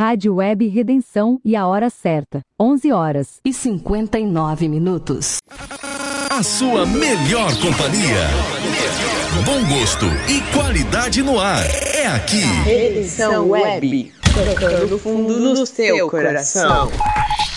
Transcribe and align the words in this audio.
Rádio 0.00 0.36
Web 0.36 0.66
Redenção 0.66 1.38
e 1.44 1.54
a 1.54 1.66
hora 1.66 1.90
certa, 1.90 2.40
11 2.58 2.90
horas 2.90 3.38
e 3.44 3.52
59 3.52 4.66
minutos. 4.66 5.36
A 6.30 6.42
sua 6.42 6.86
melhor 6.86 7.54
companhia. 7.60 8.26
Bom 9.44 9.62
gosto 9.68 10.06
e 10.26 10.40
qualidade 10.56 11.22
no 11.22 11.38
ar. 11.38 11.66
É 11.94 12.06
aqui. 12.06 12.40
Redenção 12.64 13.50
Web. 13.50 14.10
Tocando 14.22 14.98
fundo 14.98 15.54
do 15.54 15.66
seu 15.66 16.08
coração. 16.08 16.90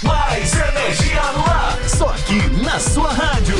Mais 0.03 0.51
energia 0.53 1.21
no 1.37 1.45
ar. 1.49 1.79
Só 1.87 2.09
aqui 2.09 2.61
na 2.61 2.77
sua 2.77 3.07
rádio. 3.09 3.55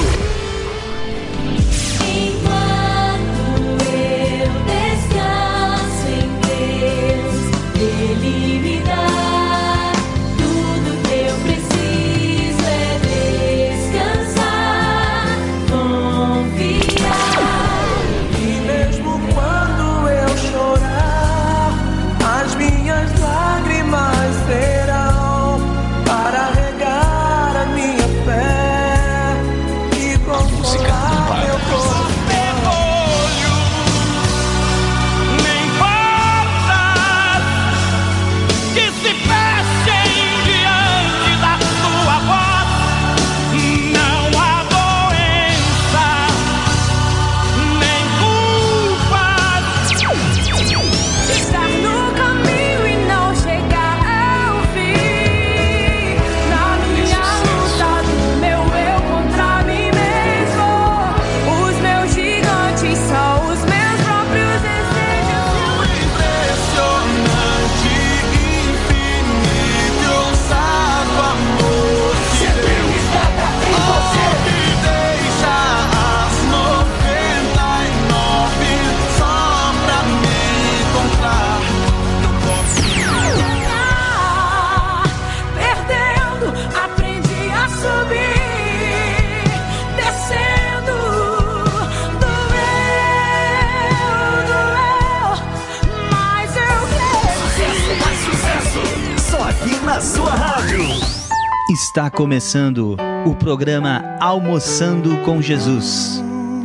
Está 101.95 102.09
começando 102.09 102.97
o 103.23 103.35
programa 103.35 104.17
Almoçando 104.19 105.15
com 105.19 105.39
Jesus, 105.39 106.19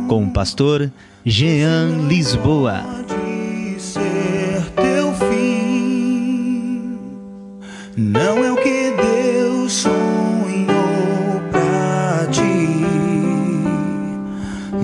com 0.07 0.23
o 0.25 0.33
pastor 0.33 0.91
Jean 1.23 2.07
Lisboa. 2.07 2.81
Não 7.95 8.43
é 8.43 8.51
o 8.51 8.55
que 8.55 8.89
Deus 8.89 9.71
sonhou 9.71 11.39
pra 11.51 12.25
ti. 12.31 12.81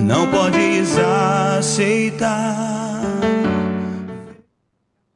Não 0.00 0.30
podes 0.30 0.96
aceitar. 1.58 3.02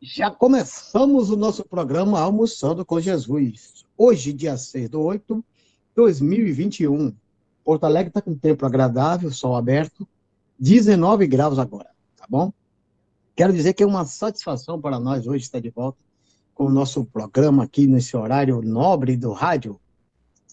Já 0.03 0.29
começamos 0.29 1.31
o 1.31 1.37
nosso 1.37 1.65
programa 1.65 2.19
Almoçando 2.19 2.85
com 2.85 2.99
Jesus 2.99 3.80
hoje, 4.01 4.33
dia 4.33 4.57
6 4.57 4.89
do 4.89 5.03
8 5.03 5.35
de 5.37 5.43
2021. 5.95 7.15
Porto 7.63 7.85
Alegre 7.85 8.09
está 8.09 8.23
com 8.23 8.35
tempo 8.35 8.65
agradável, 8.65 9.31
sol 9.31 9.55
aberto, 9.55 10.09
19 10.59 11.27
graus 11.27 11.59
agora, 11.59 11.91
tá 12.17 12.25
bom? 12.27 12.51
Quero 13.37 13.53
dizer 13.53 13.75
que 13.75 13.83
é 13.83 13.87
uma 13.87 14.07
satisfação 14.07 14.81
para 14.81 14.99
nós 14.99 15.27
hoje 15.27 15.45
estar 15.45 15.61
de 15.61 15.69
volta 15.69 15.99
com 16.55 16.65
o 16.65 16.71
nosso 16.71 17.05
programa 17.05 17.65
aqui 17.65 17.87
nesse 17.87 18.17
horário 18.17 18.63
nobre 18.63 19.19
do 19.19 19.33
rádio, 19.33 19.79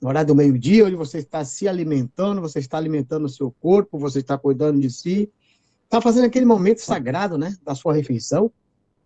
no 0.02 0.09
horário 0.09 0.28
do 0.28 0.36
meio-dia, 0.36 0.86
onde 0.86 0.97
você 0.97 1.19
está 1.19 1.46
se 1.46 1.69
alimentando, 1.69 2.41
você 2.41 2.59
está 2.59 2.78
alimentando 2.78 3.28
o 3.28 3.30
seu 3.30 3.50
corpo, 3.62 3.97
você 3.97 4.19
está 4.19 4.38
cuidando 4.38 4.81
de 4.81 4.90
si, 4.90 5.31
está 5.86 6.02
fazendo 6.02 6.25
aquele 6.25 6.46
momento 6.46 6.80
sagrado, 6.80 7.38
né, 7.38 7.56
da 7.63 7.74
sua 7.74 7.94
refeição, 7.94 8.52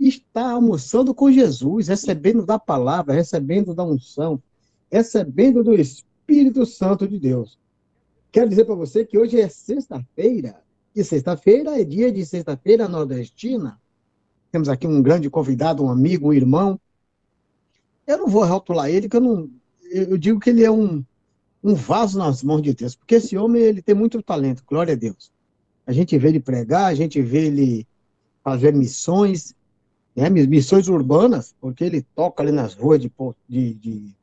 está 0.07 0.51
almoçando 0.51 1.13
com 1.13 1.31
Jesus, 1.31 1.88
recebendo 1.88 2.45
da 2.45 2.57
palavra, 2.57 3.13
recebendo 3.13 3.73
da 3.73 3.84
unção, 3.84 4.41
recebendo 4.91 5.63
do 5.63 5.73
Espírito 5.73 6.66
Santo 6.66 7.07
de 7.07 7.19
Deus. 7.19 7.57
Quero 8.31 8.50
dizer 8.50 8.66
para 8.66 8.75
você 8.75 9.06
que 9.06 9.17
hoje 9.17 9.39
é 9.39 9.47
sexta-feira, 9.50 10.62
e 10.95 11.03
sexta-feira 11.03 11.79
é 11.79 11.84
dia 11.84 12.12
de 12.12 12.25
sexta-feira 12.25 12.88
nordestina. 12.88 13.79
Temos 14.51 14.67
aqui 14.67 14.85
um 14.85 15.01
grande 15.01 15.29
convidado, 15.29 15.84
um 15.84 15.89
amigo, 15.89 16.29
um 16.29 16.33
irmão. 16.33 16.79
Eu 18.06 18.18
não 18.18 18.28
vou 18.28 18.44
rotular 18.44 18.89
ele, 18.89 19.07
que 19.07 19.16
eu 19.16 19.22
não. 19.22 19.50
Eu 19.89 20.18
digo 20.18 20.39
que 20.39 20.50
ele 20.50 20.63
é 20.63 20.72
um, 20.72 21.03
um 21.63 21.75
vaso 21.75 22.18
nas 22.18 22.44
mãos 22.44 22.62
de 22.62 22.73
Deus, 22.73 22.95
porque 22.95 23.16
esse 23.16 23.38
homem 23.38 23.62
ele 23.62 23.81
tem 23.81 23.95
muito 23.95 24.22
talento, 24.22 24.63
glória 24.66 24.94
a 24.94 24.97
Deus. 24.97 25.31
A 25.85 25.91
gente 25.91 26.18
vê 26.18 26.29
ele 26.29 26.39
pregar, 26.39 26.85
a 26.85 26.95
gente 26.95 27.22
vê 27.22 27.47
ele 27.47 27.88
fazer 28.44 28.73
missões, 28.73 29.56
né, 30.21 30.29
missões 30.29 30.87
urbanas, 30.87 31.55
porque 31.59 31.83
ele 31.83 32.05
toca 32.13 32.43
ali 32.43 32.51
nas 32.51 32.75
ruas 32.75 33.01
de, 33.01 33.11
de, 33.49 33.73
de 33.73 34.15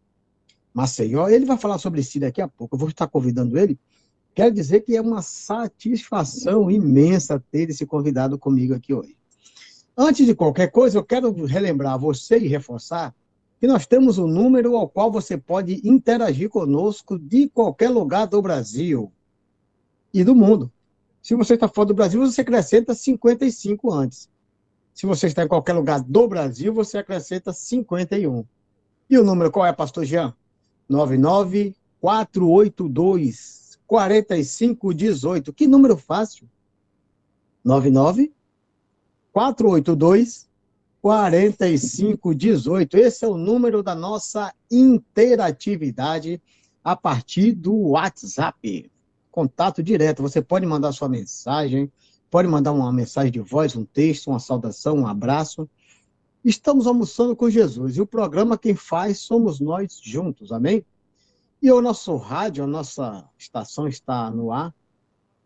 Maceió. 0.73 1.29
Ele 1.29 1.45
vai 1.45 1.59
falar 1.59 1.79
sobre 1.79 2.05
si 2.05 2.21
daqui 2.21 2.41
a 2.41 2.47
pouco. 2.47 2.77
Eu 2.77 2.79
vou 2.79 2.89
estar 2.89 3.09
convidando 3.09 3.59
ele. 3.59 3.77
Quero 4.33 4.55
dizer 4.55 4.83
que 4.83 4.97
é 4.97 5.01
uma 5.01 5.23
satisfação 5.23 6.71
imensa 6.71 7.43
ter 7.51 7.69
esse 7.69 7.85
convidado 7.85 8.39
comigo 8.39 8.75
aqui 8.75 8.95
hoje. 8.95 9.17
Antes 9.97 10.25
de 10.25 10.37
qualquer 10.37 10.71
coisa, 10.71 10.99
eu 10.99 11.05
quero 11.05 11.33
relembrar 11.45 11.99
você 11.99 12.39
e 12.39 12.47
reforçar 12.47 13.13
que 13.59 13.67
nós 13.67 13.85
temos 13.85 14.19
um 14.19 14.29
número 14.29 14.77
ao 14.77 14.89
qual 14.89 15.11
você 15.11 15.37
pode 15.37 15.81
interagir 15.83 16.49
conosco 16.49 17.19
de 17.19 17.49
qualquer 17.49 17.91
lugar 17.91 18.29
do 18.29 18.41
Brasil 18.41 19.11
e 20.15 20.23
do 20.23 20.37
mundo. 20.37 20.71
Se 21.21 21.35
você 21.35 21.55
está 21.55 21.67
fora 21.67 21.89
do 21.89 21.95
Brasil, 21.95 22.21
você 22.21 22.43
acrescenta 22.43 22.95
55 22.95 23.93
antes. 23.93 24.31
Se 24.99 25.07
você 25.07 25.29
está 25.29 25.45
em 25.45 25.49
qualquer 25.49 25.75
lugar 25.75 26.03
do 26.03 26.27
Brasil, 26.27 26.75
você 26.75 26.99
acrescenta 26.99 27.53
51. 27.53 28.45
E 29.09 29.17
o 29.17 29.23
número 29.23 29.49
qual 29.49 29.65
é, 29.65 29.73
pastor 29.73 30.05
Jean? 30.05 30.35
99482 30.89 33.79
4518. 33.87 35.53
Que 35.53 35.69
número 35.69 35.97
fácil? 35.97 36.51
99 37.63 38.33
482 39.33 40.49
4518. 41.01 42.97
Esse 42.97 43.25
é 43.25 43.29
o 43.29 43.37
número 43.37 43.85
da 43.85 43.95
nossa 43.95 44.53
interatividade 44.69 46.43
a 46.83 46.97
partir 46.97 47.53
do 47.53 47.91
WhatsApp. 47.91 48.91
Contato 49.31 49.81
direto. 49.81 50.23
Você 50.23 50.43
pode 50.43 50.67
mandar 50.67 50.91
sua 50.91 51.09
mensagem, 51.09 51.89
Pode 52.31 52.47
mandar 52.47 52.73
uma 52.73 52.93
mensagem 52.93 53.33
de 53.33 53.41
voz, 53.41 53.75
um 53.75 53.85
texto, 53.85 54.29
uma 54.29 54.39
saudação, 54.39 54.99
um 54.99 55.07
abraço. 55.07 55.69
Estamos 56.45 56.87
almoçando 56.87 57.35
com 57.35 57.49
Jesus 57.49 57.97
e 57.97 58.01
o 58.01 58.07
programa 58.07 58.59
quem 58.59 58.75
faz 58.75 59.19
somos 59.19 59.61
nós 59.61 59.99
juntos, 60.03 60.53
amém? 60.53 60.85
E 61.61 61.73
o 61.73 61.81
nosso 61.81 62.17
rádio, 62.17 62.65
a 62.65 62.67
nossa 62.67 63.29
estação 63.39 63.89
está 63.89 64.31
no 64.31 64.53
ar 64.53 64.75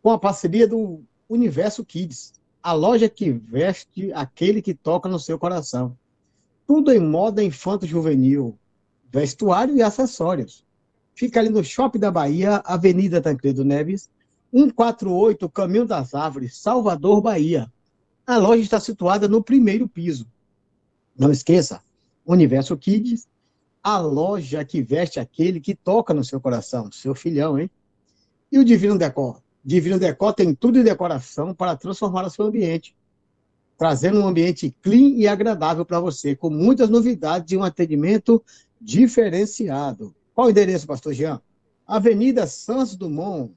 com 0.02 0.11
a 0.11 0.19
parceria 0.19 0.67
do 0.67 1.02
Universo 1.29 1.84
Kids, 1.84 2.34
a 2.62 2.73
loja 2.73 3.08
que 3.08 3.31
veste 3.31 4.12
aquele 4.12 4.61
que 4.61 4.75
toca 4.75 5.08
no 5.08 5.19
seu 5.19 5.38
coração. 5.38 5.96
Tudo 6.67 6.93
em 6.93 6.99
moda 6.99 7.43
infanto-juvenil, 7.43 8.58
vestuário 9.11 9.76
e 9.76 9.82
acessórios. 9.82 10.64
Fica 11.14 11.40
ali 11.40 11.49
no 11.49 11.62
Shopping 11.62 11.99
da 11.99 12.11
Bahia, 12.11 12.56
Avenida 12.64 13.20
Tancredo 13.20 13.64
Neves, 13.64 14.11
148 14.52 15.49
Caminho 15.49 15.87
das 15.87 16.14
Árvores, 16.14 16.56
Salvador, 16.56 17.22
Bahia. 17.22 17.72
A 18.26 18.37
loja 18.37 18.62
está 18.62 18.78
situada 18.78 19.26
no 19.26 19.43
primeiro 19.43 19.88
piso. 19.88 20.26
Não 21.16 21.32
esqueça, 21.32 21.82
Universo 22.25 22.76
Kids, 22.76 23.26
a 23.82 23.99
loja 23.99 24.64
que 24.64 24.82
veste 24.82 25.19
aquele 25.19 25.58
que 25.58 25.75
toca 25.75 26.14
no 26.14 26.25
seu 26.25 26.40
coração, 26.40 26.93
seu 26.93 27.14
filhão, 27.14 27.58
hein? 27.58 27.70
E 28.50 28.58
o 28.58 28.64
Divino 28.64 28.96
Decor? 28.99 29.43
Divino 29.64 29.99
Decor 29.99 30.34
tem 30.34 30.55
tudo 30.55 30.78
de 30.78 30.84
decoração 30.84 31.55
para 31.55 31.76
transformar 31.76 32.26
o 32.26 32.31
seu 32.31 32.44
ambiente, 32.44 32.94
trazendo 33.78 34.20
um 34.20 34.26
ambiente 34.26 34.75
clean 34.82 35.16
e 35.16 35.26
agradável 35.26 35.84
para 35.84 35.98
você, 35.98 36.37
com 36.37 36.50
muitas 36.50 36.88
novidades 36.88 37.52
e 37.52 37.56
um 37.56 37.62
atendimento 37.62 38.43
diferenciado. 38.81 40.14
Qual 40.34 40.46
o 40.46 40.50
endereço, 40.50 40.87
pastor 40.87 41.12
Jean? 41.12 41.40
Avenida 41.87 42.46
Santos 42.46 42.96
Dumont, 42.96 43.52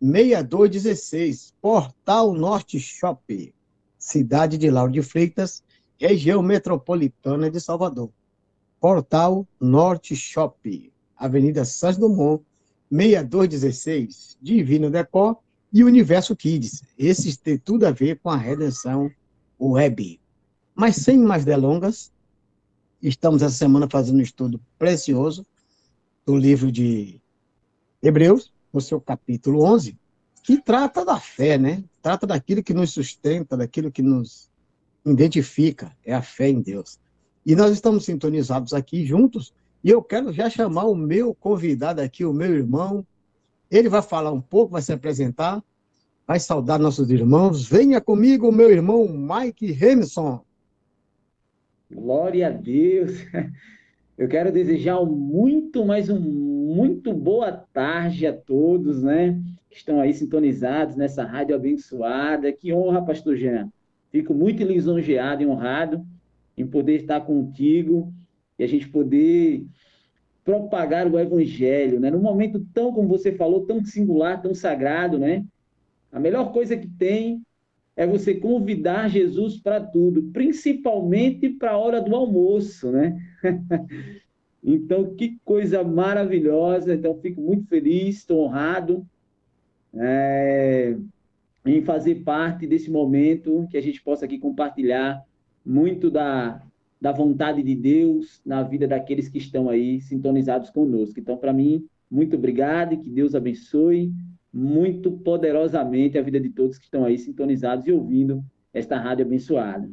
6216, 0.00 1.54
Portal 1.60 2.34
Norte 2.34 2.78
Shopping, 2.78 3.52
cidade 3.98 4.58
de 4.58 4.70
Lauro 4.70 4.92
de 4.92 5.02
Freitas, 5.02 5.62
região 5.98 6.42
metropolitana 6.42 7.50
de 7.50 7.60
Salvador. 7.60 8.10
Portal 8.80 9.46
Norte 9.58 10.14
Shopping, 10.14 10.90
Avenida 11.16 11.64
Santos 11.64 11.98
Dumont, 11.98 12.44
6216, 12.90 14.36
Divino 14.40 14.90
Decor 14.90 15.38
e 15.72 15.82
Universo 15.82 16.36
Kids. 16.36 16.82
Esses 16.98 17.36
têm 17.36 17.58
tudo 17.58 17.86
a 17.86 17.90
ver 17.90 18.18
com 18.20 18.30
a 18.30 18.36
redenção 18.36 19.10
web. 19.58 20.20
Mas 20.74 20.96
sem 20.96 21.18
mais 21.18 21.44
delongas, 21.44 22.12
estamos 23.02 23.42
essa 23.42 23.54
semana 23.54 23.88
fazendo 23.90 24.18
um 24.18 24.22
estudo 24.22 24.60
precioso 24.78 25.46
do 26.26 26.36
livro 26.36 26.70
de 26.70 27.20
Hebreus, 28.02 28.53
no 28.74 28.80
seu 28.80 29.00
capítulo 29.00 29.62
11, 29.64 29.96
que 30.42 30.60
trata 30.60 31.04
da 31.04 31.20
fé, 31.20 31.56
né? 31.56 31.84
Trata 32.02 32.26
daquilo 32.26 32.62
que 32.62 32.74
nos 32.74 32.90
sustenta, 32.90 33.56
daquilo 33.56 33.90
que 33.90 34.02
nos 34.02 34.50
identifica, 35.06 35.96
é 36.04 36.12
a 36.12 36.20
fé 36.20 36.48
em 36.48 36.60
Deus. 36.60 36.98
E 37.46 37.54
nós 37.54 37.72
estamos 37.72 38.04
sintonizados 38.04 38.72
aqui 38.72 39.06
juntos 39.06 39.54
e 39.82 39.90
eu 39.90 40.02
quero 40.02 40.32
já 40.32 40.50
chamar 40.50 40.86
o 40.86 40.94
meu 40.94 41.34
convidado 41.34 42.00
aqui, 42.00 42.24
o 42.24 42.32
meu 42.32 42.52
irmão. 42.52 43.06
Ele 43.70 43.88
vai 43.88 44.02
falar 44.02 44.32
um 44.32 44.40
pouco, 44.40 44.72
vai 44.72 44.82
se 44.82 44.92
apresentar, 44.92 45.62
vai 46.26 46.40
saudar 46.40 46.78
nossos 46.80 47.10
irmãos. 47.10 47.68
Venha 47.68 48.00
comigo, 48.00 48.50
meu 48.50 48.70
irmão 48.70 49.06
Mike 49.06 49.70
Remson. 49.72 50.42
Glória 51.92 52.48
a 52.48 52.50
Deus. 52.50 53.12
Eu 54.16 54.28
quero 54.28 54.52
desejar 54.52 55.04
muito, 55.04 55.84
mais 55.84 56.08
um 56.08 56.20
muito 56.20 57.12
boa 57.12 57.50
tarde 57.50 58.24
a 58.28 58.32
todos, 58.32 59.02
né? 59.02 59.40
Que 59.68 59.76
estão 59.76 60.00
aí 60.00 60.14
sintonizados 60.14 60.94
nessa 60.94 61.24
rádio 61.24 61.56
abençoada. 61.56 62.52
Que 62.52 62.72
honra, 62.72 63.04
pastor 63.04 63.36
Jean. 63.36 63.68
Fico 64.12 64.32
muito 64.32 64.62
lisonjeado 64.62 65.42
e 65.42 65.46
honrado 65.46 66.06
em 66.56 66.64
poder 66.64 67.00
estar 67.00 67.22
contigo 67.22 68.12
e 68.56 68.62
a 68.62 68.68
gente 68.68 68.88
poder 68.88 69.66
propagar 70.44 71.10
o 71.10 71.18
evangelho, 71.18 71.98
né? 71.98 72.08
Num 72.08 72.22
momento 72.22 72.64
tão, 72.72 72.92
como 72.92 73.08
você 73.08 73.32
falou, 73.32 73.66
tão 73.66 73.84
singular, 73.84 74.40
tão 74.40 74.54
sagrado, 74.54 75.18
né? 75.18 75.44
A 76.12 76.20
melhor 76.20 76.52
coisa 76.52 76.76
que 76.76 76.86
tem 76.86 77.42
é 77.96 78.06
você 78.06 78.34
convidar 78.34 79.08
Jesus 79.08 79.56
para 79.56 79.80
tudo, 79.80 80.22
principalmente 80.32 81.48
para 81.48 81.72
a 81.72 81.78
hora 81.78 82.00
do 82.00 82.14
almoço, 82.14 82.92
né? 82.92 83.16
então, 84.62 85.14
que 85.14 85.38
coisa 85.44 85.82
maravilhosa. 85.82 86.94
Então, 86.94 87.18
fico 87.20 87.40
muito 87.40 87.66
feliz, 87.66 88.18
estou 88.18 88.44
honrado 88.44 89.06
é, 89.94 90.96
em 91.64 91.82
fazer 91.82 92.16
parte 92.16 92.66
desse 92.66 92.90
momento 92.90 93.66
que 93.70 93.76
a 93.76 93.82
gente 93.82 94.02
possa 94.02 94.24
aqui 94.24 94.38
compartilhar 94.38 95.22
muito 95.64 96.10
da, 96.10 96.60
da 97.00 97.12
vontade 97.12 97.62
de 97.62 97.74
Deus 97.74 98.40
na 98.44 98.62
vida 98.62 98.86
daqueles 98.86 99.28
que 99.28 99.38
estão 99.38 99.68
aí 99.68 100.00
sintonizados 100.00 100.70
conosco. 100.70 101.18
Então, 101.18 101.36
para 101.36 101.52
mim, 101.52 101.86
muito 102.10 102.36
obrigado 102.36 102.94
e 102.94 102.96
que 102.98 103.08
Deus 103.08 103.34
abençoe 103.34 104.12
muito 104.52 105.10
poderosamente 105.10 106.16
a 106.16 106.22
vida 106.22 106.38
de 106.38 106.48
todos 106.50 106.78
que 106.78 106.84
estão 106.84 107.04
aí 107.04 107.18
sintonizados 107.18 107.86
e 107.86 107.92
ouvindo 107.92 108.44
esta 108.72 108.96
rádio 108.98 109.24
abençoada. 109.24 109.90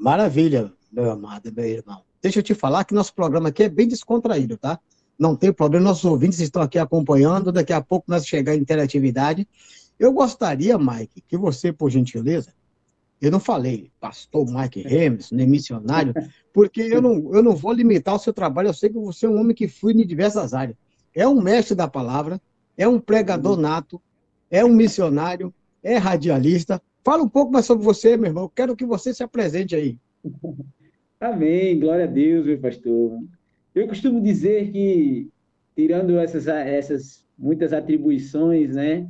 Maravilha, 0.00 0.72
meu 0.90 1.10
amado, 1.10 1.52
meu 1.52 1.64
irmão. 1.64 2.09
Deixa 2.22 2.38
eu 2.38 2.42
te 2.42 2.54
falar 2.54 2.84
que 2.84 2.94
nosso 2.94 3.14
programa 3.14 3.48
aqui 3.48 3.64
é 3.64 3.68
bem 3.68 3.88
descontraído, 3.88 4.56
tá? 4.56 4.78
Não 5.18 5.36
tem 5.36 5.52
problema, 5.52 5.84
nossos 5.84 6.04
ouvintes 6.04 6.40
estão 6.40 6.62
aqui 6.62 6.78
acompanhando, 6.78 7.52
daqui 7.52 7.72
a 7.72 7.80
pouco 7.80 8.10
nós 8.10 8.26
chegar 8.26 8.54
em 8.54 8.60
interatividade. 8.60 9.46
Eu 9.98 10.12
gostaria, 10.12 10.78
Mike, 10.78 11.22
que 11.28 11.36
você, 11.36 11.72
por 11.72 11.90
gentileza, 11.90 12.52
eu 13.20 13.30
não 13.30 13.38
falei 13.38 13.90
pastor 14.00 14.46
Mike 14.50 14.80
Remes, 14.80 15.30
nem 15.30 15.46
missionário, 15.46 16.14
porque 16.54 16.80
eu 16.80 17.02
não, 17.02 17.34
eu 17.34 17.42
não 17.42 17.54
vou 17.54 17.72
limitar 17.72 18.14
o 18.14 18.18
seu 18.18 18.32
trabalho. 18.32 18.68
Eu 18.68 18.74
sei 18.74 18.88
que 18.88 18.98
você 18.98 19.26
é 19.26 19.28
um 19.28 19.38
homem 19.38 19.54
que 19.54 19.68
flui 19.68 19.92
em 19.92 20.06
diversas 20.06 20.54
áreas. 20.54 20.76
É 21.14 21.28
um 21.28 21.40
mestre 21.40 21.74
da 21.74 21.86
palavra, 21.86 22.40
é 22.78 22.88
um 22.88 22.98
pregador 22.98 23.58
nato, 23.58 24.00
é 24.50 24.64
um 24.64 24.72
missionário, 24.72 25.52
é 25.82 25.98
radialista. 25.98 26.80
Fala 27.04 27.22
um 27.22 27.28
pouco 27.28 27.52
mais 27.52 27.66
sobre 27.66 27.84
você, 27.84 28.16
meu 28.16 28.28
irmão. 28.28 28.44
Eu 28.44 28.48
quero 28.48 28.74
que 28.74 28.86
você 28.86 29.12
se 29.12 29.22
apresente 29.22 29.74
aí. 29.74 29.98
Amém. 31.20 31.78
Glória 31.78 32.04
a 32.04 32.08
Deus, 32.08 32.46
meu 32.46 32.58
pastor. 32.58 33.22
Eu 33.74 33.86
costumo 33.86 34.22
dizer 34.22 34.72
que, 34.72 35.28
tirando 35.76 36.18
essas, 36.18 36.48
essas 36.48 37.26
muitas 37.36 37.74
atribuições, 37.74 38.74
né, 38.74 39.06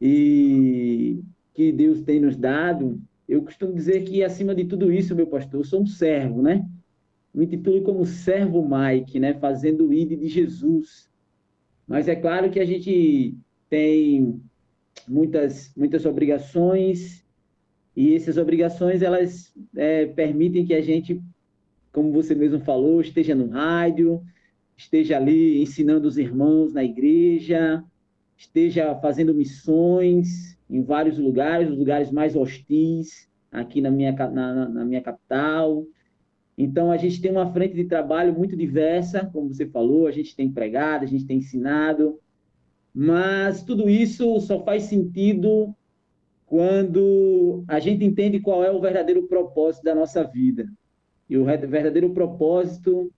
e 0.00 1.22
que 1.54 1.70
Deus 1.70 2.02
tem 2.02 2.18
nos 2.18 2.36
dado, 2.36 3.00
eu 3.28 3.42
costumo 3.42 3.72
dizer 3.72 4.02
que, 4.02 4.24
acima 4.24 4.56
de 4.56 4.64
tudo 4.64 4.92
isso, 4.92 5.14
meu 5.14 5.28
pastor, 5.28 5.60
eu 5.60 5.64
sou 5.64 5.82
um 5.82 5.86
servo, 5.86 6.42
né? 6.42 6.68
Me 7.32 7.44
intitulo 7.44 7.80
como 7.82 8.04
servo 8.04 8.68
Mike, 8.68 9.20
né? 9.20 9.34
Fazendo 9.34 9.86
o 9.86 9.94
ID 9.94 10.18
de 10.18 10.26
Jesus. 10.26 11.08
Mas 11.86 12.08
é 12.08 12.16
claro 12.16 12.50
que 12.50 12.58
a 12.58 12.64
gente 12.64 13.36
tem 13.68 14.42
muitas, 15.06 15.72
muitas 15.76 16.04
obrigações 16.04 17.24
e 17.96 18.14
essas 18.14 18.36
obrigações, 18.36 19.02
elas 19.02 19.52
é, 19.76 20.06
permitem 20.06 20.64
que 20.64 20.74
a 20.74 20.80
gente, 20.80 21.20
como 21.92 22.12
você 22.12 22.34
mesmo 22.34 22.60
falou, 22.60 23.00
esteja 23.00 23.34
no 23.34 23.48
rádio, 23.48 24.22
esteja 24.76 25.16
ali 25.16 25.60
ensinando 25.60 26.06
os 26.06 26.16
irmãos 26.16 26.72
na 26.72 26.84
igreja, 26.84 27.84
esteja 28.36 28.94
fazendo 28.96 29.34
missões, 29.34 30.56
em 30.68 30.82
vários 30.82 31.18
lugares, 31.18 31.68
os 31.68 31.76
lugares 31.76 32.10
mais 32.10 32.36
hostis, 32.36 33.28
aqui 33.50 33.80
na 33.80 33.90
minha, 33.90 34.12
na, 34.12 34.68
na 34.68 34.84
minha 34.84 35.02
capital. 35.02 35.84
Então, 36.56 36.92
a 36.92 36.96
gente 36.96 37.20
tem 37.20 37.30
uma 37.30 37.52
frente 37.52 37.74
de 37.74 37.84
trabalho 37.84 38.32
muito 38.32 38.56
diversa, 38.56 39.28
como 39.32 39.52
você 39.52 39.66
falou, 39.66 40.06
a 40.06 40.12
gente 40.12 40.36
tem 40.36 40.50
pregado, 40.50 41.04
a 41.04 41.08
gente 41.08 41.26
tem 41.26 41.38
ensinado, 41.38 42.18
mas 42.94 43.62
tudo 43.62 43.90
isso 43.90 44.38
só 44.40 44.62
faz 44.64 44.84
sentido 44.84 45.74
quando 46.50 47.62
a 47.68 47.78
gente 47.78 48.04
entende 48.04 48.40
qual 48.40 48.64
é 48.64 48.72
o 48.72 48.80
verdadeiro 48.80 49.22
propósito 49.28 49.84
da 49.84 49.94
nossa 49.94 50.24
vida. 50.24 50.68
E 51.28 51.38
o 51.38 51.44
verdadeiro 51.44 52.10
propósito 52.10 53.08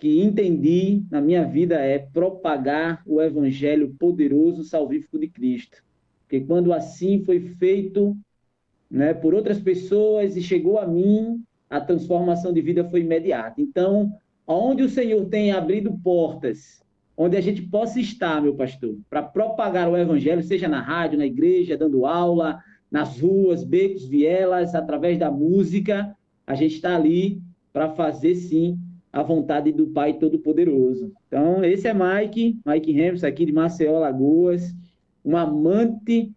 que 0.00 0.20
entendi 0.20 1.04
na 1.08 1.20
minha 1.20 1.44
vida 1.44 1.76
é 1.76 1.96
propagar 1.96 3.04
o 3.06 3.22
evangelho 3.22 3.94
poderoso 4.00 4.64
salvífico 4.64 5.16
de 5.16 5.28
Cristo. 5.28 5.84
Porque 6.22 6.40
quando 6.40 6.72
assim 6.72 7.22
foi 7.22 7.38
feito 7.38 8.16
né, 8.90 9.14
por 9.14 9.32
outras 9.32 9.60
pessoas 9.60 10.36
e 10.36 10.42
chegou 10.42 10.80
a 10.80 10.88
mim, 10.88 11.40
a 11.70 11.80
transformação 11.80 12.52
de 12.52 12.60
vida 12.60 12.82
foi 12.82 13.02
imediata. 13.02 13.62
Então, 13.62 14.12
onde 14.44 14.82
o 14.82 14.88
Senhor 14.88 15.24
tem 15.26 15.52
abrido 15.52 15.96
portas, 16.02 16.83
onde 17.16 17.36
a 17.36 17.40
gente 17.40 17.62
possa 17.62 18.00
estar, 18.00 18.42
meu 18.42 18.54
pastor, 18.54 18.96
para 19.08 19.22
propagar 19.22 19.88
o 19.88 19.96
evangelho, 19.96 20.42
seja 20.42 20.68
na 20.68 20.80
rádio, 20.80 21.18
na 21.18 21.26
igreja, 21.26 21.76
dando 21.76 22.06
aula, 22.06 22.58
nas 22.90 23.20
ruas, 23.20 23.64
becos, 23.64 24.04
vielas, 24.04 24.74
através 24.74 25.18
da 25.18 25.30
música, 25.30 26.16
a 26.46 26.54
gente 26.54 26.76
está 26.76 26.96
ali 26.96 27.40
para 27.72 27.90
fazer 27.90 28.34
sim 28.34 28.78
a 29.12 29.22
vontade 29.22 29.70
do 29.70 29.86
Pai 29.88 30.14
Todo-Poderoso. 30.14 31.12
Então, 31.28 31.64
esse 31.64 31.86
é 31.86 31.94
Mike, 31.94 32.58
Mike 32.66 32.92
Ramos, 33.00 33.24
aqui 33.24 33.46
de 33.46 33.52
Maceió, 33.52 33.98
Lagoas 33.98 34.74
um 35.24 35.36
amante 35.36 36.32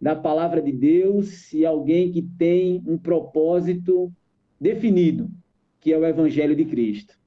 da 0.00 0.14
palavra 0.14 0.62
de 0.62 0.72
Deus 0.72 1.52
e 1.52 1.66
alguém 1.66 2.12
que 2.12 2.22
tem 2.22 2.82
um 2.86 2.96
propósito 2.96 4.12
definido, 4.58 5.28
que 5.80 5.92
é 5.92 5.98
o 5.98 6.06
Evangelho 6.06 6.54
de 6.54 6.64
Cristo. 6.64 7.18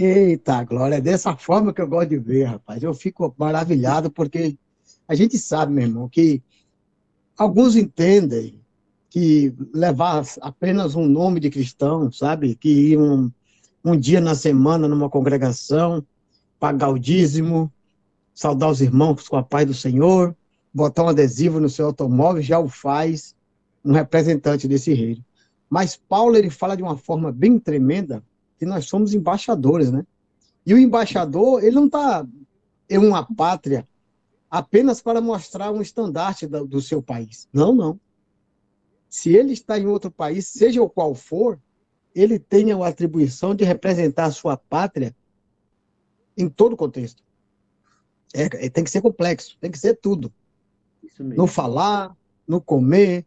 Eita, 0.00 0.62
Glória, 0.62 0.96
é 0.96 1.00
dessa 1.00 1.36
forma 1.36 1.72
que 1.72 1.80
eu 1.80 1.88
gosto 1.88 2.10
de 2.10 2.18
ver, 2.18 2.44
rapaz. 2.44 2.82
Eu 2.82 2.94
fico 2.94 3.34
maravilhado 3.36 4.10
porque 4.10 4.56
a 5.08 5.14
gente 5.14 5.36
sabe, 5.36 5.72
meu 5.72 5.84
irmão, 5.84 6.08
que 6.08 6.42
alguns 7.36 7.74
entendem 7.74 8.60
que 9.10 9.52
levar 9.74 10.22
apenas 10.40 10.94
um 10.94 11.06
nome 11.06 11.40
de 11.40 11.50
cristão, 11.50 12.12
sabe? 12.12 12.54
Que 12.54 12.92
ir 12.92 12.98
um, 12.98 13.30
um 13.84 13.96
dia 13.96 14.20
na 14.20 14.34
semana 14.34 14.86
numa 14.86 15.10
congregação, 15.10 16.04
pagar 16.60 16.90
o 16.90 16.98
dízimo, 16.98 17.72
saudar 18.34 18.70
os 18.70 18.80
irmãos 18.80 19.28
com 19.28 19.36
a 19.36 19.42
paz 19.42 19.66
do 19.66 19.74
Senhor, 19.74 20.36
botar 20.72 21.04
um 21.04 21.08
adesivo 21.08 21.58
no 21.58 21.68
seu 21.68 21.86
automóvel, 21.86 22.42
já 22.42 22.58
o 22.60 22.68
faz 22.68 23.34
um 23.84 23.92
representante 23.92 24.68
desse 24.68 24.94
reino. 24.94 25.24
Mas 25.68 25.96
Paulo 25.96 26.36
ele 26.36 26.50
fala 26.50 26.76
de 26.76 26.82
uma 26.82 26.96
forma 26.96 27.32
bem 27.32 27.58
tremenda 27.58 28.22
que 28.58 28.66
nós 28.66 28.86
somos 28.86 29.14
embaixadores, 29.14 29.90
né? 29.90 30.04
E 30.66 30.74
o 30.74 30.78
embaixador, 30.78 31.62
ele 31.62 31.76
não 31.76 31.86
está 31.86 32.26
em 32.90 32.98
uma 32.98 33.24
pátria 33.34 33.88
apenas 34.50 35.00
para 35.00 35.20
mostrar 35.20 35.70
um 35.70 35.80
estandarte 35.80 36.46
do, 36.46 36.80
seu 36.80 37.02
país. 37.02 37.48
Não, 37.52 37.74
não. 37.74 38.00
Se 39.08 39.34
ele 39.34 39.52
está 39.52 39.78
em 39.78 39.86
outro 39.86 40.10
país, 40.10 40.46
seja 40.48 40.82
o 40.82 40.90
qual 40.90 41.14
for, 41.14 41.58
ele 42.14 42.38
tem 42.38 42.72
a 42.72 42.86
atribuição 42.86 43.54
de 43.54 43.64
representar 43.64 44.26
a 44.26 44.32
sua 44.32 44.56
pátria 44.56 45.14
em 46.36 46.48
todo 46.48 46.72
o 46.72 46.76
contexto. 46.76 47.22
É, 48.34 48.66
é 48.66 48.68
tem 48.68 48.84
que 48.84 48.90
ser 48.90 49.00
complexo, 49.00 49.56
tem 49.60 49.70
que 49.70 49.78
ser 49.78 49.94
tudo. 49.94 50.32
No 51.18 51.46
falar, 51.46 52.16
no 52.46 52.60
comer, 52.60 53.24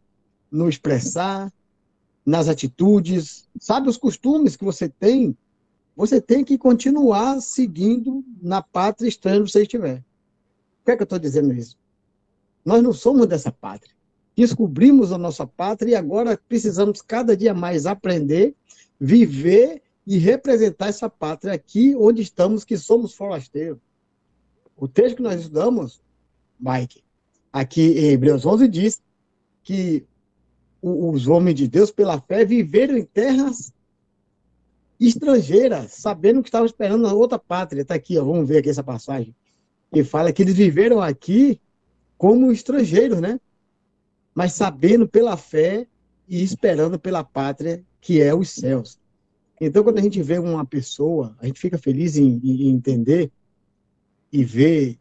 no 0.50 0.68
expressar, 0.68 1.52
nas 2.24 2.48
atitudes, 2.48 3.48
sabe 3.58 3.88
os 3.88 3.96
costumes 3.96 4.56
que 4.56 4.64
você 4.64 4.88
tem, 4.88 5.36
você 5.96 6.20
tem 6.20 6.44
que 6.44 6.56
continuar 6.56 7.40
seguindo 7.40 8.24
na 8.40 8.62
pátria 8.62 9.08
estranha 9.08 9.42
que 9.42 9.50
você 9.50 9.62
estiver. 9.62 9.96
Por 10.78 10.86
que, 10.86 10.90
é 10.92 10.96
que 10.96 11.02
eu 11.02 11.04
estou 11.04 11.18
dizendo 11.18 11.52
isso? 11.52 11.76
Nós 12.64 12.82
não 12.82 12.92
somos 12.92 13.26
dessa 13.26 13.52
pátria. 13.52 13.94
Descobrimos 14.36 15.12
a 15.12 15.18
nossa 15.18 15.46
pátria 15.46 15.92
e 15.92 15.94
agora 15.94 16.40
precisamos 16.48 17.02
cada 17.02 17.36
dia 17.36 17.52
mais 17.52 17.84
aprender, 17.86 18.54
viver 18.98 19.82
e 20.06 20.16
representar 20.16 20.88
essa 20.88 21.08
pátria 21.08 21.52
aqui 21.52 21.94
onde 21.96 22.22
estamos, 22.22 22.64
que 22.64 22.78
somos 22.78 23.14
forasteiros. 23.14 23.78
O 24.76 24.88
texto 24.88 25.16
que 25.16 25.22
nós 25.22 25.40
estudamos, 25.40 26.00
Mike, 26.58 27.04
aqui 27.52 27.82
em 27.98 28.10
Hebreus 28.10 28.46
11 28.46 28.66
diz 28.68 29.02
que 29.62 30.04
os 30.82 31.28
homens 31.28 31.54
de 31.54 31.68
Deus, 31.68 31.92
pela 31.92 32.20
fé, 32.20 32.44
viveram 32.44 32.96
em 32.96 33.04
terras 33.04 33.72
estrangeiras, 34.98 35.92
sabendo 35.92 36.42
que 36.42 36.48
estavam 36.48 36.66
esperando 36.66 37.02
na 37.02 37.12
outra 37.12 37.38
pátria. 37.38 37.82
Está 37.82 37.94
aqui, 37.94 38.18
ó, 38.18 38.24
vamos 38.24 38.48
ver 38.48 38.58
aqui 38.58 38.68
essa 38.68 38.82
passagem. 38.82 39.34
Que 39.92 40.02
fala 40.02 40.32
que 40.32 40.42
eles 40.42 40.54
viveram 40.54 41.00
aqui 41.00 41.60
como 42.18 42.50
estrangeiros, 42.50 43.20
né? 43.20 43.38
Mas 44.34 44.54
sabendo 44.54 45.06
pela 45.06 45.36
fé 45.36 45.86
e 46.28 46.42
esperando 46.42 46.98
pela 46.98 47.22
pátria 47.22 47.84
que 48.00 48.20
é 48.20 48.34
os 48.34 48.50
céus. 48.50 48.98
Então, 49.60 49.84
quando 49.84 49.98
a 49.98 50.02
gente 50.02 50.20
vê 50.20 50.38
uma 50.38 50.64
pessoa, 50.64 51.36
a 51.38 51.46
gente 51.46 51.60
fica 51.60 51.78
feliz 51.78 52.16
em, 52.16 52.40
em 52.42 52.68
entender 52.68 53.30
e 54.32 54.44
ver 54.44 54.98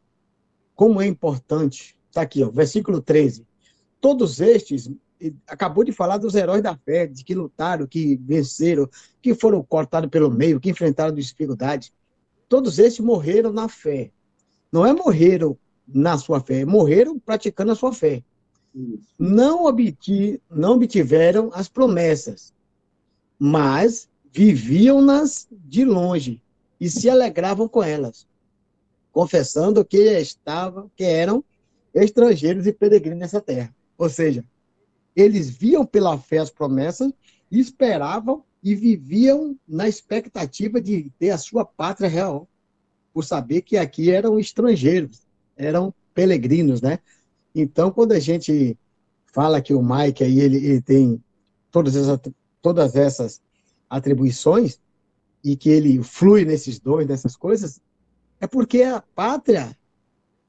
como 0.75 1.01
é 1.01 1.07
importante. 1.07 1.97
Está 2.09 2.21
aqui, 2.21 2.43
ó, 2.43 2.49
versículo 2.49 3.01
13. 3.01 3.45
Todos 3.99 4.41
estes 4.41 4.91
acabou 5.47 5.83
de 5.83 5.91
falar 5.91 6.17
dos 6.17 6.35
heróis 6.35 6.63
da 6.63 6.75
fé, 6.75 7.05
de 7.05 7.23
que 7.23 7.35
lutaram, 7.35 7.85
que 7.85 8.15
venceram, 8.15 8.89
que 9.21 9.33
foram 9.35 9.61
cortados 9.63 10.09
pelo 10.09 10.31
meio, 10.31 10.59
que 10.59 10.69
enfrentaram 10.69 11.13
dificuldades. 11.13 11.91
Todos 12.47 12.79
esses 12.79 12.99
morreram 12.99 13.51
na 13.51 13.67
fé. 13.69 14.11
Não 14.71 14.85
é 14.85 14.93
morreram 14.93 15.57
na 15.87 16.17
sua 16.17 16.39
fé, 16.39 16.65
morreram 16.65 17.19
praticando 17.19 17.71
a 17.71 17.75
sua 17.75 17.93
fé. 17.93 18.23
Não, 19.19 19.65
obti, 19.65 20.41
não 20.49 20.73
obtiveram 20.73 21.49
as 21.53 21.67
promessas, 21.67 22.53
mas 23.37 24.07
viviam-nas 24.31 25.47
de 25.51 25.83
longe 25.83 26.41
e 26.79 26.89
se 26.89 27.09
alegravam 27.09 27.67
com 27.67 27.83
elas, 27.83 28.25
confessando 29.11 29.83
que 29.83 29.97
estavam, 30.19 30.89
que 30.95 31.03
eram 31.03 31.43
estrangeiros 31.93 32.65
e 32.65 32.71
peregrinos 32.71 33.19
nessa 33.19 33.41
terra. 33.41 33.75
Ou 33.97 34.09
seja, 34.09 34.43
eles 35.15 35.49
viam 35.49 35.85
pela 35.85 36.17
fé 36.17 36.39
as 36.39 36.49
promessas, 36.49 37.11
esperavam 37.51 38.43
e 38.63 38.75
viviam 38.75 39.57
na 39.67 39.87
expectativa 39.87 40.79
de 40.79 41.11
ter 41.17 41.31
a 41.31 41.37
sua 41.37 41.65
pátria 41.65 42.09
real, 42.09 42.47
por 43.13 43.25
saber 43.25 43.61
que 43.61 43.77
aqui 43.77 44.09
eram 44.09 44.39
estrangeiros, 44.39 45.21
eram 45.57 45.93
peregrinos, 46.13 46.81
né? 46.81 46.99
Então, 47.53 47.91
quando 47.91 48.13
a 48.13 48.19
gente 48.19 48.77
fala 49.25 49.61
que 49.61 49.73
o 49.73 49.83
Mike 49.83 50.23
aí 50.23 50.39
ele, 50.39 50.57
ele 50.57 50.81
tem 50.81 51.21
todas 51.69 51.95
essas, 51.95 52.19
todas 52.61 52.95
essas 52.95 53.41
atribuições 53.89 54.79
e 55.43 55.55
que 55.55 55.69
ele 55.69 56.01
flui 56.03 56.45
nesses 56.45 56.79
dons, 56.79 57.05
nessas 57.05 57.35
coisas, 57.35 57.81
é 58.39 58.47
porque 58.47 58.83
a 58.83 59.01
pátria 59.01 59.75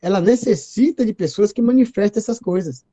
ela 0.01 0.21
necessita 0.21 1.05
de 1.05 1.13
pessoas 1.13 1.53
que 1.53 1.63
manifestem 1.63 2.21
essas 2.21 2.39
coisas 2.39 2.85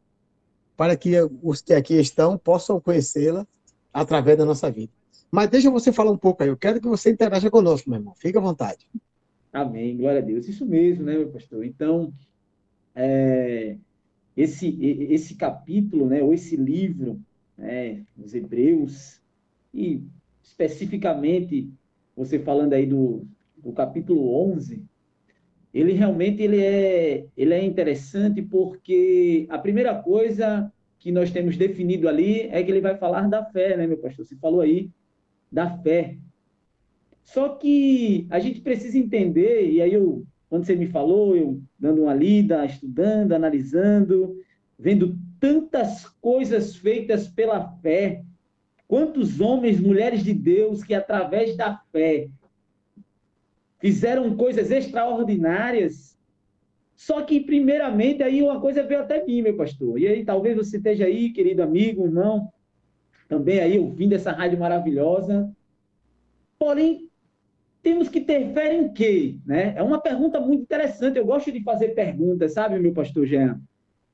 para 0.79 0.95
que 0.95 1.11
os 1.43 1.61
que 1.61 1.73
aqui 1.73 1.95
estão 1.95 2.37
possam 2.37 2.79
conhecê-la 2.79 3.45
através 3.93 4.37
da 4.37 4.45
nossa 4.45 4.71
vida. 4.71 4.93
Mas 5.29 5.49
deixa 5.49 5.69
você 5.69 5.91
falar 5.91 6.09
um 6.09 6.17
pouco 6.17 6.41
aí. 6.41 6.47
Eu 6.47 6.55
quero 6.55 6.79
que 6.79 6.87
você 6.87 7.11
interaja 7.11 7.51
conosco, 7.51 7.89
meu 7.89 7.99
irmão. 7.99 8.15
Fique 8.15 8.37
à 8.37 8.41
vontade. 8.41 8.87
Amém. 9.51 9.97
Glória 9.97 10.21
a 10.21 10.23
Deus. 10.23 10.47
Isso 10.47 10.65
mesmo, 10.65 11.03
né, 11.03 11.17
meu 11.17 11.27
pastor? 11.27 11.65
Então, 11.65 12.13
é, 12.95 13.75
esse, 14.37 14.69
esse 15.11 15.35
capítulo, 15.35 16.05
né, 16.05 16.23
ou 16.23 16.33
esse 16.33 16.55
livro, 16.55 17.19
né, 17.57 18.01
os 18.17 18.33
Hebreus, 18.33 19.19
e 19.73 20.01
especificamente, 20.41 21.69
você 22.15 22.39
falando 22.39 22.71
aí 22.71 22.85
do, 22.85 23.27
do 23.57 23.73
capítulo 23.73 24.33
11, 24.53 24.81
ele 25.73 25.93
realmente 25.93 26.41
ele 26.41 26.63
é, 26.63 27.25
ele 27.37 27.53
é 27.53 27.63
interessante 27.63 28.41
porque 28.41 29.45
a 29.49 29.57
primeira 29.57 29.93
coisa 29.95 30.71
que 30.97 31.11
nós 31.11 31.31
temos 31.31 31.55
definido 31.55 32.09
ali 32.09 32.41
é 32.51 32.61
que 32.63 32.71
ele 32.71 32.81
vai 32.81 32.97
falar 32.97 33.27
da 33.29 33.45
fé, 33.45 33.77
né, 33.77 33.87
meu 33.87 33.97
pastor? 33.97 34.25
Você 34.25 34.35
falou 34.35 34.61
aí 34.61 34.89
da 35.51 35.77
fé. 35.77 36.17
Só 37.23 37.49
que 37.49 38.25
a 38.29 38.39
gente 38.39 38.61
precisa 38.61 38.97
entender, 38.97 39.71
e 39.71 39.81
aí 39.81 39.93
eu, 39.93 40.25
quando 40.49 40.65
você 40.65 40.75
me 40.75 40.87
falou, 40.87 41.35
eu 41.35 41.61
dando 41.79 42.03
uma 42.03 42.13
lida, 42.13 42.65
estudando, 42.65 43.33
analisando, 43.33 44.35
vendo 44.77 45.17
tantas 45.39 46.05
coisas 46.19 46.75
feitas 46.75 47.27
pela 47.27 47.69
fé, 47.77 48.23
quantos 48.87 49.39
homens, 49.39 49.79
mulheres 49.79 50.23
de 50.23 50.33
Deus 50.33 50.83
que 50.83 50.95
através 50.95 51.55
da 51.55 51.77
fé 51.91 52.29
fizeram 53.79 54.35
coisas 54.35 54.69
extraordinárias. 54.69 56.17
Só 56.95 57.21
que, 57.21 57.39
primeiramente, 57.39 58.21
aí 58.21 58.41
uma 58.41 58.59
coisa 58.59 58.83
veio 58.83 58.99
até 58.99 59.25
mim, 59.25 59.41
meu 59.41 59.55
pastor. 59.55 59.97
E 59.97 60.07
aí, 60.07 60.25
talvez 60.25 60.57
você 60.57 60.77
esteja 60.77 61.05
aí, 61.05 61.31
querido 61.31 61.63
amigo, 61.63 62.05
irmão, 62.05 62.51
também 63.27 63.59
aí 63.59 63.79
ouvindo 63.79 64.13
essa 64.13 64.31
rádio 64.31 64.59
maravilhosa. 64.59 65.49
Porém, 66.57 67.09
temos 67.81 68.09
que 68.09 68.19
ter 68.19 68.53
fé 68.53 68.75
em 68.75 68.91
quê? 68.91 69.37
Né? 69.45 69.73
É 69.77 69.81
uma 69.81 70.01
pergunta 70.01 70.41
muito 70.41 70.63
interessante. 70.63 71.17
Eu 71.17 71.25
gosto 71.25 71.51
de 71.51 71.63
fazer 71.63 71.89
perguntas, 71.89 72.53
sabe, 72.53 72.77
meu 72.77 72.93
pastor 72.93 73.25
Jean? 73.25 73.61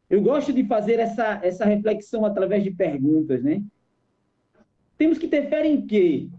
Eu 0.07 0.21
gosto 0.21 0.53
de 0.53 0.63
fazer 0.63 0.99
essa, 0.99 1.39
essa 1.41 1.65
reflexão 1.65 2.23
através 2.23 2.63
de 2.63 2.69
perguntas, 2.69 3.41
né? 3.41 3.63
Temos 4.97 5.17
que 5.17 5.27
ter 5.27 5.49
fé 5.49 5.65
em 5.65 5.85
quê? 5.85 6.29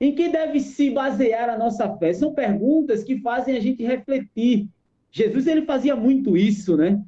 Em 0.00 0.14
que 0.14 0.28
deve 0.28 0.60
se 0.60 0.90
basear 0.90 1.48
a 1.48 1.58
nossa 1.58 1.96
fé? 1.96 2.12
São 2.12 2.32
perguntas 2.32 3.02
que 3.02 3.20
fazem 3.20 3.56
a 3.56 3.60
gente 3.60 3.82
refletir. 3.84 4.68
Jesus 5.10 5.46
ele 5.46 5.62
fazia 5.62 5.96
muito 5.96 6.36
isso, 6.36 6.76
né? 6.76 7.02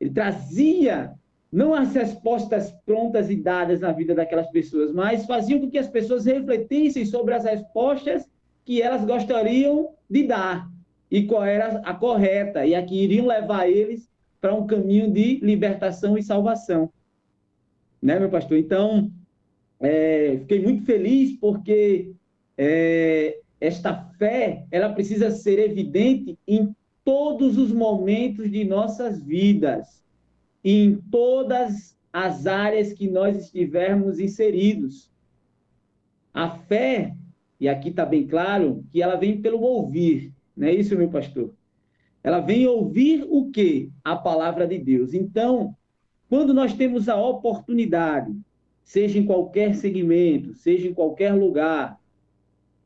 Ele 0.00 0.10
trazia 0.10 1.14
não 1.54 1.72
as 1.72 1.94
respostas 1.94 2.72
prontas 2.84 3.30
e 3.30 3.36
dadas 3.36 3.80
na 3.80 3.92
vida 3.92 4.12
daquelas 4.12 4.50
pessoas, 4.50 4.92
mas 4.92 5.24
fazia 5.24 5.58
com 5.60 5.70
que 5.70 5.78
as 5.78 5.86
pessoas 5.86 6.24
refletissem 6.24 7.06
sobre 7.06 7.32
as 7.32 7.44
respostas 7.44 8.28
que 8.64 8.82
elas 8.82 9.04
gostariam 9.04 9.90
de 10.10 10.24
dar 10.24 10.68
e 11.08 11.26
qual 11.26 11.44
era 11.44 11.78
a 11.84 11.94
correta 11.94 12.66
e 12.66 12.74
a 12.74 12.82
que 12.84 13.04
iriam 13.04 13.26
levar 13.26 13.68
eles 13.68 14.10
para 14.40 14.52
um 14.52 14.66
caminho 14.66 15.08
de 15.12 15.36
libertação 15.36 16.18
e 16.18 16.22
salvação. 16.24 16.90
Né, 18.02 18.18
meu 18.18 18.28
pastor? 18.28 18.58
Então, 18.58 19.12
é, 19.78 20.38
fiquei 20.40 20.60
muito 20.60 20.84
feliz 20.84 21.38
porque 21.38 22.12
é, 22.56 23.40
esta 23.60 23.94
fé 24.18 24.64
ela 24.70 24.92
precisa 24.92 25.30
ser 25.30 25.58
evidente 25.58 26.38
em 26.46 26.74
todos 27.04 27.58
os 27.58 27.72
momentos 27.72 28.50
de 28.50 28.64
nossas 28.64 29.22
vidas, 29.22 30.04
em 30.62 30.96
todas 31.10 31.96
as 32.12 32.46
áreas 32.46 32.92
que 32.92 33.08
nós 33.08 33.36
estivermos 33.36 34.18
inseridos. 34.18 35.10
A 36.32 36.50
fé, 36.50 37.14
e 37.60 37.68
aqui 37.68 37.90
está 37.90 38.06
bem 38.06 38.26
claro, 38.26 38.84
que 38.90 39.02
ela 39.02 39.16
vem 39.16 39.40
pelo 39.40 39.60
ouvir, 39.60 40.32
não 40.56 40.68
é 40.68 40.74
isso, 40.74 40.96
meu 40.96 41.08
pastor? 41.08 41.52
Ela 42.22 42.40
vem 42.40 42.66
ouvir 42.66 43.26
o 43.28 43.50
quê? 43.50 43.90
A 44.02 44.16
palavra 44.16 44.66
de 44.66 44.78
Deus. 44.78 45.12
Então, 45.12 45.76
quando 46.28 46.54
nós 46.54 46.72
temos 46.72 47.08
a 47.08 47.16
oportunidade, 47.16 48.34
seja 48.82 49.18
em 49.18 49.26
qualquer 49.26 49.74
segmento, 49.74 50.54
seja 50.54 50.88
em 50.88 50.94
qualquer 50.94 51.32
lugar, 51.34 52.00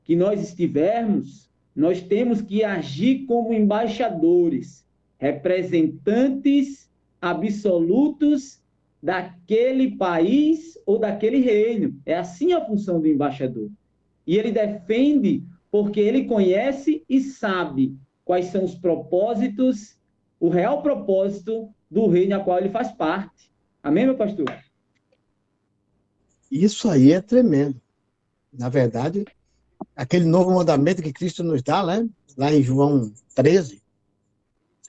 que 0.09 0.17
nós 0.17 0.41
estivermos, 0.41 1.51
nós 1.77 2.01
temos 2.01 2.41
que 2.41 2.65
agir 2.65 3.27
como 3.27 3.53
embaixadores, 3.53 4.83
representantes 5.19 6.91
absolutos 7.21 8.59
daquele 9.03 9.97
país 9.99 10.79
ou 10.87 10.99
daquele 10.99 11.41
reino. 11.41 12.01
É 12.07 12.17
assim 12.17 12.55
a 12.55 12.65
função 12.65 12.99
do 12.99 13.07
embaixador. 13.07 13.69
E 14.27 14.39
ele 14.39 14.51
defende 14.51 15.45
porque 15.71 16.01
ele 16.01 16.25
conhece 16.25 17.05
e 17.07 17.21
sabe 17.21 17.95
quais 18.25 18.47
são 18.47 18.65
os 18.65 18.75
propósitos, 18.75 19.99
o 20.41 20.49
real 20.49 20.81
propósito 20.83 21.69
do 21.91 22.07
reino 22.07 22.35
a 22.35 22.41
qual 22.41 22.59
ele 22.59 22.71
faz 22.71 22.91
parte. 22.93 23.53
Amém, 23.83 24.07
meu 24.07 24.17
pastor? 24.17 24.47
Isso 26.51 26.89
aí 26.89 27.13
é 27.13 27.21
tremendo. 27.21 27.79
Na 28.51 28.71
verdade, 28.71 29.27
aquele 29.99 30.25
novo 30.25 30.55
mandamento 30.55 31.03
que 31.03 31.13
Cristo 31.13 31.43
nos 31.43 31.61
dá, 31.61 31.85
né? 31.85 32.09
lá 32.37 32.55
em 32.55 32.63
João 32.63 33.13
13, 33.35 33.83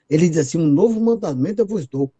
ele 0.08 0.30
diz 0.30 0.38
assim: 0.38 0.60
Um 0.60 0.68
novo 0.68 1.01
mandamento 1.01 1.63
eu 1.63 1.66
vos 1.66 1.88
dou, 1.88 2.13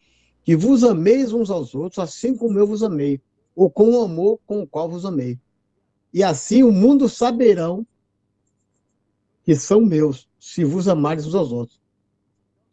que 0.44 0.56
vos 0.56 0.84
ameis 0.84 1.32
uns 1.32 1.52
aos 1.52 1.76
outros, 1.76 2.00
assim 2.00 2.36
como 2.36 2.58
eu 2.58 2.66
vos 2.66 2.82
amei, 2.82 3.22
ou 3.56 3.70
com 3.70 3.92
o 3.92 4.02
amor 4.02 4.40
com 4.44 4.64
o 4.64 4.68
qual 4.68 4.90
vos 4.90 5.06
amei. 5.06 5.38
E 6.12 6.24
assim 6.24 6.64
o 6.64 6.72
mundo 6.72 7.08
saberão 7.08 7.86
que 9.44 9.56
são 9.56 9.82
meus, 9.82 10.28
se 10.40 10.66
vos 10.66 10.88
amares 10.88 11.28
uns 11.28 11.36
aos 11.36 11.52
outros. 11.52 11.80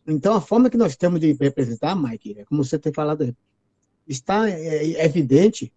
Então, 0.07 0.35
a 0.35 0.41
forma 0.41 0.71
que 0.71 0.77
nós 0.79 0.97
temos 0.97 1.21
de 1.21 1.33
representar, 1.33 1.95
Mike, 1.95 2.39
é 2.39 2.45
como 2.45 2.65
você 2.65 2.79
tem 2.79 2.93
falado 2.93 3.37
está 4.07 4.49
é, 4.49 4.93
é 4.93 5.05
evidente 5.05 5.71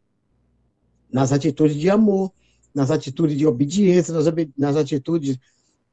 nas 1.12 1.34
atitudes 1.34 1.76
de 1.76 1.90
amor, 1.90 2.32
nas 2.74 2.92
atitudes 2.92 3.38
de 3.38 3.46
obediência, 3.46 4.14
nas, 4.14 4.26
nas 4.58 4.76
atitudes 4.76 5.38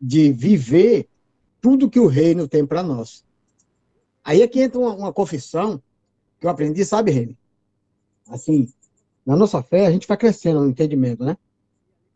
de 0.00 0.32
viver 0.32 1.08
tudo 1.60 1.90
que 1.90 2.00
o 2.00 2.06
reino 2.06 2.46
tem 2.46 2.66
para 2.66 2.82
nós. 2.82 3.24
Aí 4.22 4.42
aqui 4.42 4.60
entra 4.60 4.78
uma, 4.78 4.94
uma, 4.94 5.12
confissão 5.12 5.80
que 6.38 6.46
eu 6.46 6.50
aprendi, 6.50 6.84
sabe, 6.84 7.10
Rene? 7.10 7.36
Assim, 8.28 8.68
na 9.24 9.36
nossa 9.36 9.62
fé, 9.62 9.86
a 9.86 9.90
gente 9.90 10.06
vai 10.06 10.16
crescendo 10.16 10.60
no 10.60 10.68
entendimento, 10.68 11.24
né? 11.24 11.36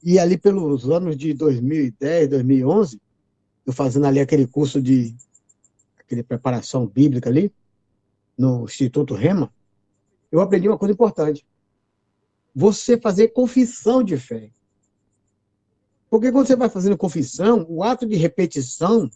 E 0.02 0.18
ali 0.18 0.36
pelos 0.36 0.88
anos 0.90 1.16
de 1.16 1.34
2010, 1.34 2.28
2011, 2.30 3.00
eu 3.66 3.72
fazendo 3.72 4.06
ali 4.06 4.18
aquele 4.20 4.46
curso 4.46 4.80
de 4.80 5.14
aquele 5.98 6.22
preparação 6.22 6.86
bíblica 6.86 7.28
ali, 7.28 7.52
no 8.36 8.64
Instituto 8.64 9.14
Rema, 9.14 9.52
eu 10.32 10.40
aprendi 10.40 10.68
uma 10.68 10.78
coisa 10.78 10.92
importante. 10.92 11.44
Você 12.54 12.98
fazer 12.98 13.28
confissão 13.28 14.02
de 14.02 14.16
fé. 14.16 14.50
Porque 16.08 16.32
quando 16.32 16.46
você 16.46 16.56
vai 16.56 16.68
fazendo 16.68 16.98
confissão, 16.98 17.64
o 17.68 17.84
ato 17.84 18.04
de 18.04 18.16
repetição, 18.16 19.08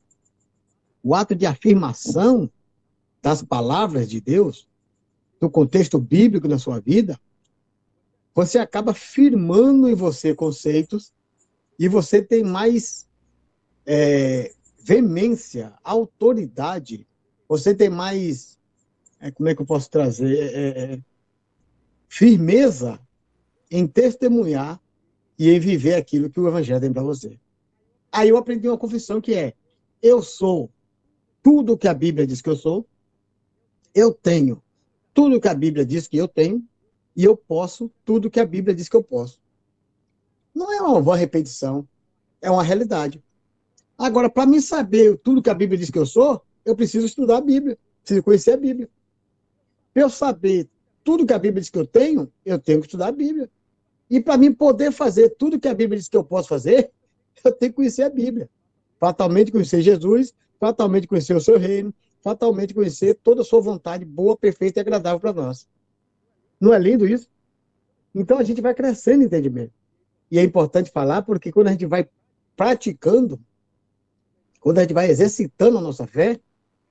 o 1.03 1.15
ato 1.15 1.35
de 1.35 1.45
afirmação 1.45 2.49
das 3.21 3.43
palavras 3.43 4.09
de 4.09 4.21
Deus, 4.21 4.69
no 5.41 5.51
contexto 5.51 5.99
bíblico 5.99 6.47
na 6.47 6.59
sua 6.59 6.81
vida, 6.81 7.19
você 8.35 8.59
acaba 8.59 8.95
firmando 8.95 9.89
em 9.89 9.95
você 9.95 10.35
conceitos 10.35 11.13
e 11.79 11.89
você 11.89 12.23
tem 12.23 12.45
mais 12.45 13.09
é, 13.85 14.53
veemência, 14.79 15.73
autoridade, 15.83 17.07
você 17.49 17.75
tem 17.75 17.91
mais, 17.91 18.59
é, 19.21 19.31
como 19.31 19.49
é 19.49 19.55
que 19.55 19.63
eu 19.63 19.67
posso 19.67 19.91
trazer, 19.91 20.37
é, 20.37 20.45
é, 20.45 20.95
é, 20.95 21.01
firmeza 22.09 23.01
em 23.71 23.87
testemunhar 23.87 24.81
e 25.39 25.51
em 25.51 25.59
viver 25.59 25.95
aquilo 25.95 26.31
que 26.31 26.41
o 26.41 26.49
Evangelho 26.49 26.81
tem 26.81 26.93
para 26.93 27.03
você. 27.03 27.39
Aí 28.11 28.29
eu 28.29 28.37
aprendi 28.37 28.69
uma 28.69 28.79
confissão 28.79 29.21
que 29.21 29.35
é: 29.35 29.55
eu 30.03 30.23
sou 30.23 30.71
tudo 31.43 31.77
que 31.77 31.89
a 31.89 31.95
Bíblia 31.95 32.27
diz 32.27 32.41
que 32.41 32.49
eu 32.49 32.57
sou, 32.57 32.87
eu 33.95 34.13
tenho 34.13 34.63
tudo 35.13 35.41
que 35.41 35.49
a 35.49 35.55
Bíblia 35.55 35.87
diz 35.87 36.09
que 36.09 36.17
eu 36.17 36.27
tenho, 36.27 36.63
e 37.17 37.25
eu 37.25 37.37
posso 37.37 37.91
tudo 38.05 38.31
que 38.31 38.41
a 38.41 38.47
Bíblia 38.47 38.75
diz 38.75 38.89
que 38.89 38.97
eu 38.97 39.03
posso. 39.03 39.41
Não 40.55 40.73
é 40.73 40.81
uma 40.81 41.01
boa 41.01 41.17
repetição, 41.17 41.87
é 42.43 42.51
uma 42.51 42.63
realidade. 42.63 43.23
Agora, 43.97 44.29
para 44.29 44.47
mim 44.47 44.61
saber 44.61 45.19
tudo 45.19 45.43
que 45.43 45.51
a 45.51 45.55
Bíblia 45.55 45.79
diz 45.79 45.91
que 45.91 45.99
eu 45.99 46.07
sou, 46.07 46.43
eu 46.65 46.75
preciso 46.75 47.07
estudar 47.07 47.39
a 47.39 47.41
Bíblia, 47.41 47.79
preciso 48.03 48.23
conhecer 48.23 48.53
a 48.53 48.57
Bíblia. 48.57 48.89
Para 49.93 50.03
eu 50.03 50.11
saber 50.11 50.69
tudo 51.05 51.27
que 51.27 51.33
a 51.33 51.39
Bíblia 51.39 51.61
diz 51.61 51.71
que 51.71 51.79
eu 51.79 51.87
tenho, 51.87 52.33
eu 52.45 52.59
tenho 52.59 52.81
que 52.81 52.87
estudar 52.87 53.09
a 53.09 53.13
Bíblia. 53.13 53.49
E 54.11 54.21
para 54.21 54.37
mim 54.37 54.53
poder 54.53 54.93
fazer 54.93 55.31
tudo 55.31 55.59
que 55.59 55.69
a 55.69 55.75
Bíblia 55.75 55.99
diz 55.99 56.09
que 56.09 56.17
eu 56.17 56.25
posso 56.25 56.49
fazer, 56.49 56.91
eu 57.45 57.53
tenho 57.53 57.73
que 57.73 57.77
conhecer 57.77 58.03
a 58.03 58.11
Bíblia. 58.11 58.49
Fatalmente 58.99 59.51
conhecer 59.51 59.83
Jesus, 59.83 60.35
fatalmente 60.59 61.07
conhecer 61.07 61.35
o 61.35 61.41
seu 61.41 61.59
reino, 61.59 61.93
fatalmente 62.23 62.73
conhecer 62.73 63.15
toda 63.23 63.43
a 63.43 63.45
sua 63.45 63.61
vontade 63.61 64.05
boa, 64.05 64.37
perfeita 64.37 64.81
e 64.81 64.83
agradável 64.83 65.21
para 65.21 65.33
nós. 65.33 65.69
Não 66.61 66.73
é 66.73 66.79
lindo 66.79 67.07
isso? 67.07 67.29
Então 68.15 68.39
a 68.39 68.45
gente 68.45 68.61
vai 68.61 68.75
crescendo 68.75 69.23
em 69.23 69.27
entendimento. 69.27 69.73
E 70.31 70.39
é 70.39 70.43
importante 70.43 70.91
falar 70.91 71.23
porque 71.23 71.53
quando 71.53 71.69
a 71.69 71.73
gente 71.73 71.87
vai 71.87 72.09
praticando, 72.57 73.41
quando 74.61 74.79
a 74.79 74.83
gente 74.83 74.95
vai 74.95 75.11
exercitando 75.11 75.79
a 75.79 75.81
nossa 75.81 76.07
fé, 76.07 76.41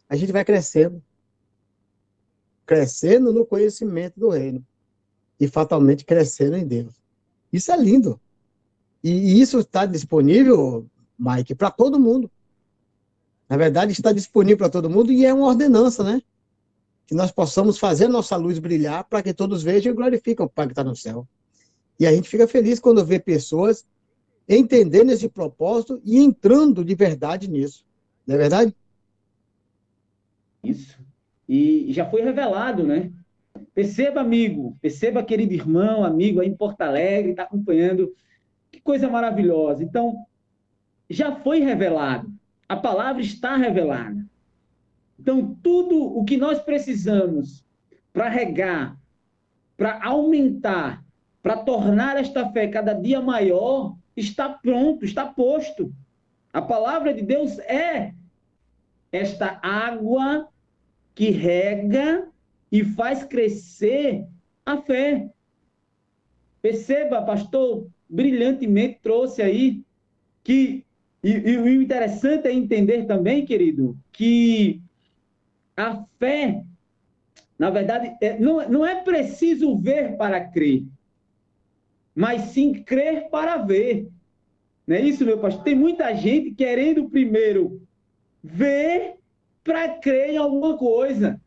a 0.08 0.16
gente 0.16 0.32
vai 0.32 0.46
crescendo. 0.46 1.02
Crescendo 2.66 3.34
no 3.34 3.46
conhecimento 3.46 4.20
do 4.20 4.30
reino. 4.30 4.66
E 5.40 5.48
fatalmente 5.48 6.06
crescendo 6.06 6.56
em 6.56 6.68
Deus. 6.68 7.03
Isso 7.54 7.72
é 7.72 7.78
lindo. 7.78 8.20
E, 9.04 9.40
isso 9.40 9.60
está 9.60 9.86
disponível, 9.86 10.88
Mike, 11.20 11.54
para 11.54 11.70
todo 11.70 12.00
mundo. 12.00 12.30
Na 13.48 13.56
verdade, 13.56 13.92
está 13.92 14.12
disponível 14.12 14.58
para 14.58 14.70
todo 14.70 14.90
mundo 14.90 15.12
e 15.12 15.24
é 15.24 15.32
uma 15.32 15.48
ordenança, 15.48 16.04
né? 16.04 16.20
Que 17.06 17.14
nós 17.14 17.32
possamos 17.32 17.78
fazer 17.78 18.08
nossa 18.08 18.36
luz 18.36 18.58
brilhar 18.58 19.04
para 19.04 19.22
que 19.22 19.34
todos 19.34 19.62
vejam 19.62 19.92
e 19.92 19.96
glorifiquem 19.96 20.44
o 20.44 20.50
Pai 20.50 20.66
que 20.66 20.72
está 20.72 20.84
no 20.84 20.96
céu. 20.96 21.28
E 22.00 22.08
a 22.08 22.12
gente 22.12 22.28
fica 22.28 22.48
feliz 22.48 22.80
quando 22.80 23.06
vê 23.06 23.20
pessoas 23.20 23.86
entendendo 24.50 25.12
esse 25.12 25.30
propósito 25.30 26.02
e 26.04 26.18
entrando 26.18 26.84
de 26.84 26.96
verdade 26.96 27.48
nisso. 27.48 27.86
Não 28.26 28.36
é 28.36 28.38
verdade? 28.38 28.76
Isso. 30.64 30.98
E 31.48 31.92
já 31.94 32.10
foi 32.10 32.22
revelado, 32.22 32.84
né? 32.84 33.12
Perceba, 33.74 34.22
amigo, 34.22 34.78
perceba, 34.82 35.24
querido 35.24 35.54
irmão, 35.54 36.04
amigo 36.04 36.40
aí 36.40 36.48
em 36.48 36.56
Porto 36.56 36.82
Alegre, 36.82 37.32
está 37.32 37.44
acompanhando. 37.44 38.14
Que 38.72 38.80
coisa 38.80 39.10
maravilhosa. 39.10 39.84
Então, 39.84 40.26
já 41.10 41.36
foi 41.36 41.60
revelado. 41.60 42.32
A 42.70 42.76
palavra 42.76 43.22
está 43.22 43.56
revelada. 43.56 44.26
Então, 45.20 45.58
tudo 45.62 46.18
o 46.18 46.24
que 46.24 46.38
nós 46.38 46.60
precisamos 46.60 47.66
para 48.12 48.30
regar, 48.30 48.98
para 49.76 50.04
aumentar, 50.04 51.04
para 51.42 51.58
tornar 51.58 52.18
esta 52.18 52.50
fé 52.52 52.68
cada 52.68 52.94
dia 52.94 53.22
maior, 53.22 53.96
está 54.16 54.50
pronto, 54.50 55.04
está 55.04 55.26
posto. 55.26 55.92
A 56.52 56.62
palavra 56.62 57.14
de 57.14 57.24
Deus 57.24 57.58
é 57.60 58.14
esta 59.12 59.60
água 59.62 60.48
que 61.16 61.32
rega 61.32 62.28
e 62.74 62.84
faz 62.84 63.24
crescer 63.24 64.26
a 64.66 64.78
fé. 64.82 65.30
Perceba, 66.62 67.22
pastor, 67.22 67.88
brilhantemente 68.10 69.00
trouxe 69.02 69.42
aí 69.42 69.82
que 70.44 70.84
e, 71.24 71.56
o 71.56 71.70
interessante 71.70 72.50
é 72.50 72.52
entender 72.52 73.06
também, 73.06 73.46
querido, 73.46 73.98
que 74.12 74.82
a 75.78 76.04
fé, 76.20 76.66
na 77.58 77.70
verdade, 77.70 78.14
é, 78.20 78.38
não, 78.38 78.68
não 78.68 78.86
é 78.86 79.02
preciso 79.02 79.78
ver 79.78 80.18
para 80.18 80.44
crer 80.50 80.84
mas 82.16 82.42
sim 82.52 82.74
crer 82.74 83.30
para 83.30 83.58
ver. 83.58 84.08
Não 84.86 84.96
é 84.96 85.02
isso, 85.02 85.26
meu 85.26 85.40
pastor? 85.40 85.64
Tem 85.64 85.76
muita 85.76 86.14
gente 86.14 86.52
querendo 86.52 87.10
primeiro 87.10 87.82
ver 88.44 89.16
para 89.64 89.90
crer 89.98 90.32
em 90.32 90.38
alguma 90.38 90.78
coisa. 90.78 91.40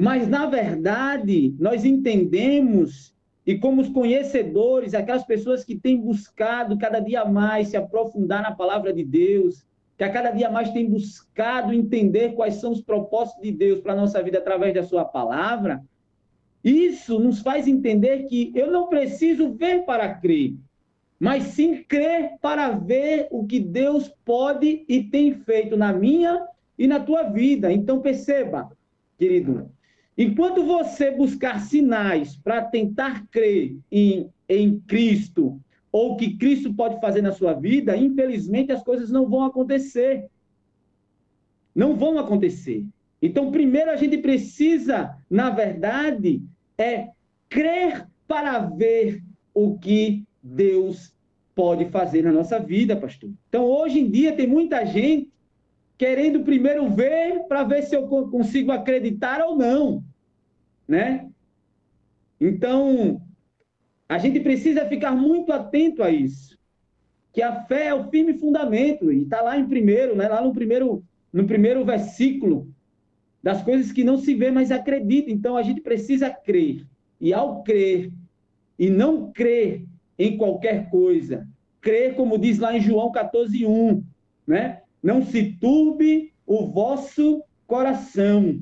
Mas, 0.00 0.28
na 0.28 0.46
verdade, 0.46 1.56
nós 1.58 1.84
entendemos, 1.84 3.12
e 3.44 3.58
como 3.58 3.80
os 3.80 3.88
conhecedores, 3.88 4.94
aquelas 4.94 5.24
pessoas 5.24 5.64
que 5.64 5.74
têm 5.74 6.00
buscado 6.00 6.78
cada 6.78 7.00
dia 7.00 7.24
mais 7.24 7.66
se 7.66 7.76
aprofundar 7.76 8.40
na 8.40 8.52
palavra 8.52 8.92
de 8.92 9.02
Deus, 9.02 9.66
que 9.96 10.04
a 10.04 10.12
cada 10.12 10.30
dia 10.30 10.48
mais 10.48 10.70
têm 10.70 10.88
buscado 10.88 11.74
entender 11.74 12.36
quais 12.36 12.54
são 12.54 12.70
os 12.70 12.80
propósitos 12.80 13.42
de 13.42 13.50
Deus 13.50 13.80
para 13.80 13.92
a 13.92 13.96
nossa 13.96 14.22
vida 14.22 14.38
através 14.38 14.72
da 14.72 14.84
sua 14.84 15.04
palavra, 15.04 15.82
isso 16.62 17.18
nos 17.18 17.40
faz 17.40 17.66
entender 17.66 18.22
que 18.28 18.52
eu 18.54 18.70
não 18.70 18.86
preciso 18.86 19.52
ver 19.54 19.84
para 19.84 20.14
crer, 20.14 20.54
mas 21.18 21.42
sim 21.42 21.82
crer 21.82 22.34
para 22.40 22.68
ver 22.68 23.26
o 23.32 23.44
que 23.44 23.58
Deus 23.58 24.08
pode 24.24 24.84
e 24.88 25.02
tem 25.02 25.34
feito 25.34 25.76
na 25.76 25.92
minha 25.92 26.46
e 26.78 26.86
na 26.86 27.00
tua 27.00 27.24
vida. 27.24 27.72
Então 27.72 28.00
perceba, 28.00 28.70
querido, 29.18 29.68
enquanto 30.18 30.64
você 30.64 31.12
buscar 31.12 31.60
sinais 31.60 32.36
para 32.36 32.64
tentar 32.64 33.24
crer 33.28 33.76
em, 33.90 34.28
em 34.48 34.80
Cristo 34.80 35.60
ou 35.92 36.12
o 36.12 36.16
que 36.16 36.36
Cristo 36.36 36.74
pode 36.74 37.00
fazer 37.00 37.22
na 37.22 37.30
sua 37.30 37.54
vida, 37.54 37.96
infelizmente 37.96 38.72
as 38.72 38.82
coisas 38.82 39.10
não 39.10 39.28
vão 39.28 39.44
acontecer. 39.44 40.26
Não 41.72 41.94
vão 41.94 42.18
acontecer. 42.18 42.84
Então, 43.22 43.52
primeiro 43.52 43.90
a 43.90 43.96
gente 43.96 44.18
precisa, 44.18 45.16
na 45.30 45.50
verdade, 45.50 46.42
é 46.76 47.08
crer 47.48 48.06
para 48.26 48.58
ver 48.58 49.22
o 49.54 49.78
que 49.78 50.24
Deus 50.42 51.14
pode 51.54 51.86
fazer 51.86 52.22
na 52.22 52.32
nossa 52.32 52.58
vida, 52.58 52.96
pastor. 52.96 53.30
Então, 53.48 53.64
hoje 53.64 53.98
em 54.00 54.10
dia, 54.10 54.36
tem 54.36 54.46
muita 54.46 54.84
gente 54.84 55.28
querendo 55.96 56.44
primeiro 56.44 56.88
ver 56.88 57.44
para 57.48 57.64
ver 57.64 57.82
se 57.82 57.96
eu 57.96 58.06
consigo 58.06 58.70
acreditar 58.70 59.40
ou 59.44 59.56
não, 59.56 60.04
né? 60.88 61.28
Então, 62.40 63.20
a 64.08 64.16
gente 64.16 64.40
precisa 64.40 64.86
ficar 64.86 65.12
muito 65.12 65.52
atento 65.52 66.02
a 66.02 66.10
isso, 66.10 66.58
que 67.32 67.42
a 67.42 67.64
fé 67.66 67.88
é 67.88 67.94
o 67.94 68.08
firme 68.08 68.34
fundamento 68.34 69.12
e 69.12 69.22
está 69.22 69.42
lá 69.42 69.58
em 69.58 69.68
primeiro, 69.68 70.16
né? 70.16 70.26
Lá 70.28 70.42
no 70.42 70.52
primeiro, 70.52 71.04
no 71.32 71.46
primeiro 71.46 71.84
versículo 71.84 72.72
das 73.42 73.62
coisas 73.62 73.92
que 73.92 74.02
não 74.02 74.16
se 74.16 74.34
vê, 74.34 74.50
mas 74.50 74.72
acredita. 74.72 75.30
Então, 75.30 75.56
a 75.56 75.62
gente 75.62 75.80
precisa 75.80 76.30
crer 76.30 76.86
e 77.20 77.34
ao 77.34 77.62
crer 77.62 78.10
e 78.78 78.88
não 78.88 79.30
crer 79.30 79.84
em 80.18 80.36
qualquer 80.36 80.88
coisa, 80.90 81.46
crer 81.80 82.14
como 82.14 82.38
diz 82.38 82.58
lá 82.58 82.76
em 82.76 82.80
João 82.80 83.12
14:1, 83.12 84.02
né? 84.46 84.82
Não 85.02 85.22
se 85.22 85.52
turbe 85.52 86.32
o 86.46 86.66
vosso 86.66 87.42
coração. 87.66 88.60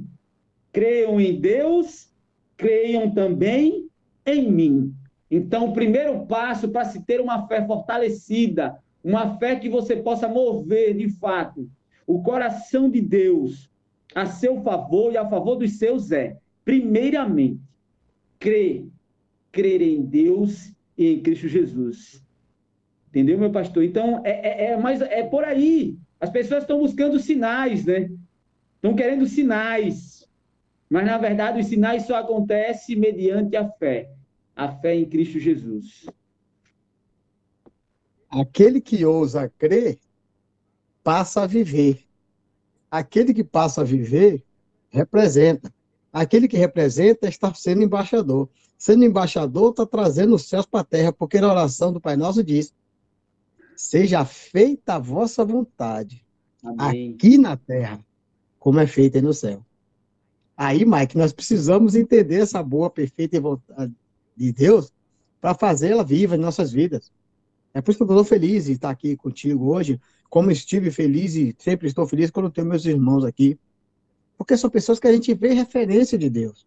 Creiam 0.72 1.20
em 1.20 1.40
Deus, 1.40 2.10
creiam 2.56 3.10
também 3.10 3.88
em 4.24 4.50
mim. 4.50 4.94
Então, 5.30 5.68
o 5.68 5.72
primeiro 5.72 6.26
passo 6.26 6.68
para 6.68 6.84
se 6.84 7.02
ter 7.02 7.20
uma 7.20 7.46
fé 7.46 7.64
fortalecida, 7.66 8.78
uma 9.02 9.38
fé 9.38 9.56
que 9.56 9.68
você 9.68 9.96
possa 9.96 10.28
mover 10.28 10.96
de 10.96 11.08
fato 11.10 11.68
o 12.06 12.22
coração 12.22 12.88
de 12.88 13.00
Deus 13.00 13.68
a 14.14 14.26
seu 14.26 14.62
favor 14.62 15.12
e 15.12 15.16
a 15.16 15.28
favor 15.28 15.56
dos 15.56 15.72
seus 15.72 16.12
é, 16.12 16.38
primeiramente, 16.64 17.60
crer, 18.38 18.86
crer 19.52 19.82
em 19.82 20.02
Deus 20.02 20.72
e 20.96 21.14
em 21.14 21.20
Cristo 21.20 21.48
Jesus. 21.48 22.22
Entendeu, 23.08 23.38
meu 23.38 23.50
pastor? 23.50 23.82
Então, 23.82 24.22
é, 24.24 24.66
é, 24.66 24.72
é, 24.72 25.20
é 25.20 25.22
por 25.24 25.44
aí. 25.44 25.98
As 26.20 26.30
pessoas 26.30 26.62
estão 26.62 26.78
buscando 26.78 27.18
sinais, 27.18 27.84
né? 27.84 28.10
Estão 28.76 28.94
querendo 28.94 29.26
sinais. 29.26 30.15
Mas, 30.88 31.04
na 31.04 31.18
verdade, 31.18 31.60
os 31.60 31.66
sinais 31.66 32.06
só 32.06 32.16
acontecem 32.16 32.96
mediante 32.96 33.56
a 33.56 33.68
fé. 33.68 34.10
A 34.54 34.72
fé 34.72 34.94
em 34.94 35.04
Cristo 35.04 35.38
Jesus. 35.38 36.06
Aquele 38.30 38.80
que 38.80 39.04
ousa 39.04 39.52
crer, 39.58 39.98
passa 41.02 41.42
a 41.42 41.46
viver. 41.46 42.04
Aquele 42.90 43.34
que 43.34 43.44
passa 43.44 43.80
a 43.80 43.84
viver, 43.84 44.44
representa. 44.90 45.72
Aquele 46.12 46.48
que 46.48 46.56
representa 46.56 47.28
está 47.28 47.52
sendo 47.52 47.82
embaixador. 47.82 48.48
Sendo 48.78 49.04
embaixador, 49.04 49.70
está 49.70 49.84
trazendo 49.86 50.34
os 50.34 50.48
céus 50.48 50.66
para 50.66 50.80
a 50.80 50.84
terra, 50.84 51.12
porque 51.12 51.40
na 51.40 51.48
oração 51.48 51.92
do 51.92 52.00
Pai 52.00 52.16
Nosso 52.16 52.44
diz: 52.44 52.74
Seja 53.74 54.24
feita 54.24 54.94
a 54.94 54.98
vossa 54.98 55.44
vontade, 55.44 56.24
Amém. 56.62 57.14
aqui 57.14 57.38
na 57.38 57.56
terra, 57.56 58.04
como 58.58 58.78
é 58.78 58.86
feita 58.86 59.20
no 59.20 59.32
céu. 59.32 59.65
Aí, 60.56 60.86
Mike, 60.86 61.18
nós 61.18 61.32
precisamos 61.32 61.94
entender 61.94 62.36
essa 62.36 62.62
boa, 62.62 62.88
perfeita 62.88 63.38
vontade 63.40 63.92
de 64.34 64.52
Deus 64.52 64.92
para 65.40 65.54
fazê-la 65.54 66.02
viva 66.02 66.34
em 66.34 66.38
nossas 66.38 66.72
vidas. 66.72 67.12
É 67.74 67.82
por 67.82 67.90
isso 67.90 67.98
que 67.98 68.04
eu 68.04 68.14
estou 68.14 68.24
feliz 68.24 68.64
de 68.64 68.72
estar 68.72 68.88
aqui 68.88 69.16
contigo 69.16 69.74
hoje, 69.74 70.00
como 70.30 70.50
estive 70.50 70.90
feliz 70.90 71.34
e 71.34 71.54
sempre 71.58 71.86
estou 71.86 72.06
feliz 72.06 72.30
quando 72.30 72.50
tenho 72.50 72.66
meus 72.66 72.86
irmãos 72.86 73.22
aqui. 73.22 73.58
Porque 74.38 74.56
são 74.56 74.70
pessoas 74.70 74.98
que 74.98 75.06
a 75.06 75.12
gente 75.12 75.34
vê 75.34 75.52
referência 75.52 76.16
de 76.16 76.30
Deus. 76.30 76.66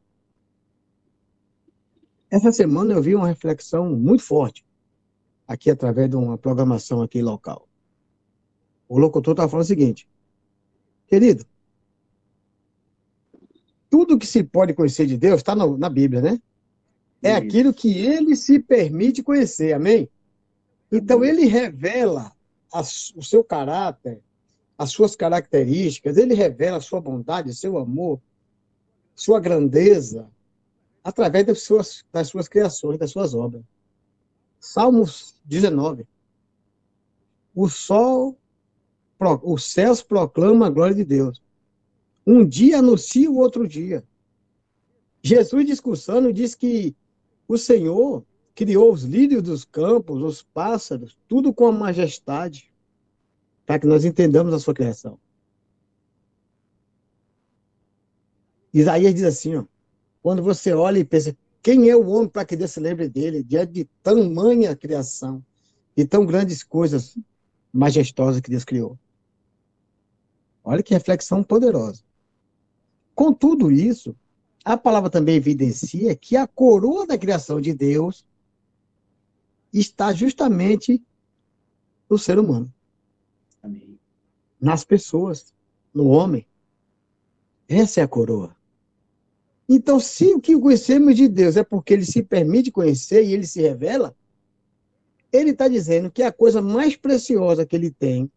Essa 2.30 2.52
semana 2.52 2.94
eu 2.94 3.02
vi 3.02 3.16
uma 3.16 3.28
reflexão 3.28 3.90
muito 3.96 4.24
forte, 4.24 4.64
aqui 5.48 5.72
através 5.72 6.08
de 6.08 6.16
uma 6.16 6.38
programação 6.38 7.02
aqui 7.02 7.24
local. 7.24 7.68
O 8.88 9.00
locutor 9.00 9.34
estava 9.34 9.50
falando 9.50 9.66
o 9.66 9.68
seguinte, 9.68 10.08
querido, 11.08 11.44
tudo 13.90 14.18
que 14.18 14.28
se 14.28 14.44
pode 14.44 14.74
conhecer 14.74 15.06
de 15.06 15.18
Deus 15.18 15.38
está 15.38 15.56
na 15.56 15.90
Bíblia, 15.90 16.22
né? 16.22 16.42
É 17.22 17.34
aquilo 17.34 17.74
que 17.74 17.98
ele 18.00 18.36
se 18.36 18.60
permite 18.60 19.22
conhecer, 19.22 19.74
amém? 19.74 20.10
Então 20.92 21.24
ele 21.24 21.46
revela 21.46 22.32
a, 22.72 22.82
o 22.82 23.24
seu 23.24 23.44
caráter, 23.44 24.22
as 24.78 24.92
suas 24.92 25.16
características, 25.16 26.18
ele 26.18 26.34
revela 26.34 26.78
a 26.78 26.82
sua 26.82 27.02
bondade, 27.02 27.54
seu 27.54 27.78
amor, 27.78 28.22
sua 29.14 29.40
grandeza, 29.40 30.30
através 31.04 31.46
das 31.46 31.62
suas, 31.64 32.06
das 32.12 32.30
suas 32.30 32.48
criações, 32.48 32.98
das 32.98 33.12
suas 33.12 33.34
obras. 33.34 33.64
Salmos 34.60 35.36
19. 35.44 36.08
O 37.54 37.68
sol, 37.68 38.38
os 39.44 39.66
céus 39.66 40.02
proclamam 40.02 40.66
a 40.66 40.70
glória 40.70 40.96
de 40.96 41.04
Deus. 41.04 41.42
Um 42.26 42.46
dia 42.46 42.80
anuncia 42.80 43.30
o 43.30 43.38
outro 43.38 43.68
dia. 43.68 44.04
Jesus 45.22 45.66
discursando 45.66 46.32
diz 46.32 46.56
que 46.56 46.96
o 47.48 47.58
Senhor 47.58 48.24
criou 48.56 48.92
os 48.94 49.04
lírios 49.04 49.42
dos 49.42 49.66
campos, 49.66 50.22
os 50.22 50.42
pássaros, 50.42 51.18
tudo 51.28 51.54
com 51.54 51.68
a 51.68 51.72
majestade, 51.72 52.72
para 53.66 53.80
que 53.80 53.88
nós 53.88 54.06
entendamos 54.06 54.54
a 54.54 54.60
sua 54.60 54.74
criação. 54.74 55.20
Isaías 58.74 59.14
diz 59.14 59.24
assim, 59.24 59.56
ó, 59.56 59.66
quando 60.22 60.44
você 60.44 60.74
olha 60.74 61.00
e 61.00 61.06
pensa, 61.06 61.36
quem 61.62 61.90
é 61.90 61.96
o 61.96 62.08
homem 62.08 62.30
para 62.30 62.46
que 62.46 62.56
Deus 62.56 62.72
se 62.72 62.80
lembre 62.80 63.10
dele, 63.10 63.44
diante 63.44 63.74
de 63.74 63.86
tamanha 64.04 64.76
criação 64.76 65.44
e 65.96 66.06
tão 66.06 66.26
grandes 66.26 66.64
coisas 66.64 67.18
majestosas 67.74 68.42
que 68.42 68.50
Deus 68.50 68.64
criou? 68.64 68.98
Olha 70.64 70.84
que 70.84 70.94
reflexão 70.94 71.44
poderosa. 71.44 72.04
Com 73.20 73.34
tudo 73.34 73.70
isso, 73.70 74.16
a 74.64 74.78
palavra 74.78 75.10
também 75.10 75.36
evidencia 75.36 76.16
que 76.16 76.38
a 76.38 76.48
coroa 76.48 77.06
da 77.06 77.18
criação 77.18 77.60
de 77.60 77.74
Deus 77.74 78.26
está 79.74 80.14
justamente 80.14 81.04
no 82.10 82.18
ser 82.18 82.40
humano. 82.40 82.74
Amém. 83.62 84.00
Nas 84.58 84.86
pessoas, 84.86 85.54
no 85.94 86.08
homem. 86.08 86.48
Essa 87.68 88.00
é 88.00 88.04
a 88.04 88.08
coroa. 88.08 88.56
Então, 89.68 90.00
se 90.00 90.34
o 90.34 90.40
que 90.40 90.58
conhecemos 90.58 91.14
de 91.18 91.28
Deus 91.28 91.58
é 91.58 91.64
porque 91.66 91.96
ele 91.96 92.06
se 92.06 92.24
permite 92.24 92.72
conhecer 92.72 93.26
e 93.26 93.34
ele 93.34 93.46
se 93.46 93.62
revela, 93.62 94.16
ele 95.30 95.50
está 95.50 95.68
dizendo 95.68 96.10
que 96.10 96.24
a 96.24 96.32
coisa 96.32 96.62
mais 96.62 96.96
preciosa 96.96 97.66
que 97.66 97.76
ele 97.76 97.92
tem 97.92 98.32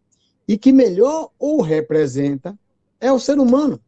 e 0.49 0.59
que 0.59 0.73
melhor 0.73 1.31
o 1.38 1.62
representa 1.62 2.59
é 2.99 3.12
o 3.12 3.21
ser 3.21 3.38
humano. 3.38 3.81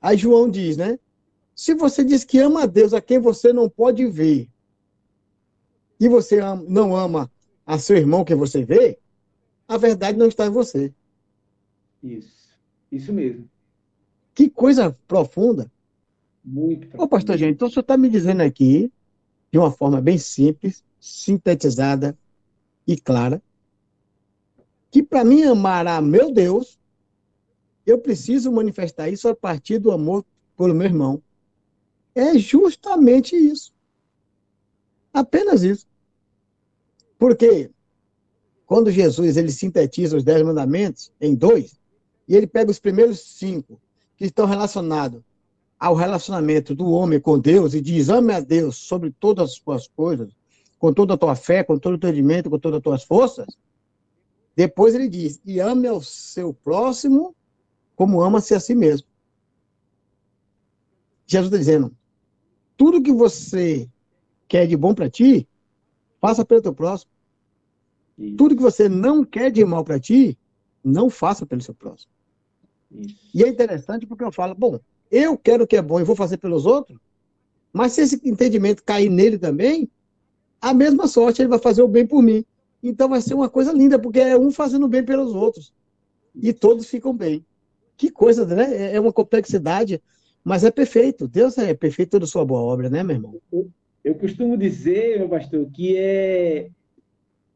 Aí 0.00 0.16
João 0.16 0.50
diz, 0.50 0.76
né? 0.76 0.98
Se 1.54 1.74
você 1.74 2.02
diz 2.02 2.24
que 2.24 2.38
ama 2.38 2.62
a 2.62 2.66
Deus 2.66 2.94
a 2.94 3.00
quem 3.00 3.18
você 3.18 3.52
não 3.52 3.68
pode 3.68 4.06
ver, 4.06 4.48
e 6.00 6.08
você 6.08 6.40
não 6.66 6.96
ama 6.96 7.30
a 7.66 7.78
seu 7.78 7.96
irmão 7.96 8.24
que 8.24 8.34
você 8.34 8.64
vê, 8.64 8.98
a 9.68 9.76
verdade 9.76 10.18
não 10.18 10.26
está 10.26 10.46
em 10.46 10.50
você. 10.50 10.92
Isso. 12.02 12.48
Isso 12.90 13.12
mesmo. 13.12 13.48
Que 14.34 14.48
coisa 14.48 14.96
profunda. 15.06 15.70
Muito 16.42 16.88
profunda. 16.88 17.04
Ô, 17.04 17.08
pastor 17.08 17.36
gente, 17.36 17.52
então 17.52 17.68
o 17.68 17.70
senhor 17.70 17.82
está 17.82 17.96
me 17.98 18.08
dizendo 18.08 18.40
aqui, 18.40 18.90
de 19.52 19.58
uma 19.58 19.70
forma 19.70 20.00
bem 20.00 20.16
simples, 20.16 20.82
sintetizada 20.98 22.16
e 22.86 22.96
clara, 22.96 23.42
que 24.90 25.02
para 25.02 25.22
mim 25.22 25.42
amar 25.42 25.86
a 25.86 26.00
meu 26.00 26.32
Deus, 26.32 26.79
eu 27.86 27.98
preciso 27.98 28.52
manifestar 28.52 29.08
isso 29.08 29.28
a 29.28 29.34
partir 29.34 29.78
do 29.78 29.90
amor 29.90 30.24
pelo 30.56 30.74
meu 30.74 30.86
irmão. 30.86 31.22
É 32.14 32.36
justamente 32.38 33.34
isso. 33.36 33.72
Apenas 35.12 35.62
isso. 35.62 35.86
Porque 37.18 37.70
quando 38.66 38.90
Jesus 38.90 39.36
ele 39.36 39.50
sintetiza 39.50 40.16
os 40.16 40.24
dez 40.24 40.42
mandamentos 40.42 41.12
em 41.20 41.34
dois, 41.34 41.78
e 42.28 42.36
ele 42.36 42.46
pega 42.46 42.70
os 42.70 42.78
primeiros 42.78 43.20
cinco, 43.20 43.80
que 44.16 44.24
estão 44.24 44.46
relacionados 44.46 45.22
ao 45.78 45.94
relacionamento 45.94 46.74
do 46.74 46.90
homem 46.90 47.18
com 47.18 47.38
Deus, 47.38 47.74
e 47.74 47.80
diz: 47.80 48.08
ame 48.08 48.32
a 48.32 48.40
Deus 48.40 48.76
sobre 48.76 49.10
todas 49.18 49.50
as 49.50 49.56
suas 49.56 49.88
coisas, 49.88 50.30
com 50.78 50.92
toda 50.92 51.14
a 51.14 51.16
tua 51.16 51.34
fé, 51.34 51.64
com 51.64 51.78
todo 51.78 51.94
o 51.94 51.98
teu 51.98 52.10
entendimento, 52.10 52.48
com 52.48 52.58
todas 52.58 52.78
as 52.78 52.82
tuas 52.82 53.02
forças. 53.02 53.46
Depois 54.54 54.94
ele 54.94 55.08
diz: 55.08 55.40
e 55.44 55.58
ame 55.58 55.88
ao 55.88 56.00
seu 56.00 56.54
próximo 56.54 57.34
como 58.00 58.22
ama-se 58.22 58.54
a 58.54 58.60
si 58.60 58.74
mesmo. 58.74 59.06
Jesus 61.26 61.48
está 61.48 61.58
dizendo: 61.58 61.94
tudo 62.74 63.02
que 63.02 63.12
você 63.12 63.86
quer 64.48 64.66
de 64.66 64.74
bom 64.74 64.94
para 64.94 65.10
ti, 65.10 65.46
faça 66.18 66.42
pelo 66.42 66.62
teu 66.62 66.72
próximo. 66.72 67.10
Isso. 68.16 68.36
Tudo 68.38 68.56
que 68.56 68.62
você 68.62 68.88
não 68.88 69.22
quer 69.22 69.50
de 69.50 69.62
mal 69.66 69.84
para 69.84 70.00
ti, 70.00 70.38
não 70.82 71.10
faça 71.10 71.44
pelo 71.44 71.60
seu 71.60 71.74
próximo. 71.74 72.10
Isso. 72.90 73.16
E 73.34 73.44
é 73.44 73.48
interessante 73.48 74.06
porque 74.06 74.24
eu 74.24 74.32
falo, 74.32 74.54
bom, 74.54 74.80
eu 75.10 75.36
quero 75.36 75.64
o 75.64 75.66
que 75.66 75.76
é 75.76 75.82
bom 75.82 76.00
e 76.00 76.04
vou 76.04 76.16
fazer 76.16 76.38
pelos 76.38 76.64
outros, 76.64 76.98
mas 77.70 77.92
se 77.92 78.00
esse 78.00 78.18
entendimento 78.24 78.82
cair 78.82 79.10
nele 79.10 79.38
também, 79.38 79.90
a 80.58 80.72
mesma 80.72 81.06
sorte, 81.06 81.42
ele 81.42 81.50
vai 81.50 81.58
fazer 81.58 81.82
o 81.82 81.88
bem 81.88 82.06
por 82.06 82.22
mim. 82.22 82.46
Então 82.82 83.10
vai 83.10 83.20
ser 83.20 83.34
uma 83.34 83.50
coisa 83.50 83.74
linda, 83.74 83.98
porque 83.98 84.20
é 84.20 84.38
um 84.38 84.50
fazendo 84.50 84.88
bem 84.88 85.04
pelos 85.04 85.34
outros. 85.34 85.70
E 86.34 86.50
todos 86.50 86.86
ficam 86.86 87.14
bem. 87.14 87.44
Que 88.00 88.10
coisa, 88.10 88.46
né? 88.46 88.74
É, 88.74 88.96
é 88.96 89.00
uma 89.00 89.12
complexidade, 89.12 90.00
mas 90.42 90.64
é 90.64 90.70
perfeito. 90.70 91.28
Deus 91.28 91.58
é 91.58 91.74
perfeito 91.74 92.12
toda 92.12 92.24
sua 92.24 92.46
boa 92.46 92.62
obra, 92.62 92.88
né, 92.88 93.02
meu 93.02 93.16
irmão? 93.16 93.38
Eu, 93.52 93.70
eu 94.02 94.14
costumo 94.14 94.56
dizer, 94.56 95.18
meu 95.18 95.28
pastor, 95.28 95.70
que 95.70 95.98
é 95.98 96.70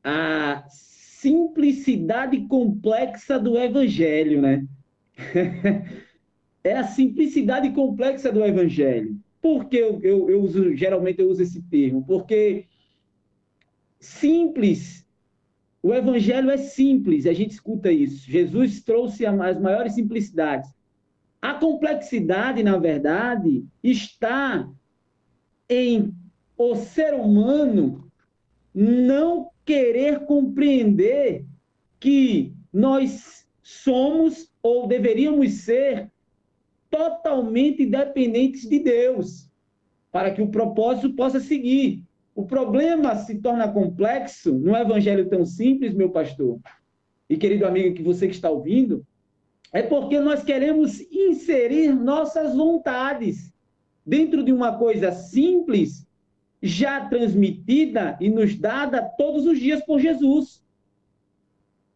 a 0.04 0.62
simplicidade 0.68 2.46
complexa 2.46 3.38
do 3.38 3.58
evangelho, 3.58 4.42
né? 4.42 4.66
é 6.62 6.76
a 6.76 6.84
simplicidade 6.84 7.70
complexa 7.70 8.30
do 8.30 8.44
evangelho. 8.44 9.18
Por 9.40 9.64
que 9.64 9.78
eu, 9.78 9.98
eu, 10.02 10.28
eu 10.28 10.42
uso, 10.42 10.76
geralmente 10.76 11.22
eu 11.22 11.30
uso 11.30 11.42
esse 11.42 11.62
termo? 11.62 12.04
Porque 12.04 12.66
simples, 13.98 15.03
o 15.84 15.92
evangelho 15.92 16.50
é 16.50 16.56
simples, 16.56 17.26
a 17.26 17.34
gente 17.34 17.50
escuta 17.50 17.92
isso. 17.92 18.30
Jesus 18.30 18.82
trouxe 18.82 19.26
as 19.26 19.60
maiores 19.60 19.92
simplicidades. 19.92 20.74
A 21.42 21.52
complexidade, 21.52 22.62
na 22.62 22.78
verdade, 22.78 23.66
está 23.82 24.66
em 25.68 26.14
o 26.56 26.74
ser 26.74 27.12
humano 27.12 28.10
não 28.74 29.50
querer 29.62 30.20
compreender 30.20 31.44
que 32.00 32.54
nós 32.72 33.46
somos 33.62 34.50
ou 34.62 34.86
deveríamos 34.86 35.52
ser 35.64 36.10
totalmente 36.88 37.84
dependentes 37.84 38.66
de 38.66 38.78
Deus 38.78 39.50
para 40.10 40.30
que 40.30 40.40
o 40.40 40.48
propósito 40.48 41.12
possa 41.12 41.40
seguir. 41.40 42.02
O 42.34 42.44
problema 42.44 43.14
se 43.16 43.36
torna 43.36 43.68
complexo 43.68 44.52
num 44.52 44.76
evangelho 44.76 45.28
tão 45.28 45.46
simples, 45.46 45.94
meu 45.94 46.10
pastor, 46.10 46.58
e 47.30 47.36
querido 47.36 47.64
amigo 47.64 47.94
que 47.94 48.02
você 48.02 48.26
que 48.26 48.34
está 48.34 48.50
ouvindo, 48.50 49.06
é 49.72 49.82
porque 49.82 50.18
nós 50.18 50.42
queremos 50.42 51.00
inserir 51.12 51.94
nossas 51.94 52.54
vontades 52.54 53.52
dentro 54.04 54.42
de 54.42 54.52
uma 54.52 54.76
coisa 54.76 55.12
simples 55.12 56.06
já 56.60 57.06
transmitida 57.08 58.16
e 58.20 58.28
nos 58.28 58.56
dada 58.56 59.02
todos 59.16 59.46
os 59.46 59.58
dias 59.58 59.84
por 59.84 60.00
Jesus. 60.00 60.64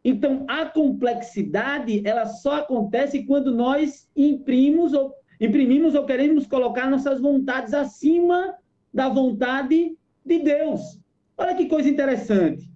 Então, 0.05 0.45
a 0.49 0.67
complexidade, 0.67 2.01
ela 2.07 2.27
só 2.27 2.59
acontece 2.59 3.25
quando 3.25 3.55
nós 3.55 4.09
imprimimos 4.15 4.93
ou, 4.93 5.15
imprimimos 5.41 5.95
ou 5.95 6.07
queremos 6.07 6.47
colocar 6.47 6.89
nossas 6.89 7.21
vontades 7.21 7.75
acima 7.75 8.55
da 8.95 9.09
vontade 9.09 9.98
de 10.29 10.39
Deus. 10.39 11.01
Olha 11.37 11.55
que 11.55 11.67
coisa 11.67 11.89
interessante. 11.89 12.71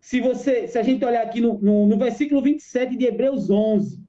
Se 0.00 0.20
você, 0.20 0.68
se 0.68 0.78
a 0.78 0.82
gente 0.82 1.04
olhar 1.04 1.22
aqui 1.22 1.40
no, 1.40 1.58
no, 1.58 1.86
no 1.86 1.96
versículo 1.96 2.42
27 2.42 2.96
de 2.96 3.06
Hebreus 3.06 3.48
11, 3.48 4.02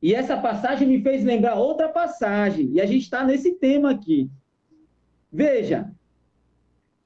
e 0.00 0.14
essa 0.14 0.36
passagem 0.36 0.86
me 0.88 1.02
fez 1.02 1.24
lembrar 1.24 1.56
outra 1.56 1.88
passagem, 1.88 2.70
e 2.72 2.80
a 2.80 2.86
gente 2.86 3.02
está 3.02 3.24
nesse 3.24 3.52
tema 3.54 3.90
aqui. 3.90 4.30
Veja, 5.32 5.90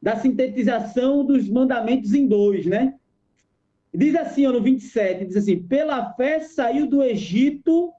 da 0.01 0.17
sintetização 0.17 1.25
dos 1.25 1.49
mandamentos 1.49 2.15
em 2.15 2.27
dois, 2.27 2.67
né? 2.67 2.95
Diz 3.93 4.15
assim, 4.15 4.47
ó, 4.47 4.53
no 4.53 4.63
27, 4.63 5.27
diz 5.27 5.37
assim: 5.37 5.63
pela 5.63 6.13
fé 6.15 6.41
saiu 6.41 6.87
do 6.87 7.03
Egito, 7.03 7.93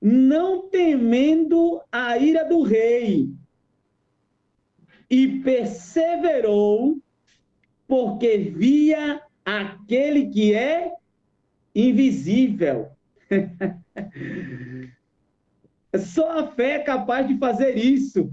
não 0.00 0.68
temendo 0.68 1.80
a 1.92 2.18
ira 2.18 2.44
do 2.44 2.62
rei, 2.62 3.30
e 5.12 5.40
perseverou, 5.40 6.98
porque 7.86 8.38
via 8.38 9.22
aquele 9.44 10.30
que 10.30 10.54
é 10.54 10.92
invisível. 11.74 12.88
Só 15.96 16.38
a 16.38 16.46
fé 16.48 16.76
é 16.76 16.78
capaz 16.78 17.28
de 17.28 17.36
fazer 17.36 17.76
isso 17.76 18.32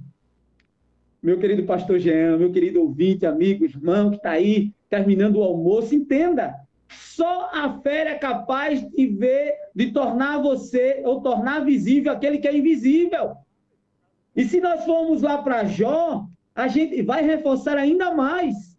meu 1.21 1.37
querido 1.37 1.63
pastor 1.63 1.99
Jean, 1.99 2.37
meu 2.37 2.51
querido 2.51 2.81
ouvinte, 2.81 3.25
amigo, 3.25 3.65
irmão 3.65 4.09
que 4.09 4.17
está 4.17 4.31
aí 4.31 4.73
terminando 4.89 5.37
o 5.37 5.43
almoço, 5.43 5.93
entenda. 5.93 6.55
Só 6.87 7.49
a 7.53 7.79
fé 7.81 8.07
é 8.07 8.15
capaz 8.15 8.81
de 8.89 9.07
ver, 9.07 9.53
de 9.75 9.91
tornar 9.91 10.41
você, 10.41 11.01
ou 11.05 11.21
tornar 11.21 11.65
visível 11.65 12.11
aquele 12.11 12.37
que 12.39 12.47
é 12.47 12.57
invisível. 12.57 13.35
E 14.35 14.45
se 14.45 14.61
nós 14.61 14.85
formos 14.85 15.21
lá 15.21 15.39
para 15.39 15.65
Jó, 15.65 16.25
a 16.59 16.67
gente 16.67 17.01
vai 17.01 17.23
reforçar 17.23 17.77
ainda 17.77 18.13
mais. 18.13 18.77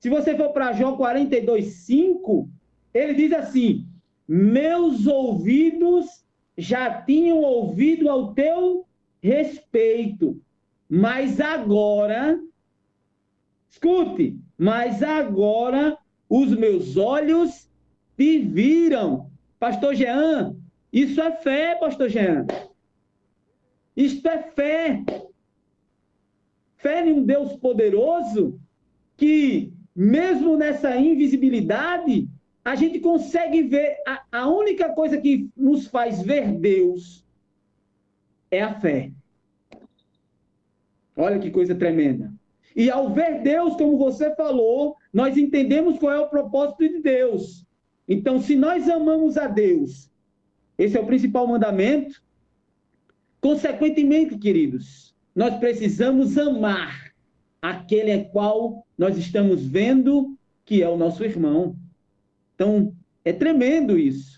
Se 0.00 0.10
você 0.10 0.36
for 0.36 0.50
para 0.50 0.72
Jó 0.72 0.96
42,5, 0.96 2.48
ele 2.92 3.14
diz 3.14 3.32
assim: 3.32 3.86
Meus 4.26 5.06
ouvidos 5.06 6.24
já 6.58 7.02
tinham 7.02 7.38
ouvido 7.38 8.08
ao 8.10 8.34
teu 8.34 8.86
respeito, 9.22 10.40
mas 10.88 11.40
agora, 11.40 12.40
escute, 13.70 14.36
mas 14.58 15.00
agora 15.00 15.96
os 16.28 16.50
meus 16.56 16.96
olhos 16.96 17.70
te 18.16 18.38
viram. 18.38 19.30
Pastor 19.60 19.94
Jean, 19.94 20.56
isso 20.92 21.20
é 21.20 21.30
fé, 21.36 21.76
pastor 21.76 22.08
Jean. 22.08 22.46
Isto 23.96 24.28
é 24.28 24.42
fé. 24.42 25.04
Fé 26.76 27.06
em 27.06 27.12
um 27.12 27.22
Deus 27.24 27.56
poderoso 27.56 28.60
que, 29.16 29.72
mesmo 29.94 30.56
nessa 30.56 30.96
invisibilidade, 30.96 32.28
a 32.64 32.74
gente 32.74 33.00
consegue 33.00 33.62
ver. 33.62 33.96
A, 34.06 34.24
a 34.32 34.48
única 34.48 34.90
coisa 34.90 35.18
que 35.18 35.48
nos 35.56 35.86
faz 35.86 36.20
ver 36.22 36.52
Deus 36.52 37.24
é 38.50 38.62
a 38.62 38.74
fé. 38.74 39.12
Olha 41.16 41.38
que 41.38 41.50
coisa 41.50 41.74
tremenda. 41.74 42.32
E 42.74 42.90
ao 42.90 43.08
ver 43.08 43.40
Deus, 43.40 43.74
como 43.76 43.96
você 43.96 44.34
falou, 44.34 44.96
nós 45.10 45.38
entendemos 45.38 45.98
qual 45.98 46.12
é 46.12 46.20
o 46.20 46.28
propósito 46.28 46.86
de 46.86 47.00
Deus. 47.00 47.64
Então, 48.06 48.38
se 48.38 48.54
nós 48.54 48.88
amamos 48.88 49.38
a 49.38 49.46
Deus, 49.46 50.10
esse 50.76 50.96
é 50.96 51.00
o 51.00 51.06
principal 51.06 51.46
mandamento. 51.46 52.22
Consequentemente, 53.40 54.36
queridos, 54.36 55.15
nós 55.36 55.56
precisamos 55.58 56.36
amar 56.36 57.12
aquele 57.62 58.10
a 58.10 58.24
qual 58.24 58.84
nós 58.98 59.16
estamos 59.16 59.64
vendo 59.64 60.36
que 60.64 60.82
é 60.82 60.88
o 60.88 60.96
nosso 60.96 61.22
irmão. 61.24 61.76
Então, 62.54 62.92
é 63.24 63.32
tremendo 63.32 63.96
isso. 63.96 64.36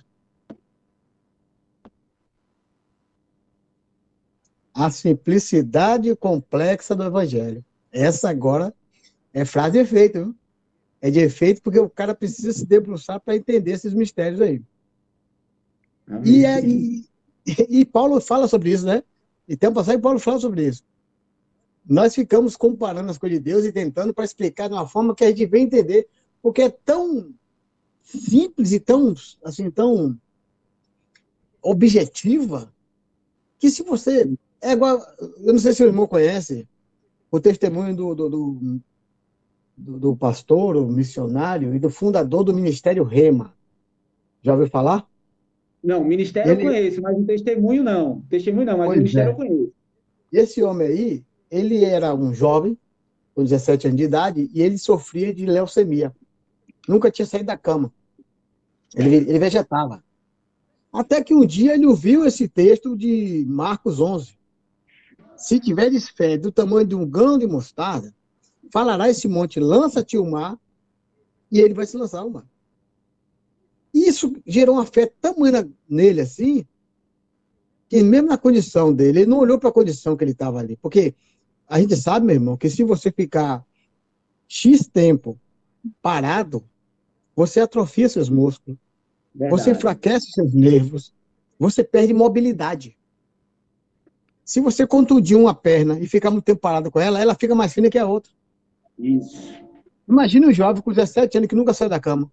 a 4.78 4.90
simplicidade 4.90 6.14
complexa 6.14 6.94
do 6.94 7.02
evangelho. 7.02 7.64
Essa 7.90 8.30
agora 8.30 8.72
é 9.34 9.44
frase 9.44 9.72
de 9.72 9.78
efeito, 9.78 10.24
viu? 10.24 10.34
É 11.00 11.10
de 11.10 11.18
efeito 11.18 11.60
porque 11.62 11.80
o 11.80 11.90
cara 11.90 12.14
precisa 12.14 12.52
se 12.52 12.64
debruçar 12.64 13.18
para 13.20 13.34
entender 13.34 13.72
esses 13.72 13.92
mistérios 13.92 14.40
aí. 14.40 14.62
E, 16.24 16.44
é, 16.44 16.64
e, 16.64 17.04
e, 17.68 17.84
Paulo 17.84 18.20
fala 18.20 18.46
sobre 18.46 18.70
isso, 18.70 18.86
né? 18.86 19.02
E 19.48 19.56
tem 19.56 19.68
um 19.68 19.74
passagem 19.74 19.98
que 19.98 20.02
Paulo 20.02 20.20
fala 20.20 20.38
sobre 20.38 20.68
isso. 20.68 20.84
Nós 21.88 22.14
ficamos 22.14 22.54
comparando 22.54 23.10
as 23.10 23.16
coisas 23.16 23.38
de 23.38 23.44
Deus 23.44 23.64
e 23.64 23.72
tentando 23.72 24.12
para 24.12 24.24
explicar 24.24 24.68
de 24.68 24.74
uma 24.74 24.86
forma 24.86 25.14
que 25.14 25.24
a 25.24 25.28
gente 25.28 25.46
vem 25.46 25.64
entender, 25.64 26.06
porque 26.42 26.62
é 26.62 26.68
tão 26.68 27.32
simples 28.02 28.72
e 28.72 28.80
tão, 28.80 29.14
assim, 29.42 29.70
tão 29.70 30.18
objetiva, 31.62 32.72
que 33.58 33.70
se 33.70 33.82
você 33.82 34.30
é 34.60 34.72
igual, 34.72 35.00
eu 35.18 35.52
não 35.52 35.58
sei 35.58 35.72
se 35.72 35.82
o 35.82 35.86
irmão 35.86 36.06
conhece 36.06 36.68
o 37.30 37.40
testemunho 37.40 37.96
do, 37.96 38.14
do, 38.14 38.28
do, 38.28 39.98
do 39.98 40.16
pastor, 40.16 40.76
o 40.76 40.88
missionário 40.88 41.74
e 41.74 41.78
do 41.78 41.90
fundador 41.90 42.44
do 42.44 42.54
Ministério 42.54 43.04
Rema. 43.04 43.54
Já 44.42 44.52
ouviu 44.52 44.68
falar? 44.68 45.08
Não, 45.82 46.04
ministério 46.04 46.52
ele... 46.52 46.62
eu 46.62 46.66
conheço, 46.66 47.02
mas 47.02 47.18
o 47.18 47.24
testemunho 47.24 47.82
não. 47.82 48.20
Testemunho 48.28 48.66
não, 48.66 48.78
mas 48.78 48.86
pois 48.86 48.96
o 48.96 49.00
ministério 49.00 49.28
é. 49.28 49.32
eu 49.32 49.36
conheço. 49.36 49.72
Esse 50.32 50.62
homem 50.62 50.88
aí, 50.88 51.24
ele 51.50 51.84
era 51.84 52.14
um 52.14 52.32
jovem, 52.32 52.76
com 53.34 53.42
17 53.42 53.88
anos 53.88 53.96
de 53.96 54.04
idade, 54.04 54.50
e 54.52 54.62
ele 54.62 54.78
sofria 54.78 55.32
de 55.32 55.46
leucemia. 55.46 56.14
Nunca 56.88 57.10
tinha 57.10 57.26
saído 57.26 57.46
da 57.46 57.56
cama. 57.56 57.92
Ele, 58.94 59.16
ele 59.16 59.38
vegetava. 59.38 60.02
Até 60.92 61.22
que 61.22 61.34
um 61.34 61.44
dia 61.44 61.74
ele 61.74 61.86
ouviu 61.86 62.24
esse 62.24 62.48
texto 62.48 62.96
de 62.96 63.44
Marcos 63.46 64.00
11. 64.00 64.36
Se 65.36 65.60
tiveres 65.60 66.08
fé 66.08 66.36
do 66.36 66.50
tamanho 66.50 66.86
de 66.86 66.94
um 66.94 67.06
grão 67.06 67.38
de 67.38 67.46
mostarda, 67.46 68.12
falará 68.72 69.08
esse 69.08 69.28
monte, 69.28 69.60
lança-te 69.60 70.18
o 70.18 70.28
mar, 70.28 70.58
e 71.50 71.60
ele 71.60 71.74
vai 71.74 71.86
se 71.86 71.96
lançar 71.96 72.20
ao 72.20 72.30
mar. 72.30 72.46
Isso 73.92 74.34
gerou 74.46 74.76
uma 74.76 74.86
fé 74.86 75.06
tamanha 75.20 75.68
nele 75.88 76.20
assim, 76.20 76.66
que 77.88 78.02
mesmo 78.02 78.28
na 78.28 78.36
condição 78.36 78.92
dele, 78.92 79.20
ele 79.20 79.30
não 79.30 79.38
olhou 79.38 79.58
para 79.58 79.70
a 79.70 79.72
condição 79.72 80.16
que 80.16 80.24
ele 80.24 80.32
estava 80.32 80.58
ali. 80.58 80.76
Porque 80.76 81.14
a 81.68 81.80
gente 81.80 81.96
sabe, 81.96 82.26
meu 82.26 82.34
irmão, 82.36 82.56
que 82.56 82.70
se 82.70 82.82
você 82.82 83.12
ficar 83.12 83.64
X 84.48 84.88
tempo 84.88 85.38
parado, 86.00 86.64
você 87.36 87.60
atrofia 87.60 88.08
seus 88.08 88.28
músculos, 88.28 88.78
Verdade. 89.34 89.62
você 89.62 89.70
enfraquece 89.72 90.32
seus 90.32 90.54
nervos, 90.54 91.12
você 91.58 91.84
perde 91.84 92.14
mobilidade. 92.14 92.96
Se 94.44 94.60
você 94.60 94.86
contundir 94.86 95.36
uma 95.36 95.54
perna 95.54 96.00
e 96.00 96.06
ficar 96.06 96.30
muito 96.30 96.44
tempo 96.44 96.60
parado 96.60 96.90
com 96.90 96.98
ela, 96.98 97.20
ela 97.20 97.34
fica 97.34 97.54
mais 97.54 97.74
fina 97.74 97.90
que 97.90 97.98
a 97.98 98.06
outra. 98.06 98.32
Isso. 98.98 99.52
Imagina 100.08 100.48
um 100.48 100.52
jovem 100.52 100.82
com 100.82 100.90
17 100.90 101.36
anos 101.36 101.48
que 101.48 101.54
nunca 101.54 101.74
saiu 101.74 101.90
da 101.90 102.00
cama. 102.00 102.32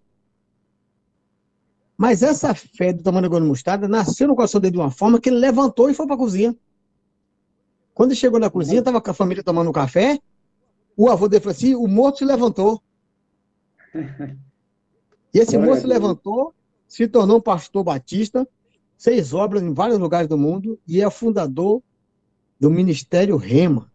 Mas 1.96 2.22
essa 2.22 2.54
fé 2.54 2.92
do 2.92 3.02
tamanho 3.02 3.28
da 3.28 3.40
mostarda 3.40 3.86
nasceu 3.86 4.28
no 4.28 4.34
coração 4.34 4.60
dele 4.60 4.72
de 4.72 4.78
uma 4.78 4.90
forma 4.90 5.20
que 5.20 5.28
ele 5.28 5.38
levantou 5.38 5.90
e 5.90 5.94
foi 5.94 6.06
para 6.06 6.14
a 6.14 6.18
cozinha. 6.18 6.56
Quando 7.96 8.10
ele 8.10 8.20
chegou 8.20 8.38
na 8.38 8.50
cozinha, 8.50 8.80
estava 8.80 9.00
com 9.00 9.10
a 9.10 9.14
família 9.14 9.42
tomando 9.42 9.70
um 9.70 9.72
café, 9.72 10.20
o 10.94 11.08
avô 11.08 11.30
dele 11.30 11.42
falou 11.42 11.56
assim, 11.56 11.74
o 11.74 11.88
morto 11.88 12.18
se 12.18 12.26
levantou. 12.26 12.82
E 15.32 15.38
esse 15.38 15.56
moço 15.56 15.80
se 15.80 15.86
levantou, 15.86 16.54
se 16.86 17.08
tornou 17.08 17.38
um 17.38 17.40
pastor 17.40 17.82
batista, 17.82 18.46
fez 18.98 19.32
obras 19.32 19.62
em 19.62 19.72
vários 19.72 19.98
lugares 19.98 20.28
do 20.28 20.36
mundo 20.36 20.78
e 20.86 21.00
é 21.00 21.08
fundador 21.08 21.82
do 22.60 22.68
Ministério 22.68 23.38
Rema, 23.38 23.90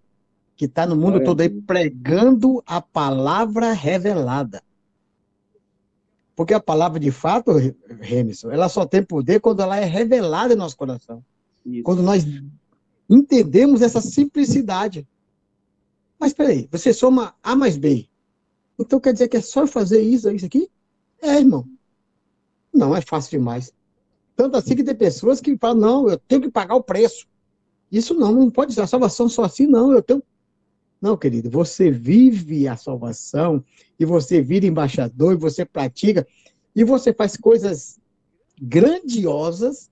que 0.55 0.65
está 0.65 0.87
no 0.87 0.95
mundo 0.95 1.23
todo 1.23 1.41
aí 1.41 1.49
pregando 1.49 2.63
a 2.65 2.81
palavra 2.81 3.71
revelada. 3.71 4.63
Porque 6.35 6.55
a 6.55 6.59
palavra 6.59 6.99
de 6.99 7.11
fato, 7.11 7.51
Remison, 7.99 8.49
ela 8.49 8.67
só 8.67 8.83
tem 8.83 9.03
poder 9.03 9.39
quando 9.39 9.61
ela 9.61 9.77
é 9.77 9.85
revelada 9.85 10.55
em 10.55 10.57
nosso 10.57 10.75
coração. 10.75 11.23
Isso. 11.63 11.83
Quando 11.83 12.01
nós 12.01 12.25
entendemos 13.11 13.81
essa 13.81 13.99
simplicidade. 13.99 15.05
Mas 16.17 16.33
peraí, 16.33 16.67
você 16.71 16.93
soma 16.93 17.35
A 17.43 17.55
mais 17.55 17.75
B. 17.75 18.07
Então 18.79 18.99
quer 18.99 19.13
dizer 19.13 19.27
que 19.27 19.37
é 19.37 19.41
só 19.41 19.67
fazer 19.67 20.01
isso, 20.01 20.31
isso 20.31 20.45
aqui? 20.45 20.69
É, 21.21 21.37
irmão. 21.37 21.67
Não 22.73 22.95
é 22.95 23.01
fácil 23.01 23.37
demais. 23.37 23.73
Tanto 24.35 24.55
assim 24.55 24.75
que 24.75 24.83
tem 24.83 24.95
pessoas 24.95 25.41
que 25.41 25.57
falam, 25.57 25.77
não, 25.77 26.09
eu 26.09 26.17
tenho 26.17 26.41
que 26.41 26.49
pagar 26.49 26.75
o 26.75 26.83
preço. 26.83 27.27
Isso 27.91 28.13
não, 28.13 28.31
não 28.33 28.49
pode 28.49 28.73
ser 28.73 28.81
a 28.81 28.87
salvação 28.87 29.27
só 29.27 29.43
assim, 29.43 29.67
não. 29.67 29.91
Eu 29.91 30.01
tenho. 30.01 30.23
Não, 31.01 31.17
querido, 31.17 31.49
você 31.49 31.91
vive 31.91 32.67
a 32.67 32.77
salvação 32.77 33.63
e 33.99 34.05
você 34.05 34.41
vira 34.41 34.65
embaixador 34.65 35.33
e 35.33 35.37
você 35.37 35.65
pratica 35.65 36.25
e 36.75 36.83
você 36.83 37.11
faz 37.11 37.35
coisas 37.35 37.99
grandiosas 38.61 39.89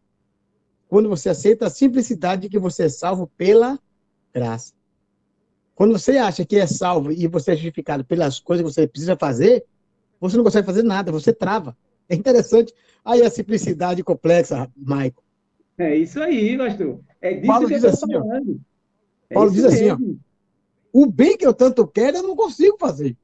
quando 0.90 1.08
você 1.08 1.30
aceita 1.30 1.68
a 1.68 1.70
simplicidade 1.70 2.42
de 2.42 2.50
que 2.50 2.58
você 2.58 2.84
é 2.84 2.90
salvo 2.90 3.28
pela 3.38 3.80
graça. 4.34 4.74
Quando 5.76 5.94
você 5.94 6.18
acha 6.18 6.44
que 6.44 6.58
é 6.58 6.66
salvo 6.66 7.12
e 7.12 7.28
você 7.28 7.52
é 7.52 7.56
justificado 7.56 8.04
pelas 8.04 8.40
coisas 8.40 8.66
que 8.66 8.74
você 8.74 8.88
precisa 8.88 9.16
fazer, 9.16 9.64
você 10.20 10.36
não 10.36 10.44
consegue 10.44 10.66
fazer 10.66 10.84
nada, 10.84 11.12
você 11.12 11.32
trava. 11.32 11.78
É 12.10 12.16
interessante. 12.16 12.74
Aí 13.06 13.22
a 13.22 13.30
simplicidade 13.30 14.04
complexa, 14.04 14.70
Maico. 14.76 15.24
É 15.78 15.96
isso 15.96 16.20
aí, 16.22 16.58
pastor. 16.58 17.00
É 17.22 17.36
disso 17.36 17.48
Paulo 17.48 17.68
que 17.68 17.76
diz 17.76 17.86
assim, 17.86 18.12
falando. 18.12 18.62
É 19.30 19.34
Paulo 19.36 19.52
diz 19.52 19.64
assim, 19.64 19.92
ó, 19.92 19.98
o 20.92 21.06
bem 21.06 21.38
que 21.38 21.46
eu 21.46 21.54
tanto 21.54 21.88
quero, 21.88 22.18
eu 22.18 22.24
não 22.24 22.36
consigo 22.36 22.78
fazer. 22.80 23.16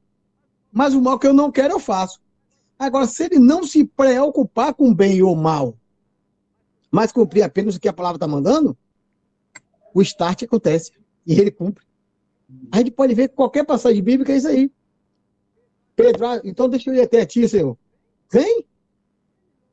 Mas 0.72 0.94
o 0.94 1.02
mal 1.02 1.18
que 1.18 1.26
eu 1.26 1.34
não 1.34 1.52
quero, 1.52 1.74
eu 1.74 1.80
faço. 1.80 2.22
Agora, 2.78 3.08
se 3.08 3.24
ele 3.24 3.40
não 3.40 3.64
se 3.64 3.84
preocupar 3.84 4.74
com 4.74 4.94
bem 4.94 5.22
ou 5.24 5.36
mal, 5.36 5.76
mas 6.96 7.12
cumprir 7.12 7.44
apenas 7.44 7.76
o 7.76 7.80
que 7.80 7.88
a 7.88 7.94
palavra 7.94 8.18
está 8.18 8.28
mandando, 8.28 8.78
o 9.94 10.02
start 10.02 10.44
acontece. 10.44 10.92
E 11.28 11.40
ele 11.40 11.52
cumpre. 11.52 11.86
A 12.72 12.78
gente 12.78 12.92
pode 12.92 13.14
ver 13.14 13.30
que 13.30 13.36
qualquer 13.36 13.66
passagem 13.66 14.02
bíblica 14.02 14.32
é 14.32 14.38
isso 14.38 14.48
aí. 14.48 14.72
Pedro, 15.96 16.28
ah, 16.28 16.42
então 16.44 16.70
deixa 16.70 16.90
eu 16.90 16.96
ir 16.96 17.02
até 17.02 17.26
ti, 17.26 17.48
Senhor. 17.48 17.78
Vem. 18.32 18.66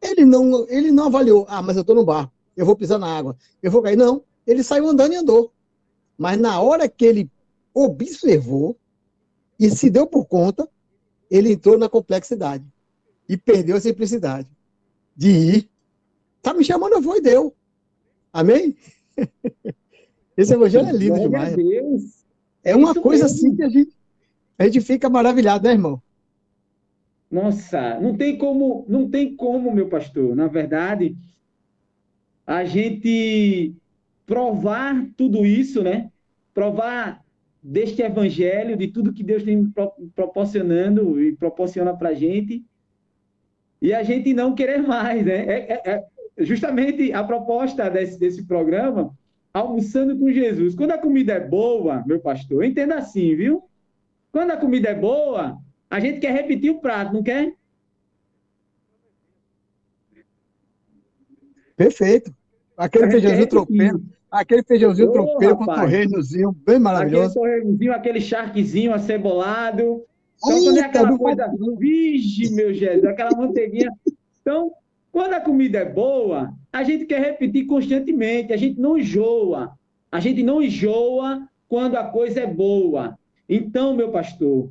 Ele 0.01 0.25
não, 0.25 0.67
ele 0.69 0.91
não 0.91 1.07
avaliou. 1.07 1.47
Ah, 1.49 1.63
mas 1.63 1.77
eu 1.77 1.83
estou 1.83 1.95
no 1.95 2.05
barco 2.05 2.33
eu 2.57 2.67
vou 2.67 2.77
pisar 2.77 2.99
na 2.99 3.07
água, 3.07 3.37
eu 3.63 3.71
vou 3.71 3.83
cair. 3.83 3.97
Não, 3.97 4.25
ele 4.47 4.63
saiu 4.63 4.89
andando 4.89 5.13
e 5.13 5.17
andou. 5.17 5.53
Mas 6.17 6.39
na 6.39 6.61
hora 6.61 6.89
que 6.89 7.05
ele 7.05 7.31
observou 7.75 8.77
e 9.59 9.71
se 9.71 9.89
deu 9.89 10.07
por 10.07 10.27
conta, 10.27 10.69
ele 11.31 11.53
entrou 11.53 11.79
na 11.79 11.89
complexidade 11.89 12.65
e 13.29 13.37
perdeu 13.37 13.77
a 13.77 13.81
simplicidade 13.81 14.49
de 15.17 15.31
ir. 15.31 15.72
Tá 16.43 16.53
me 16.53 16.65
chamando, 16.65 16.95
eu 16.95 17.01
vou 17.01 17.17
e 17.17 17.21
deu. 17.21 17.55
Amém? 18.33 18.77
Esse 20.37 20.55
evangelho 20.55 20.89
é 20.89 20.93
lindo 20.93 21.21
demais. 21.21 21.55
É 22.65 22.75
uma 22.75 22.95
coisa 22.95 23.27
assim 23.27 23.55
que 23.55 23.63
a 23.63 23.69
gente, 23.69 23.93
a 24.59 24.65
gente 24.65 24.81
fica 24.81 25.09
maravilhado, 25.09 25.65
né, 25.65 25.73
irmão? 25.73 26.03
Nossa, 27.31 27.99
não 28.01 28.17
tem 28.17 28.37
como, 28.37 28.85
não 28.89 29.09
tem 29.09 29.35
como, 29.37 29.73
meu 29.73 29.89
pastor. 29.89 30.35
Na 30.35 30.49
verdade, 30.49 31.17
a 32.47 32.65
gente 32.65 33.75
provar 34.27 35.07
tudo 35.17 35.47
isso, 35.47 35.83
né? 35.83 36.11
Provar 36.53 37.25
deste 37.63 38.03
evangelho, 38.03 38.77
de 38.77 38.89
tudo 38.89 39.13
que 39.13 39.23
Deus 39.23 39.45
tem 39.45 39.73
proporcionando 40.15 41.23
e 41.23 41.37
proporciona 41.37 41.97
para 41.97 42.13
gente, 42.13 42.65
e 43.81 43.93
a 43.95 44.03
gente 44.03 44.35
não 44.35 44.55
querer 44.55 44.83
mais, 44.83 45.25
né? 45.25 45.47
É, 45.47 45.73
é, 45.73 45.91
é 45.93 46.07
justamente 46.38 47.12
a 47.12 47.23
proposta 47.23 47.88
desse, 47.88 48.18
desse 48.18 48.45
programa, 48.45 49.14
almoçando 49.53 50.18
com 50.18 50.31
Jesus. 50.31 50.75
Quando 50.75 50.92
a 50.92 50.99
comida 50.99 51.35
é 51.35 51.40
boa, 51.40 52.03
meu 52.07 52.21
pastor, 52.21 52.64
entenda 52.64 52.97
assim, 52.97 53.35
viu? 53.35 53.64
Quando 54.31 54.53
a 54.53 54.57
comida 54.57 54.88
é 54.88 54.95
boa, 54.95 55.59
a 55.90 56.01
gente 56.01 56.21
quer 56.21 56.33
repetir 56.33 56.71
o 56.71 56.81
prato, 56.81 57.12
não 57.12 57.23
quer? 57.23 57.53
Perfeito. 61.77 62.35
Aquele 62.77 63.11
feijãozinho 63.11 63.47
tropeiro. 63.47 64.03
Aquele 64.31 64.62
feijãozinho 64.62 65.09
oh, 65.11 65.12
tropeiro 65.12 65.57
com 65.59 65.66
torresmozinho 65.66 66.53
bem 66.53 66.79
maravilhoso. 66.79 67.38
Aquele 67.38 67.53
torresmozinho, 67.53 67.92
aquele 67.92 68.21
charquezinho 68.21 68.95
acebolado. 68.95 70.03
Então, 70.38 70.64
quando 70.64 70.79
é 70.79 70.81
aquela 70.81 71.18
coisa, 71.18 71.53
vige, 71.79 72.53
meu 72.55 72.73
Jesus, 72.73 73.05
aquela 73.05 73.37
manteiguinha. 73.37 73.92
Então, 74.40 74.73
quando 75.12 75.35
a 75.35 75.40
comida 75.40 75.79
é 75.79 75.85
boa, 75.85 76.53
a 76.72 76.83
gente 76.83 77.05
quer 77.05 77.20
repetir 77.20 77.66
constantemente, 77.66 78.53
a 78.53 78.57
gente 78.57 78.81
não 78.81 78.98
enjoa. 78.98 79.79
A 80.11 80.18
gente 80.18 80.42
não 80.42 80.61
enjoa 80.61 81.46
quando 81.68 81.96
a 81.96 82.05
coisa 82.05 82.40
é 82.40 82.46
boa. 82.46 83.16
Então, 83.48 83.94
meu 83.94 84.11
pastor, 84.11 84.70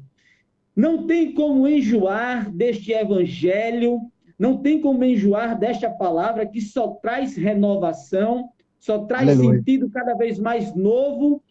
não 0.75 1.05
tem 1.05 1.33
como 1.33 1.67
enjoar 1.67 2.51
deste 2.51 2.91
evangelho 2.91 4.11
não 4.41 4.57
tem 4.57 4.81
como 4.81 5.03
enjoar 5.03 5.55
desta 5.55 5.87
palavra 5.87 6.47
que 6.47 6.59
só 6.59 6.95
traz 6.95 7.37
renovação, 7.37 8.49
só 8.79 9.05
traz 9.05 9.29
Aleluia. 9.29 9.59
sentido 9.59 9.87
cada 9.87 10.15
vez 10.15 10.39
mais 10.39 10.73
novo, 10.73 11.43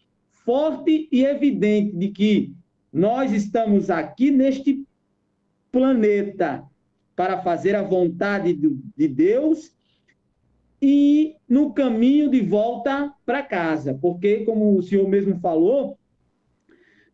forte 0.44 1.08
e 1.12 1.24
evidente 1.24 1.94
de 1.94 2.08
que 2.08 2.52
nós 2.92 3.30
estamos 3.30 3.90
aqui 3.90 4.32
neste 4.32 4.84
planeta 5.70 6.64
para 7.20 7.36
fazer 7.42 7.76
a 7.76 7.82
vontade 7.82 8.58
de 8.96 9.06
Deus 9.06 9.76
e 10.80 11.36
no 11.46 11.74
caminho 11.74 12.30
de 12.30 12.40
volta 12.40 13.12
para 13.26 13.42
casa, 13.42 13.92
porque, 14.00 14.38
como 14.46 14.74
o 14.74 14.82
senhor 14.82 15.06
mesmo 15.06 15.38
falou, 15.38 15.98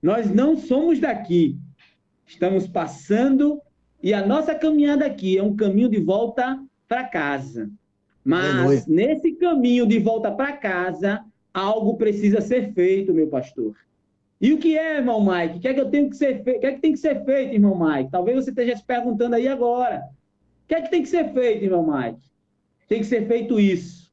nós 0.01 0.33
não 0.33 0.57
somos 0.57 1.01
daqui, 1.01 1.59
estamos 2.25 2.69
passando 2.69 3.61
e 4.01 4.15
a 4.15 4.25
nossa 4.25 4.55
caminhada 4.55 5.05
aqui 5.05 5.37
é 5.37 5.43
um 5.43 5.57
caminho 5.57 5.89
de 5.89 5.99
volta 5.99 6.57
para 6.87 7.03
casa. 7.03 7.69
Mas 8.25 8.87
nesse 8.87 9.33
caminho 9.33 9.89
de 9.89 9.99
volta 9.99 10.31
para 10.31 10.57
casa, 10.57 11.25
algo 11.53 11.97
precisa 11.97 12.41
ser 12.41 12.73
feito, 12.75 13.13
meu 13.13 13.27
pastor. 13.27 13.75
E 14.41 14.53
o 14.53 14.59
que 14.59 14.77
é, 14.77 14.99
irmão 14.99 15.25
Mike? 15.25 15.59
O 15.59 15.61
que 15.61 15.69
é 15.69 15.75
que 15.75 15.81
eu 15.81 15.91
tenho 15.91 16.11
que 16.11 16.17
ser? 16.17 16.41
O 16.41 16.45
que 16.45 16.67
é 16.67 16.73
que 16.73 16.81
tem 16.81 16.93
que 16.93 16.99
ser 16.99 17.25
feito, 17.25 17.55
irmão 17.55 17.79
Mike? 17.79 18.11
Talvez 18.11 18.45
você 18.45 18.51
esteja 18.51 18.77
se 18.77 18.85
perguntando 18.85 19.35
aí 19.35 19.49
agora. 19.49 20.03
O 20.65 20.69
que 20.69 20.75
é 20.75 20.83
que 20.83 20.91
tem 20.91 21.03
que 21.03 21.09
ser 21.09 21.33
feito, 21.33 21.65
irmão 21.65 21.87
Mike? 21.87 22.21
Tem 22.89 23.01
que 23.01 23.07
ser 23.07 23.27
feito 23.27 23.59
isso. 23.59 24.13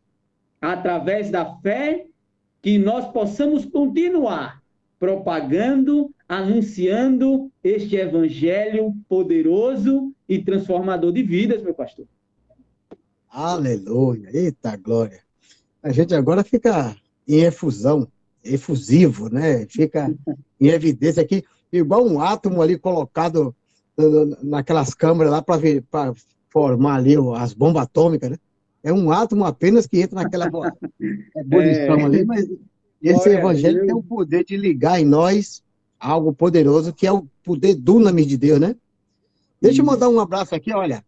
Através 0.61 1.29
da 1.29 1.57
fé, 1.57 2.05
que 2.61 2.77
nós 2.77 3.11
possamos 3.11 3.65
continuar 3.65 4.61
propagando 4.97 6.13
anunciando 6.33 7.51
este 7.63 7.95
evangelho 7.95 8.93
poderoso 9.07 10.13
e 10.27 10.41
transformador 10.41 11.11
de 11.11 11.21
vidas, 11.21 11.61
meu 11.61 11.73
pastor. 11.73 12.07
Aleluia, 13.29 14.29
eita 14.33 14.75
glória. 14.77 15.21
A 15.81 15.91
gente 15.91 16.15
agora 16.15 16.43
fica 16.43 16.95
em 17.27 17.41
efusão, 17.41 18.07
efusivo, 18.43 19.29
né? 19.29 19.65
Fica 19.67 20.13
em 20.59 20.67
evidência 20.67 21.21
aqui, 21.21 21.43
igual 21.71 22.05
um 22.05 22.21
átomo 22.21 22.61
ali 22.61 22.77
colocado 22.77 23.55
naquelas 24.41 24.93
câmeras 24.93 25.31
lá 25.31 25.41
para 25.41 26.13
formar 26.49 26.95
ali 26.95 27.15
as 27.35 27.53
bombas 27.53 27.83
atômicas, 27.83 28.31
né? 28.31 28.37
É 28.83 28.91
um 28.91 29.11
átomo 29.11 29.45
apenas 29.45 29.87
que 29.87 30.01
entra 30.01 30.21
naquela 30.21 30.45
abolição 30.45 31.95
é. 31.99 32.03
ali, 32.03 32.25
mas 32.25 32.49
esse 33.01 33.29
evangelho 33.29 33.85
tem 33.85 33.95
o 33.95 34.03
poder 34.03 34.43
de 34.43 34.57
ligar 34.57 34.99
em 34.99 35.05
nós 35.05 35.63
algo 35.99 36.33
poderoso, 36.33 36.93
que 36.93 37.07
é 37.07 37.11
o 37.11 37.25
poder 37.43 37.75
dunamis 37.75 38.27
de 38.27 38.37
Deus, 38.37 38.59
né? 38.59 38.75
Deixa 39.61 39.81
eu 39.81 39.85
mandar 39.85 40.09
um 40.09 40.19
abraço 40.19 40.53
aqui, 40.53 40.73
olha. 40.73 41.03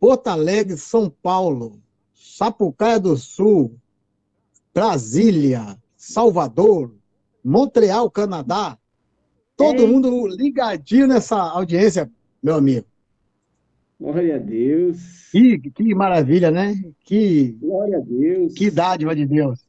Porto 0.00 0.26
Alegre, 0.26 0.76
São 0.76 1.08
Paulo, 1.08 1.78
Sapucaia 2.12 2.98
do 2.98 3.16
Sul, 3.16 3.76
Brasília, 4.74 5.78
Salvador, 6.02 6.92
Montreal, 7.44 8.10
Canadá. 8.10 8.76
Todo 9.56 9.86
mundo 9.86 10.26
ligadinho 10.26 11.06
nessa 11.06 11.36
audiência, 11.36 12.10
meu 12.42 12.56
amigo. 12.56 12.84
Glória 14.00 14.34
a 14.34 14.38
Deus. 14.38 15.30
Que, 15.30 15.60
que 15.60 15.94
maravilha, 15.94 16.50
né? 16.50 16.74
Que, 17.04 17.52
Glória 17.52 17.98
a 17.98 18.00
Deus. 18.00 18.52
Que 18.52 18.68
dádiva 18.68 19.14
de 19.14 19.24
Deus. 19.24 19.60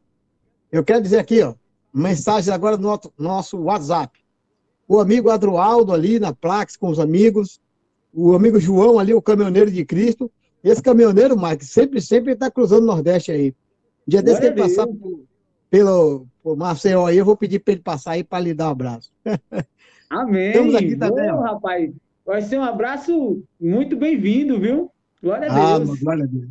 Eu 0.71 0.83
quero 0.83 1.03
dizer 1.03 1.19
aqui, 1.19 1.39
ó, 1.43 1.53
mensagem 1.93 2.51
agora 2.51 2.77
no 2.77 2.99
nosso 3.15 3.59
WhatsApp. 3.59 4.19
O 4.87 4.99
amigo 4.99 5.29
Adroaldo 5.29 5.93
ali 5.93 6.19
na 6.19 6.33
Plax 6.33 6.75
com 6.75 6.89
os 6.89 6.99
amigos, 6.99 7.61
o 8.11 8.33
amigo 8.33 8.59
João 8.59 8.97
ali, 8.97 9.13
o 9.13 9.21
caminhoneiro 9.21 9.69
de 9.69 9.85
Cristo. 9.85 10.31
Esse 10.63 10.81
caminhoneiro, 10.81 11.39
Mike, 11.39 11.63
sempre, 11.63 12.01
sempre 12.01 12.33
está 12.33 12.49
cruzando 12.49 12.85
o 12.85 12.87
Nordeste 12.87 13.31
aí. 13.31 13.53
dia 14.07 14.23
desse 14.23 14.41
que 14.41 14.47
ele 14.47 14.55
passar 14.55 14.87
por, 14.87 15.27
pelo 15.73 16.27
por 16.43 16.55
Maceió 16.55 17.07
aí, 17.07 17.17
eu 17.17 17.25
vou 17.25 17.35
pedir 17.35 17.57
para 17.57 17.71
ele 17.71 17.81
passar 17.81 18.11
aí 18.11 18.23
para 18.23 18.43
lhe 18.43 18.53
dar 18.53 18.67
um 18.67 18.71
abraço. 18.73 19.11
Amém. 20.07 20.49
Estamos 20.49 20.75
aqui 20.75 20.95
também. 20.95 21.31
Bom, 21.31 21.41
rapaz. 21.41 21.91
Vai 22.23 22.41
ser 22.43 22.59
um 22.59 22.63
abraço 22.63 23.43
muito 23.59 23.97
bem-vindo, 23.97 24.59
viu? 24.59 24.91
Glória 25.19 25.51
a 25.51 25.73
ah, 25.73 25.79
Deus. 25.79 25.99
glória 25.99 26.25
a 26.25 26.27
Deus. 26.27 26.49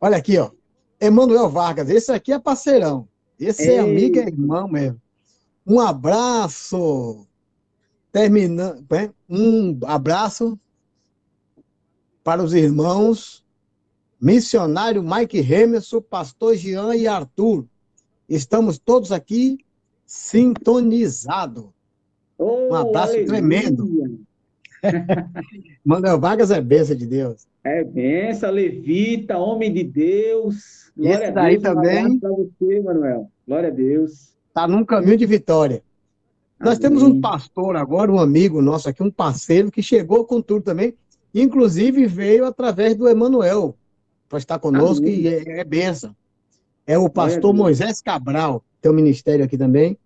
Olha 0.00 0.16
aqui, 0.16 0.36
ó. 0.36 0.50
Emanuel 1.00 1.48
Vargas, 1.48 1.88
esse 1.90 2.10
aqui 2.10 2.32
é 2.32 2.40
parceirão. 2.40 3.06
Esse 3.38 3.68
Ei. 3.68 3.76
é 3.76 3.78
amigo 3.78 4.16
e 4.16 4.18
é 4.18 4.26
irmão 4.26 4.66
mesmo. 4.66 5.00
Um 5.64 5.78
abraço. 5.78 7.24
Terminando. 8.10 8.84
Um 9.28 9.78
abraço 9.86 10.58
para 12.24 12.42
os 12.42 12.52
irmãos 12.52 13.44
missionário 14.20 15.04
Mike 15.04 15.40
Remerson, 15.40 16.00
pastor 16.00 16.56
Jean 16.56 16.96
e 16.96 17.06
Arthur. 17.06 17.64
Estamos 18.30 18.78
todos 18.78 19.10
aqui 19.10 19.58
sintonizados. 20.06 21.64
Oh, 22.38 22.68
um 22.70 22.74
abraço 22.74 23.12
aleluia. 23.14 23.26
tremendo. 23.26 24.20
Manuel 25.84 26.20
Vargas 26.20 26.52
é 26.52 26.60
benção 26.60 26.94
de 26.94 27.06
Deus. 27.06 27.46
É 27.64 27.82
benção, 27.82 28.52
levita, 28.52 29.36
homem 29.36 29.72
de 29.74 29.82
Deus. 29.82 30.92
Glória 30.96 31.24
Esse 31.24 31.32
daí 31.32 31.56
a 31.56 31.58
Deus, 31.58 31.62
também. 31.62 32.18
Para 32.20 32.30
você, 32.30 32.80
Manuel. 32.80 33.30
Glória 33.46 33.68
a 33.68 33.72
Deus. 33.72 34.32
Está 34.48 34.68
num 34.68 34.84
caminho 34.84 35.16
de 35.16 35.26
vitória. 35.26 35.82
Nós 36.58 36.78
temos 36.78 37.02
um 37.02 37.20
pastor 37.20 37.74
agora, 37.74 38.12
um 38.12 38.20
amigo 38.20 38.62
nosso 38.62 38.88
aqui, 38.88 39.02
um 39.02 39.10
parceiro 39.10 39.70
que 39.72 39.82
chegou 39.82 40.24
com 40.24 40.40
tudo 40.40 40.62
também, 40.62 40.94
inclusive 41.34 42.06
veio 42.06 42.44
através 42.44 42.94
do 42.94 43.08
Emanuel 43.08 43.74
para 44.28 44.38
estar 44.38 44.58
conosco 44.58 45.04
Amém. 45.04 45.20
e 45.20 45.28
é, 45.28 45.60
é 45.60 45.64
benção. 45.64 46.14
É 46.90 46.98
o 46.98 47.08
pastor 47.08 47.54
Moisés 47.54 48.02
Cabral, 48.02 48.64
tem 48.82 48.90
um 48.90 48.94
ministério 48.96 49.44
aqui 49.44 49.56
também 49.56 49.96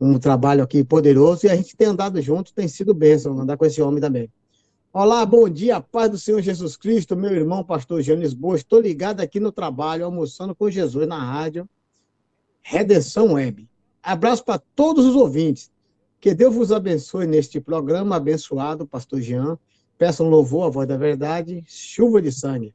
um 0.00 0.18
trabalho 0.18 0.64
aqui 0.64 0.82
poderoso 0.82 1.46
e 1.46 1.48
a 1.48 1.54
gente 1.54 1.76
tem 1.76 1.86
andado 1.86 2.20
junto, 2.20 2.52
tem 2.52 2.66
sido 2.66 2.92
bênção 2.92 3.38
andar 3.38 3.56
com 3.56 3.64
esse 3.64 3.80
homem 3.80 4.00
também. 4.00 4.28
Olá, 4.92 5.24
bom 5.24 5.48
dia, 5.48 5.80
paz 5.80 6.10
do 6.10 6.18
Senhor 6.18 6.42
Jesus 6.42 6.76
Cristo, 6.76 7.16
meu 7.16 7.30
irmão 7.30 7.62
pastor 7.62 8.02
Jean 8.02 8.16
Lisboa, 8.16 8.56
estou 8.56 8.80
ligado 8.80 9.20
aqui 9.20 9.38
no 9.38 9.52
trabalho, 9.52 10.04
almoçando 10.04 10.52
com 10.52 10.68
Jesus 10.68 11.06
na 11.06 11.22
rádio 11.22 11.68
Redenção 12.60 13.34
Web. 13.34 13.68
Abraço 14.02 14.44
para 14.44 14.60
todos 14.74 15.06
os 15.06 15.14
ouvintes. 15.14 15.70
Que 16.20 16.34
Deus 16.34 16.52
vos 16.52 16.72
abençoe 16.72 17.24
neste 17.24 17.60
programa 17.60 18.16
abençoado, 18.16 18.84
pastor 18.84 19.20
Jean. 19.20 19.56
Peço 19.96 20.24
um 20.24 20.28
louvor 20.28 20.66
à 20.66 20.70
voz 20.70 20.88
da 20.88 20.96
verdade, 20.96 21.62
chuva 21.68 22.20
de 22.20 22.32
sangue. 22.32 22.74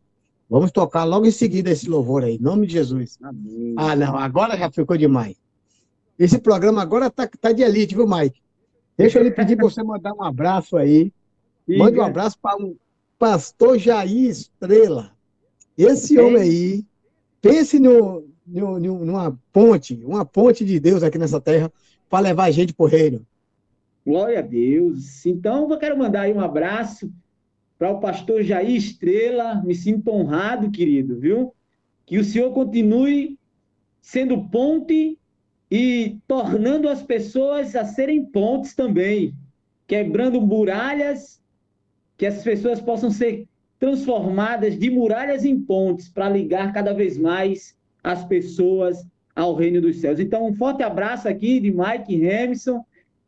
Vamos 0.50 0.72
tocar 0.72 1.04
logo 1.04 1.26
em 1.26 1.32
seguida 1.32 1.72
esse 1.72 1.90
louvor 1.90 2.24
aí, 2.24 2.36
em 2.36 2.42
nome 2.42 2.68
de 2.68 2.74
Jesus. 2.74 3.18
Amém. 3.22 3.74
Ah, 3.78 3.96
não, 3.96 4.18
agora 4.18 4.58
já 4.58 4.70
ficou 4.72 4.96
demais. 4.96 5.36
Esse 6.18 6.38
programa 6.38 6.82
agora 6.82 7.10
tá, 7.10 7.28
tá 7.28 7.52
de 7.52 7.64
elite, 7.64 7.96
viu, 7.96 8.08
Mike? 8.08 8.40
Deixa 8.98 9.20
eu 9.20 9.24
lhe 9.24 9.32
pedir 9.32 9.56
para 9.56 9.66
você 9.66 9.84
mandar 9.84 10.14
um 10.14 10.24
abraço 10.24 10.78
aí. 10.78 11.12
Mande 11.68 12.00
um 12.00 12.04
abraço 12.04 12.38
para 12.40 12.64
o 12.64 12.78
pastor 13.18 13.78
Jair 13.78 14.30
Estrela. 14.30 15.12
Esse 15.78 16.18
homem 16.20 16.42
aí, 16.42 16.86
pense 17.42 17.80
no, 17.80 18.24
no, 18.46 18.80
numa 18.80 19.38
ponte, 19.52 20.00
uma 20.06 20.24
ponte 20.24 20.64
de 20.64 20.80
Deus 20.80 21.04
aqui 21.04 21.18
nessa 21.18 21.42
terra 21.42 21.72
para 22.10 22.20
levar 22.20 22.46
a 22.46 22.52
gente 22.52 22.74
para 22.74 22.86
o 22.86 22.90
reino. 22.90 23.26
Glória 24.06 24.40
a 24.40 24.42
Deus. 24.44 25.26
Então, 25.26 25.70
eu 25.70 25.78
quero 25.80 25.98
mandar 25.98 26.22
aí 26.22 26.34
um 26.34 26.40
abraço 26.40 27.12
para 27.78 27.92
o 27.92 28.00
pastor 28.00 28.44
Jair 28.44 28.76
Estrela. 28.76 29.62
Me 29.64 29.76
sinto 29.76 30.12
honrado, 30.12 30.72
querido, 30.72 31.20
viu? 31.20 31.54
Que 32.06 32.18
o 32.18 32.24
senhor 32.24 32.52
continue 32.54 33.38
sendo 34.02 34.48
ponte 34.50 35.18
e 35.70 36.18
tornando 36.28 36.88
as 36.88 37.02
pessoas 37.02 37.76
a 37.76 37.84
serem 37.84 38.24
pontes 38.24 38.76
também, 38.76 39.34
quebrando 39.88 40.40
muralhas, 40.40 41.42
que 42.18 42.26
as 42.26 42.44
pessoas 42.44 42.80
possam 42.80 43.10
ser 43.10 43.48
transformadas 43.80 44.78
de 44.78 44.90
muralhas 44.90 45.44
em 45.44 45.60
pontes 45.60 46.08
para 46.08 46.30
ligar 46.30 46.72
cada 46.72 46.94
vez 46.94 47.18
mais 47.18 47.76
as 48.04 48.24
pessoas 48.24 49.06
ao 49.36 49.54
reino 49.54 49.82
dos 49.82 49.98
céus. 49.98 50.20
Então, 50.20 50.48
um 50.48 50.54
forte 50.54 50.82
abraço 50.82 51.28
aqui 51.28 51.60
de 51.60 51.72
Mike 51.72 52.16
Remison, 52.16 52.86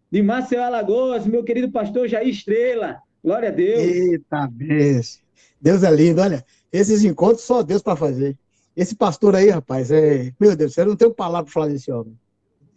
de 0.09 0.21
Marcel 0.21 0.63
Alagoas, 0.63 1.27
meu 1.27 1.43
querido 1.43 1.69
pastor 1.69 2.07
Jair 2.07 2.29
Estrela. 2.29 3.01
Glória 3.27 3.49
a 3.49 3.51
Deus. 3.51 3.81
Eita, 3.81 4.47
beijo. 4.47 5.17
Deus 5.59 5.83
é 5.83 5.93
lindo, 5.93 6.21
olha. 6.21 6.45
Esses 6.71 7.03
encontros 7.03 7.41
só 7.41 7.61
Deus 7.61 7.81
para 7.81 7.97
fazer. 7.97 8.37
Esse 8.73 8.95
pastor 8.95 9.35
aí, 9.35 9.49
rapaz, 9.49 9.91
é. 9.91 10.31
Meu 10.39 10.55
Deus, 10.55 10.77
eu 10.77 10.85
não 10.85 10.95
tenho 10.95 11.13
palavra 11.13 11.43
para 11.43 11.51
falar 11.51 11.67
desse 11.67 11.91
homem. 11.91 12.17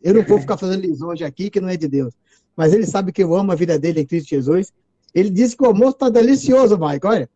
Eu 0.03 0.13
não 0.13 0.25
vou 0.25 0.41
ficar 0.41 0.57
fazendo 0.57 0.81
lisonja 0.81 1.25
aqui, 1.25 1.51
que 1.51 1.61
não 1.61 1.69
é 1.69 1.77
de 1.77 1.87
Deus. 1.87 2.13
Mas 2.57 2.73
ele 2.73 2.85
sabe 2.85 3.13
que 3.13 3.23
eu 3.23 3.33
amo 3.33 3.53
a 3.53 3.55
vida 3.55 3.79
dele 3.79 4.01
em 4.01 4.05
Cristo 4.05 4.31
Jesus. 4.31 4.73
Ele 5.15 5.31
disse 5.31 5.57
que 5.57 5.63
o 5.63 5.67
almoço 5.67 5.93
está 5.93 6.09
delicioso, 6.09 6.77
Mike. 6.77 7.07
Olha, 7.07 7.31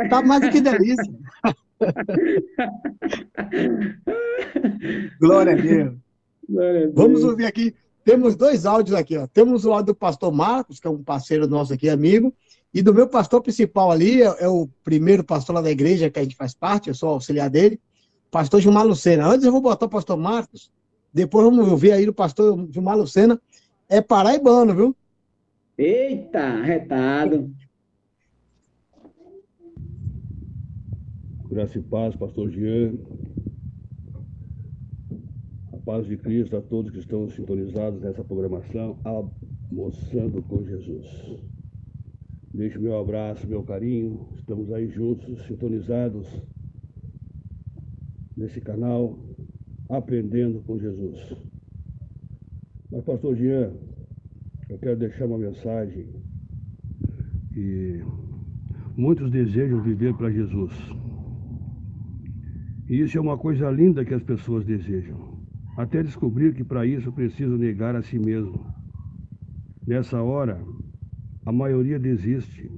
está 0.00 0.22
mais 0.22 0.40
do 0.40 0.50
que 0.50 0.60
delícia. 0.60 1.12
Glória 5.20 5.54
a 5.54 5.56
Deus. 5.56 5.94
Glória 6.48 6.70
a 6.70 6.82
Deus. 6.82 6.94
Vamos 6.94 7.24
ouvir 7.24 7.46
aqui. 7.46 7.74
Temos 8.04 8.36
dois 8.36 8.64
áudios 8.64 8.96
aqui. 8.96 9.18
Ó. 9.18 9.26
Temos 9.26 9.64
o 9.64 9.72
áudio 9.72 9.86
do 9.86 9.94
pastor 9.96 10.30
Marcos, 10.30 10.78
que 10.78 10.86
é 10.86 10.90
um 10.90 11.02
parceiro 11.02 11.48
nosso 11.48 11.72
aqui, 11.72 11.88
amigo. 11.88 12.32
E 12.72 12.82
do 12.82 12.94
meu 12.94 13.08
pastor 13.08 13.42
principal 13.42 13.90
ali, 13.90 14.22
é, 14.22 14.44
é 14.44 14.48
o 14.48 14.68
primeiro 14.84 15.24
pastor 15.24 15.56
lá 15.56 15.60
da 15.60 15.70
igreja 15.70 16.08
que 16.08 16.18
a 16.18 16.22
gente 16.22 16.36
faz 16.36 16.54
parte, 16.54 16.88
eu 16.88 16.94
sou 16.94 17.08
auxiliar 17.10 17.50
dele, 17.50 17.80
pastor 18.30 18.60
Gilmar 18.60 18.86
Lucena. 18.86 19.26
Antes 19.26 19.44
eu 19.44 19.52
vou 19.52 19.60
botar 19.60 19.86
o 19.86 19.90
pastor 19.90 20.16
Marcos, 20.16 20.70
depois 21.12 21.44
vamos 21.44 21.68
ouvir 21.68 21.92
aí 21.92 22.08
o 22.08 22.14
pastor 22.14 22.68
Gilmar 22.70 22.96
Lucena. 22.96 23.40
É 23.88 24.00
paraibano, 24.00 24.72
viu? 24.74 24.96
Eita, 25.76 26.62
retado. 26.62 27.52
Graça 31.50 31.78
e 31.78 31.82
paz, 31.82 32.14
pastor 32.14 32.48
Jean. 32.50 32.94
A 35.72 35.76
paz 35.78 36.06
de 36.06 36.16
Cristo 36.16 36.56
a 36.56 36.60
todos 36.60 36.92
que 36.92 36.98
estão 36.98 37.28
sintonizados 37.28 38.00
nessa 38.00 38.22
programação, 38.22 38.96
almoçando 39.02 40.40
com 40.42 40.64
Jesus. 40.64 41.49
Deixo 42.52 42.80
meu 42.80 42.98
abraço, 42.98 43.46
meu 43.46 43.62
carinho. 43.62 44.28
Estamos 44.36 44.72
aí 44.72 44.88
juntos, 44.88 45.46
sintonizados 45.46 46.26
nesse 48.36 48.60
canal 48.60 49.18
aprendendo 49.88 50.62
com 50.62 50.78
Jesus. 50.78 51.36
Mas, 52.90 53.04
pastor 53.04 53.36
Jean, 53.36 53.72
eu 54.68 54.78
quero 54.78 54.96
deixar 54.96 55.26
uma 55.26 55.38
mensagem 55.38 56.06
que 57.52 58.02
muitos 58.96 59.30
desejam 59.30 59.82
viver 59.82 60.14
para 60.14 60.30
Jesus. 60.30 60.72
E 62.88 63.00
isso 63.00 63.18
é 63.18 63.20
uma 63.20 63.38
coisa 63.38 63.70
linda 63.70 64.04
que 64.04 64.14
as 64.14 64.22
pessoas 64.22 64.64
desejam. 64.64 65.38
Até 65.76 66.02
descobrir 66.02 66.54
que 66.54 66.64
para 66.64 66.84
isso 66.86 67.12
precisa 67.12 67.56
negar 67.56 67.94
a 67.94 68.02
si 68.02 68.18
mesmo. 68.18 68.66
Nessa 69.86 70.22
hora, 70.22 70.60
a 71.44 71.52
maioria 71.52 71.98
desiste. 71.98 72.70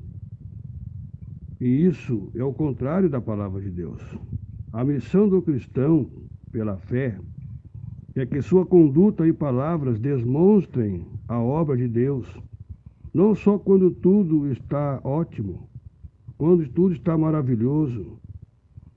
E 1.60 1.86
isso 1.86 2.30
é 2.34 2.42
o 2.42 2.52
contrário 2.52 3.08
da 3.08 3.20
palavra 3.20 3.60
de 3.60 3.70
Deus. 3.70 4.02
A 4.72 4.84
missão 4.84 5.28
do 5.28 5.42
cristão 5.42 6.10
pela 6.52 6.76
fé, 6.76 7.18
é 8.14 8.26
que 8.26 8.42
sua 8.42 8.66
conduta 8.66 9.26
e 9.26 9.32
palavras 9.32 9.98
demonstrem 9.98 11.06
a 11.26 11.40
obra 11.40 11.76
de 11.76 11.88
Deus, 11.88 12.28
não 13.12 13.34
só 13.34 13.58
quando 13.58 13.90
tudo 13.90 14.52
está 14.52 15.00
ótimo, 15.02 15.68
quando 16.36 16.68
tudo 16.68 16.94
está 16.94 17.16
maravilhoso, 17.16 18.18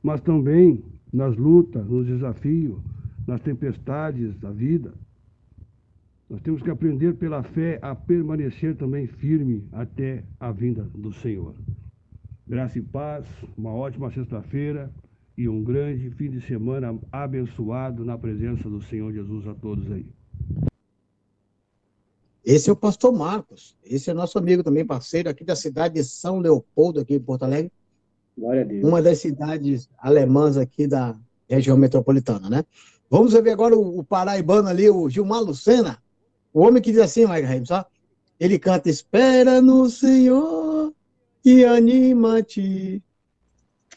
mas 0.04 0.20
também 0.20 0.84
nas 1.14 1.36
lutas, 1.38 1.88
nos 1.88 2.06
desafios, 2.06 2.78
nas 3.26 3.40
tempestades 3.42 4.38
da 4.38 4.52
vida. 4.52 4.94
Nós 6.28 6.42
temos 6.42 6.62
que 6.64 6.72
aprender 6.72 7.14
pela 7.16 7.44
fé 7.44 7.78
a 7.82 7.94
permanecer 7.94 8.76
também 8.76 9.06
firme 9.06 9.68
até 9.72 10.24
a 10.40 10.52
vinda 10.52 10.84
do 10.96 11.14
Senhor. 11.14 11.54
Graça 12.48 12.80
e 12.80 12.82
paz, 12.82 13.26
uma 13.56 13.72
ótima 13.72 14.12
sexta-feira 14.12 14.92
e 15.38 15.48
um 15.48 15.64
grande 15.64 16.10
fim 16.12 16.32
de 16.32 16.42
semana 16.42 16.98
abençoado 17.12 18.04
na 18.04 18.18
presença 18.18 18.68
do 18.68 18.82
Senhor 18.82 19.14
Jesus 19.14 19.48
a 19.48 19.54
todos 19.54 19.92
aí. 19.92 20.06
Esse 22.44 22.70
é 22.70 22.74
o 22.74 22.76
pastor 22.76 23.12
Marcos. 23.12 23.76
Esse 23.84 24.10
é 24.10 24.14
nosso 24.14 24.38
amigo 24.40 24.64
também, 24.64 24.86
parceiro 24.86 25.30
aqui 25.30 25.44
da 25.44 25.56
cidade 25.56 25.96
de 25.96 26.04
São 26.04 26.40
Leopoldo, 26.40 27.00
aqui 27.00 27.16
em 27.16 27.20
Porto 27.20 27.44
Alegre. 27.44 27.72
Glória 28.38 28.62
a 28.62 28.66
Deus. 28.66 28.84
Uma 28.84 29.02
das 29.02 29.20
cidades 29.20 29.90
alemãs 29.98 30.58
aqui 30.58 30.88
da 30.88 31.16
região 31.48 31.78
metropolitana, 31.78 32.50
né? 32.50 32.64
Vamos 33.10 33.34
ver 33.34 33.52
agora 33.52 33.76
o, 33.76 34.00
o 34.00 34.04
paraibano 34.04 34.68
ali, 34.68 34.90
o 34.90 35.08
Gilmar 35.08 35.42
Lucena. 35.42 36.04
O 36.56 36.62
homem 36.62 36.82
que 36.82 36.90
diz 36.90 37.02
assim, 37.02 37.28
Mike 37.28 37.42
Reim, 37.42 37.66
sabe? 37.66 37.86
Ele 38.40 38.58
canta, 38.58 38.90
espera 38.90 39.62
no 39.62 39.90
Senhor 39.90 40.94
e 41.44 41.66
anima-te. 41.66 43.04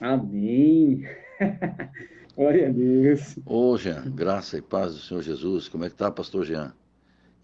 Amém. 0.00 1.04
Glória 2.34 2.68
a 2.68 2.72
Deus. 2.72 3.38
Ô, 3.46 3.78
Jean, 3.78 4.11
graça 4.11 4.59
e 4.59 4.61
paz 4.61 4.92
do 4.92 4.98
Senhor 4.98 5.22
Jesus. 5.22 5.68
Como 5.68 5.84
é 5.84 5.88
que 5.88 5.94
tá, 5.94 6.11
pastor 6.11 6.44
Jean? 6.44 6.74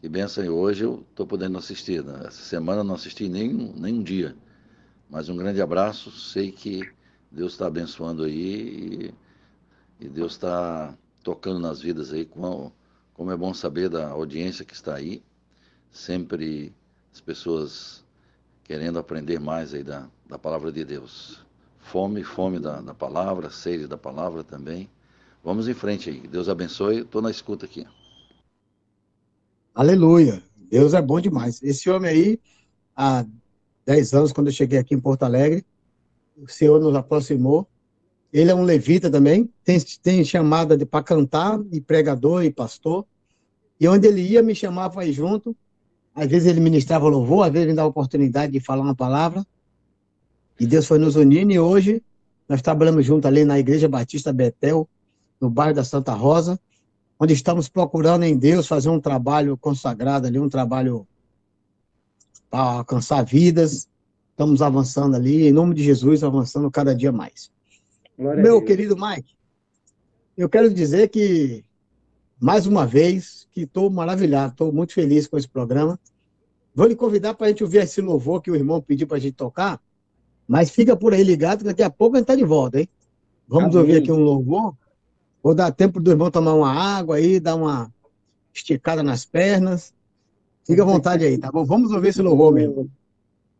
Que 0.00 0.08
benção. 0.08 0.44
E 0.44 0.48
hoje 0.48 0.82
eu 0.82 1.06
estou 1.08 1.24
podendo 1.24 1.58
assistir. 1.58 2.02
Né? 2.02 2.24
Essa 2.26 2.42
semana 2.42 2.80
eu 2.80 2.84
não 2.84 2.96
assisti 2.96 3.28
nem, 3.28 3.52
nem 3.52 3.94
um 3.94 4.02
dia. 4.02 4.34
Mas 5.08 5.28
um 5.28 5.36
grande 5.36 5.62
abraço. 5.62 6.10
Sei 6.10 6.50
que 6.50 6.90
Deus 7.30 7.52
está 7.52 7.68
abençoando 7.68 8.24
aí 8.24 9.14
e, 10.00 10.04
e 10.06 10.08
Deus 10.08 10.32
está 10.32 10.92
tocando 11.22 11.60
nas 11.60 11.80
vidas 11.80 12.12
aí. 12.12 12.24
Como, 12.24 12.72
como 13.14 13.30
é 13.30 13.36
bom 13.36 13.54
saber 13.54 13.88
da 13.88 14.08
audiência 14.08 14.64
que 14.64 14.74
está 14.74 14.94
aí. 14.96 15.22
Sempre 15.90 16.74
as 17.12 17.20
pessoas 17.20 18.04
querendo 18.64 18.98
aprender 18.98 19.38
mais 19.38 19.72
aí 19.72 19.84
da, 19.84 20.08
da 20.28 20.36
palavra 20.36 20.72
de 20.72 20.84
Deus. 20.84 21.44
Fome, 21.78 22.24
fome 22.24 22.58
da, 22.58 22.80
da 22.80 22.92
palavra, 22.92 23.50
sede 23.50 23.86
da 23.86 23.96
palavra 23.96 24.42
também. 24.42 24.90
Vamos 25.44 25.68
em 25.68 25.74
frente 25.74 26.10
aí. 26.10 26.26
Deus 26.26 26.48
abençoe. 26.48 27.00
Estou 27.00 27.22
na 27.22 27.30
escuta 27.30 27.66
aqui. 27.66 27.86
Aleluia. 29.74 30.42
Deus 30.68 30.92
é 30.94 31.00
bom 31.00 31.20
demais. 31.20 31.62
Esse 31.62 31.88
homem 31.88 32.10
aí, 32.10 32.40
há 32.96 33.24
10 33.86 34.14
anos, 34.14 34.32
quando 34.32 34.48
eu 34.48 34.52
cheguei 34.52 34.78
aqui 34.78 34.94
em 34.94 35.00
Porto 35.00 35.22
Alegre, 35.22 35.64
o 36.36 36.48
Senhor 36.48 36.80
nos 36.80 36.94
aproximou. 36.96 37.68
Ele 38.34 38.50
é 38.50 38.54
um 38.54 38.62
levita 38.62 39.08
também, 39.08 39.48
tem, 39.64 39.80
tem 40.02 40.24
chamada 40.24 40.76
para 40.84 41.02
cantar, 41.02 41.58
e 41.72 41.80
pregador, 41.80 42.44
e 42.44 42.50
pastor. 42.50 43.06
E 43.80 43.88
onde 43.88 44.08
ele 44.08 44.20
ia, 44.20 44.42
me 44.42 44.54
chamava 44.54 45.10
junto. 45.10 45.56
Às 46.14 46.26
vezes 46.28 46.48
ele 46.48 46.60
ministrava 46.60 47.08
louvor, 47.08 47.46
às 47.46 47.52
vezes 47.52 47.68
me 47.68 47.74
dava 47.74 47.86
a 47.86 47.90
oportunidade 47.90 48.52
de 48.52 48.60
falar 48.60 48.82
uma 48.82 48.94
palavra. 48.94 49.46
E 50.58 50.66
Deus 50.66 50.86
foi 50.86 50.98
nos 50.98 51.14
unindo, 51.16 51.52
e 51.52 51.58
hoje 51.60 52.02
nós 52.48 52.60
trabalhamos 52.60 53.06
junto 53.06 53.26
ali 53.26 53.44
na 53.44 53.58
Igreja 53.58 53.88
Batista 53.88 54.32
Betel, 54.32 54.88
no 55.40 55.48
bairro 55.48 55.74
da 55.74 55.84
Santa 55.84 56.12
Rosa 56.12 56.58
onde 57.18 57.32
estamos 57.32 57.68
procurando 57.68 58.24
em 58.24 58.36
Deus 58.36 58.66
fazer 58.66 58.88
um 58.88 59.00
trabalho 59.00 59.56
consagrado 59.56 60.26
ali, 60.26 60.38
um 60.38 60.48
trabalho 60.48 61.06
para 62.50 62.78
alcançar 62.78 63.24
vidas. 63.24 63.88
Estamos 64.30 64.60
avançando 64.62 65.14
ali, 65.14 65.46
em 65.46 65.52
nome 65.52 65.74
de 65.74 65.82
Jesus, 65.82 66.24
avançando 66.24 66.70
cada 66.70 66.94
dia 66.94 67.12
mais. 67.12 67.50
Glória 68.18 68.42
Meu 68.42 68.62
querido 68.62 68.96
Mike, 68.96 69.34
eu 70.36 70.48
quero 70.48 70.72
dizer 70.72 71.08
que, 71.08 71.64
mais 72.40 72.66
uma 72.66 72.86
vez, 72.86 73.46
que 73.52 73.62
estou 73.62 73.90
maravilhado, 73.90 74.52
estou 74.52 74.72
muito 74.72 74.92
feliz 74.92 75.26
com 75.26 75.36
esse 75.36 75.48
programa. 75.48 75.98
Vou 76.74 76.86
lhe 76.86 76.96
convidar 76.96 77.34
para 77.34 77.46
a 77.46 77.48
gente 77.50 77.62
ouvir 77.62 77.78
esse 77.78 78.00
louvor 78.00 78.40
que 78.40 78.50
o 78.50 78.56
irmão 78.56 78.80
pediu 78.80 79.06
para 79.06 79.16
a 79.16 79.20
gente 79.20 79.34
tocar, 79.34 79.80
mas 80.46 80.70
fica 80.70 80.96
por 80.96 81.12
aí 81.12 81.22
ligado, 81.22 81.58
que 81.58 81.64
daqui 81.64 81.82
a 81.82 81.90
pouco 81.90 82.16
a 82.16 82.18
gente 82.18 82.24
está 82.24 82.34
de 82.34 82.44
volta, 82.44 82.80
hein? 82.80 82.88
Vamos 83.46 83.76
Amém. 83.76 83.78
ouvir 83.78 84.02
aqui 84.02 84.10
um 84.10 84.18
louvor 84.18 84.74
Vou 85.44 85.54
dar 85.54 85.70
tempo 85.70 86.00
do 86.00 86.10
irmão 86.10 86.30
tomar 86.30 86.54
uma 86.54 86.72
água 86.72 87.16
aí, 87.16 87.38
dar 87.38 87.54
uma 87.54 87.92
esticada 88.54 89.02
nas 89.02 89.26
pernas. 89.26 89.92
Fica 90.66 90.82
à 90.82 90.86
vontade 90.86 91.22
aí, 91.22 91.36
tá 91.36 91.52
bom? 91.52 91.66
Vamos 91.66 91.92
ouvir 91.92 92.08
esse 92.08 92.22
louvor 92.22 92.50
mesmo. 92.50 92.90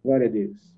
Glória 0.02 0.26
a 0.26 0.30
Deus. 0.30 0.73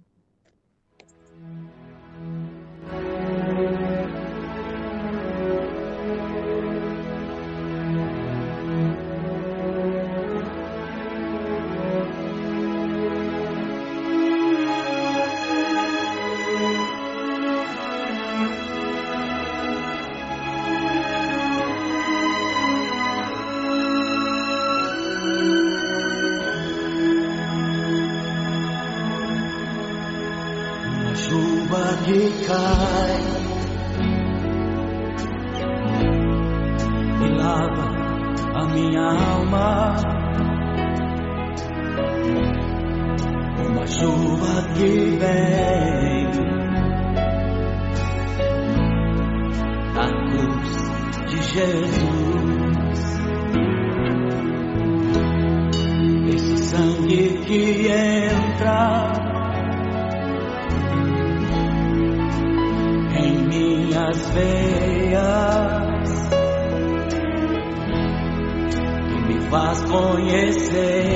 vas 69.51 69.82
conhecer 69.84 71.07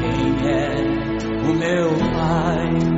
quem 0.00 0.48
é 0.48 0.68
o 1.42 1.54
meu 1.54 1.88
Pai. 2.14 2.97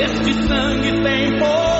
Aqui 0.00 0.32
cair, 0.48 1.38
lava 1.38 1.71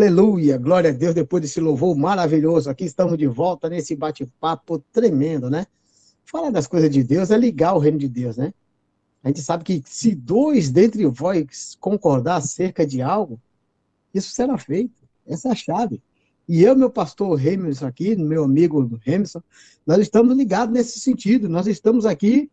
Aleluia, 0.00 0.56
glória 0.56 0.88
a 0.88 0.92
Deus, 0.94 1.14
depois 1.14 1.42
desse 1.42 1.60
louvor 1.60 1.94
maravilhoso. 1.94 2.70
Aqui 2.70 2.86
estamos 2.86 3.18
de 3.18 3.26
volta 3.26 3.68
nesse 3.68 3.94
bate-papo 3.94 4.82
tremendo, 4.90 5.50
né? 5.50 5.66
Falar 6.24 6.48
das 6.48 6.66
coisas 6.66 6.88
de 6.88 7.04
Deus 7.04 7.30
é 7.30 7.36
ligar 7.36 7.74
o 7.74 7.78
reino 7.78 7.98
de 7.98 8.08
Deus, 8.08 8.38
né? 8.38 8.54
A 9.22 9.28
gente 9.28 9.42
sabe 9.42 9.62
que 9.62 9.82
se 9.84 10.14
dois 10.14 10.70
dentre 10.70 11.04
vós 11.04 11.76
concordar 11.78 12.36
acerca 12.36 12.86
de 12.86 13.02
algo, 13.02 13.38
isso 14.14 14.30
será 14.30 14.56
feito. 14.56 14.94
Essa 15.26 15.48
é 15.48 15.52
a 15.52 15.54
chave. 15.54 16.00
E 16.48 16.62
eu, 16.62 16.74
meu 16.74 16.88
pastor 16.88 17.36
Remilson 17.36 17.86
aqui, 17.86 18.16
meu 18.16 18.44
amigo 18.44 18.98
Remilson, 19.02 19.42
nós 19.86 19.98
estamos 19.98 20.34
ligados 20.34 20.72
nesse 20.72 20.98
sentido. 20.98 21.46
Nós 21.46 21.66
estamos 21.66 22.06
aqui 22.06 22.50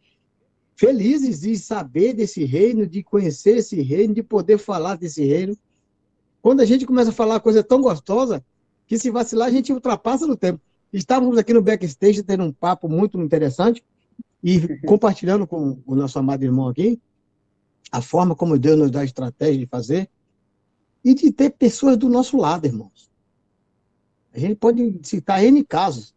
felizes 0.76 1.40
de 1.40 1.58
saber 1.58 2.12
desse 2.12 2.44
reino, 2.44 2.86
de 2.86 3.02
conhecer 3.02 3.60
esse 3.60 3.82
reino, 3.82 4.14
de 4.14 4.22
poder 4.22 4.58
falar 4.58 4.98
desse 4.98 5.24
reino 5.24 5.58
quando 6.42 6.62
a 6.62 6.66
gente 6.66 6.86
começa 6.86 7.10
a 7.10 7.14
falar 7.14 7.40
coisa 7.40 7.64
tão 7.64 7.82
gostosa, 7.82 8.44
que 8.86 8.98
se 8.98 9.10
vacilar, 9.10 9.48
a 9.48 9.52
gente 9.52 9.74
ultrapassa 9.74 10.26
no 10.26 10.38
tempo. 10.38 10.62
Estávamos 10.94 11.38
aqui 11.38 11.54
no 11.54 11.62
backstage 11.62 12.24
tendo 12.24 12.44
um 12.44 12.52
papo 12.52 12.88
muito 12.88 13.20
interessante 13.20 13.84
e 14.42 14.80
compartilhando 14.86 15.46
com 15.46 15.80
o 15.86 15.96
nosso 15.96 16.18
amado 16.18 16.44
irmão 16.44 16.68
aqui 16.70 17.00
a 17.92 18.02
forma 18.02 18.36
como 18.36 18.58
Deus 18.58 18.78
nos 18.78 18.92
dá 18.92 19.02
a 19.02 19.06
estratégia 19.06 19.60
de 19.60 19.66
fazer 19.66 20.10
e 21.04 21.14
de 21.14 21.32
ter 21.32 21.52
pessoas 21.52 21.98
do 21.98 22.10
nosso 22.10 22.38
lado, 22.38 22.66
irmãos. 22.66 23.10
A 24.34 24.40
gente 24.40 24.56
pode 24.56 25.00
citar 25.04 25.44
N 25.44 25.64
casos, 25.64 26.14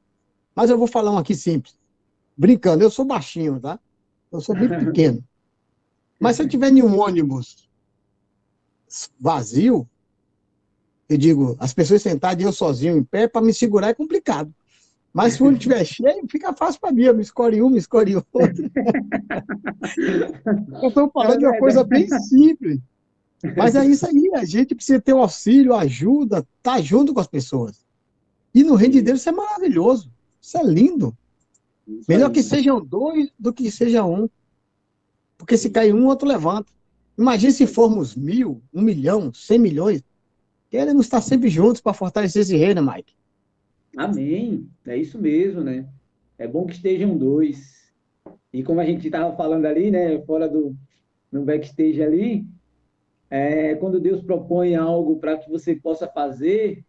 mas 0.54 0.68
eu 0.68 0.78
vou 0.78 0.86
falar 0.86 1.12
um 1.12 1.18
aqui 1.18 1.34
simples. 1.34 1.78
Brincando, 2.36 2.82
eu 2.82 2.90
sou 2.90 3.04
baixinho, 3.04 3.60
tá? 3.60 3.78
Eu 4.32 4.40
sou 4.40 4.54
bem 4.54 4.68
pequeno. 4.68 5.24
Mas 6.18 6.36
se 6.36 6.42
eu 6.42 6.48
tiver 6.48 6.72
em 6.72 6.82
um 6.82 6.98
ônibus 6.98 7.68
vazio, 9.18 9.88
eu 11.10 11.18
digo, 11.18 11.56
as 11.58 11.74
pessoas 11.74 12.02
sentadas 12.02 12.40
e 12.40 12.46
eu 12.46 12.52
sozinho 12.52 12.96
em 12.96 13.02
pé, 13.02 13.26
para 13.26 13.42
me 13.42 13.52
segurar 13.52 13.88
é 13.88 13.94
complicado. 13.94 14.54
Mas 15.12 15.34
se 15.34 15.42
o 15.42 15.50
estiver 15.50 15.84
cheio, 15.84 16.24
fica 16.30 16.52
fácil 16.52 16.80
para 16.80 16.92
mim. 16.92 17.02
Eu 17.02 17.16
me 17.16 17.22
escolhe 17.22 17.60
um, 17.60 17.68
me 17.68 17.78
escolhe 17.78 18.14
outro. 18.14 18.30
eu 20.80 20.88
estou 20.88 21.10
falando 21.10 21.40
de 21.40 21.46
uma 21.46 21.58
coisa 21.58 21.82
bem 21.82 22.06
simples. 22.20 22.78
Mas 23.56 23.74
é 23.74 23.84
isso 23.84 24.06
aí, 24.06 24.30
a 24.34 24.44
gente 24.44 24.72
precisa 24.72 25.00
ter 25.00 25.12
o 25.12 25.18
auxílio, 25.18 25.74
ajuda, 25.74 26.46
estar 26.58 26.76
tá 26.76 26.80
junto 26.80 27.12
com 27.12 27.18
as 27.18 27.26
pessoas. 27.26 27.84
E 28.54 28.62
no 28.62 28.76
reino 28.76 28.94
de 28.94 29.02
Deus 29.02 29.18
isso 29.18 29.30
é 29.30 29.32
maravilhoso. 29.32 30.12
Isso 30.40 30.58
é 30.58 30.62
lindo. 30.62 31.12
Melhor 32.08 32.30
que 32.30 32.40
sejam 32.40 32.80
dois 32.80 33.32
do 33.36 33.52
que 33.52 33.68
seja 33.68 34.04
um. 34.04 34.28
Porque 35.36 35.56
se 35.56 35.70
cair 35.70 35.92
um, 35.92 36.06
outro 36.06 36.28
levanta. 36.28 36.70
Imagine 37.18 37.52
se 37.52 37.66
formos 37.66 38.14
mil, 38.14 38.62
um 38.72 38.80
milhão, 38.80 39.34
cem 39.34 39.58
milhões. 39.58 40.04
Queremos 40.70 41.06
estar 41.06 41.20
sempre 41.20 41.48
juntos 41.48 41.80
para 41.80 41.92
fortalecer 41.92 42.42
esse 42.42 42.56
reino, 42.56 42.80
Mike. 42.80 43.12
Amém. 43.96 44.68
É 44.86 44.96
isso 44.96 45.18
mesmo, 45.20 45.62
né? 45.62 45.88
É 46.38 46.46
bom 46.46 46.64
que 46.64 46.74
estejam 46.74 47.18
dois. 47.18 47.92
E 48.52 48.62
como 48.62 48.80
a 48.80 48.84
gente 48.84 49.04
estava 49.04 49.36
falando 49.36 49.66
ali, 49.66 49.90
né, 49.90 50.20
fora 50.22 50.48
do 50.48 50.76
no 51.30 51.44
backstage 51.44 52.02
ali, 52.02 52.44
é, 53.28 53.76
quando 53.76 54.00
Deus 54.00 54.20
propõe 54.20 54.74
algo 54.74 55.18
para 55.20 55.36
que 55.36 55.48
você 55.48 55.76
possa 55.76 56.08
fazer, 56.08 56.84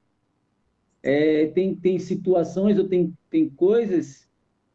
é, 1.04 1.48
tem, 1.48 1.76
tem 1.76 2.00
situações 2.00 2.80
ou 2.80 2.88
tem, 2.88 3.14
tem 3.30 3.50
coisas 3.50 4.28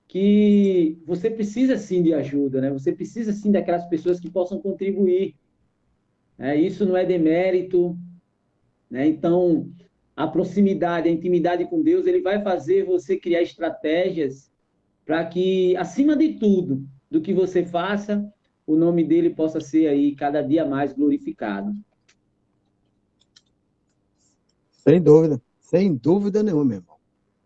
que 0.06 0.98
você 1.04 1.28
precisa 1.28 1.76
sim 1.76 2.02
de 2.02 2.14
ajuda, 2.14 2.60
né? 2.60 2.70
Você 2.70 2.92
precisa 2.92 3.32
sim 3.32 3.50
daquelas 3.50 3.84
pessoas 3.86 4.20
que 4.20 4.30
possam 4.30 4.60
contribuir. 4.60 5.34
É, 6.38 6.54
isso 6.54 6.86
não 6.86 6.96
é 6.96 7.04
demérito, 7.04 7.98
né? 8.96 9.06
Então, 9.06 9.70
a 10.16 10.26
proximidade, 10.26 11.06
a 11.06 11.12
intimidade 11.12 11.66
com 11.66 11.82
Deus, 11.82 12.06
ele 12.06 12.22
vai 12.22 12.42
fazer 12.42 12.86
você 12.86 13.18
criar 13.18 13.42
estratégias 13.42 14.50
para 15.04 15.22
que, 15.26 15.76
acima 15.76 16.16
de 16.16 16.32
tudo, 16.34 16.88
do 17.10 17.20
que 17.20 17.34
você 17.34 17.62
faça, 17.62 18.26
o 18.66 18.74
nome 18.74 19.04
dele 19.04 19.28
possa 19.28 19.60
ser 19.60 19.86
aí 19.88 20.16
cada 20.16 20.40
dia 20.40 20.64
mais 20.64 20.94
glorificado. 20.94 21.76
Sem 24.72 25.00
dúvida, 25.00 25.42
sem 25.60 25.94
dúvida 25.94 26.42
nenhuma, 26.42 26.64
meu 26.64 26.78
irmão. 26.78 26.96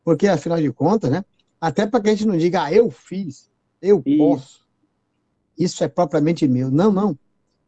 Porque, 0.04 0.28
afinal 0.28 0.58
de 0.60 0.72
contas, 0.72 1.10
né? 1.10 1.24
Até 1.60 1.84
para 1.84 2.00
que 2.00 2.10
a 2.10 2.14
gente 2.14 2.28
não 2.28 2.38
diga, 2.38 2.62
ah, 2.62 2.72
eu 2.72 2.90
fiz, 2.90 3.50
eu 3.82 4.02
Isso. 4.06 4.18
posso. 4.18 4.60
Isso 5.58 5.82
é 5.82 5.88
propriamente 5.88 6.46
meu. 6.46 6.70
Não, 6.70 6.92
não. 6.92 7.18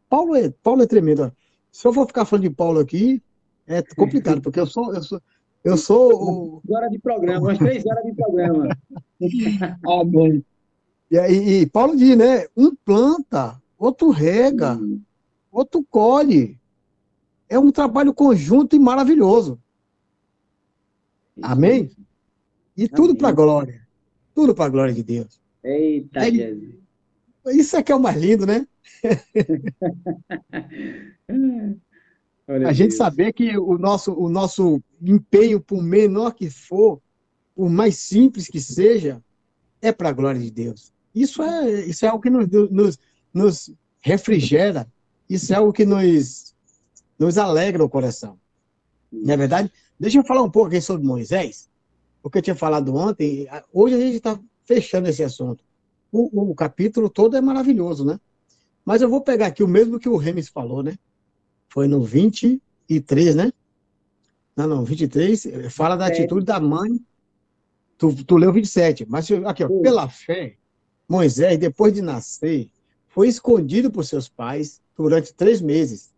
Paulo 0.09 0.35
é, 0.35 0.49
Paulo 0.49 0.81
é 0.81 0.87
tremendo. 0.87 1.31
Se 1.71 1.85
eu 1.85 1.93
for 1.93 2.07
ficar 2.07 2.23
falando 2.23 2.43
de 2.43 2.49
Paulo 2.49 2.79
aqui, 2.79 3.21
é 3.67 3.81
complicado, 3.95 4.41
porque 4.41 4.59
eu 4.59 4.67
sou. 4.67 4.93
Eu 4.93 5.03
sou 5.03 5.21
eu 5.63 5.77
sou 5.77 6.11
o... 6.11 6.61
Horas 6.69 6.91
de 6.91 6.99
programa, 6.99 7.39
umas 7.39 7.57
três 7.57 7.85
horas 7.85 8.03
de 8.03 8.13
programa. 8.13 8.67
Amém. 9.87 10.43
E, 11.09 11.15
e, 11.15 11.61
e 11.61 11.65
Paulo 11.67 11.95
diz, 11.95 12.17
né? 12.17 12.47
Um 12.55 12.75
planta, 12.75 13.61
outro 13.77 14.09
rega, 14.09 14.75
hum. 14.75 14.99
outro 15.49 15.81
colhe. 15.89 16.59
É 17.47 17.57
um 17.57 17.71
trabalho 17.71 18.13
conjunto 18.13 18.75
e 18.75 18.79
maravilhoso. 18.79 19.57
Amém? 21.41 21.89
E 22.75 22.89
tudo 22.89 23.15
para 23.15 23.29
a 23.29 23.33
glória. 23.33 23.87
Tudo 24.35 24.53
para 24.53 24.65
a 24.65 24.69
glória 24.69 24.93
de 24.93 25.03
Deus. 25.03 25.39
Eita, 25.63 26.27
é, 26.27 26.31
Jesus. 26.31 26.75
Isso 27.47 27.77
é 27.77 27.83
que 27.83 27.91
é 27.91 27.95
o 27.95 27.99
mais 27.99 28.17
lindo, 28.17 28.45
né? 28.45 28.67
Olha 32.47 32.67
a 32.67 32.73
gente 32.73 32.93
saber 32.93 33.31
que 33.33 33.57
o 33.57 33.77
nosso, 33.77 34.13
o 34.13 34.29
nosso 34.29 34.81
empenho, 35.01 35.61
por 35.61 35.81
menor 35.81 36.33
que 36.33 36.49
for, 36.49 37.01
por 37.55 37.69
mais 37.69 37.97
simples 37.97 38.47
que 38.47 38.59
seja, 38.59 39.23
é 39.81 39.91
para 39.91 40.09
a 40.09 40.13
glória 40.13 40.39
de 40.39 40.51
Deus. 40.51 40.91
Isso 41.13 41.41
é, 41.41 41.85
isso 41.85 42.05
é 42.05 42.09
algo 42.09 42.21
que 42.21 42.29
nos, 42.29 42.47
nos, 42.69 42.99
nos 43.33 43.73
refrigera, 44.01 44.87
isso 45.29 45.53
é 45.53 45.55
algo 45.55 45.71
que 45.71 45.85
nos, 45.85 46.53
nos 47.17 47.37
alegra 47.37 47.83
o 47.83 47.89
coração. 47.89 48.37
Não 49.11 49.33
é 49.33 49.37
verdade? 49.37 49.71
Deixa 49.99 50.17
eu 50.17 50.23
falar 50.23 50.41
um 50.41 50.49
pouco 50.49 50.69
aqui 50.69 50.81
sobre 50.81 51.05
Moisés, 51.05 51.69
porque 52.21 52.39
eu 52.39 52.41
tinha 52.41 52.55
falado 52.55 52.93
ontem. 52.95 53.47
Hoje 53.71 53.95
a 53.95 53.99
gente 53.99 54.17
está 54.17 54.39
fechando 54.65 55.07
esse 55.07 55.23
assunto. 55.23 55.63
O, 56.11 56.51
o, 56.51 56.55
capítulo 56.55 57.09
todo 57.09 57.37
é 57.37 57.41
maravilhoso, 57.41 58.05
né? 58.05 58.19
Mas 58.85 59.01
eu 59.01 59.09
vou 59.09 59.21
pegar 59.21 59.47
aqui 59.47 59.63
o 59.63 59.67
mesmo 59.67 59.99
que 59.99 60.09
o 60.09 60.17
Remes 60.17 60.49
falou, 60.49 60.83
né? 60.83 60.97
Foi 61.73 61.87
no 61.87 62.03
23, 62.03 63.33
né? 63.33 63.51
Não, 64.55 64.67
não, 64.67 64.85
23, 64.85 65.47
fala 65.71 65.95
da 65.95 66.05
é. 66.05 66.09
atitude 66.09 66.45
da 66.45 66.59
mãe. 66.59 66.99
Tu, 67.97 68.23
tu 68.23 68.37
leu 68.37 68.53
27, 68.53 69.07
mas 69.09 69.27
aqui, 69.31 69.63
ó, 69.63 69.81
pela 69.81 70.07
fé, 70.07 70.55
Moisés, 71.09 71.57
depois 71.57 71.91
de 71.91 72.03
nascer, 72.03 72.69
foi 73.07 73.27
escondido 73.27 73.89
por 73.89 74.05
seus 74.05 74.29
pais 74.29 74.79
durante 74.95 75.33
três 75.33 75.61
meses, 75.61 76.13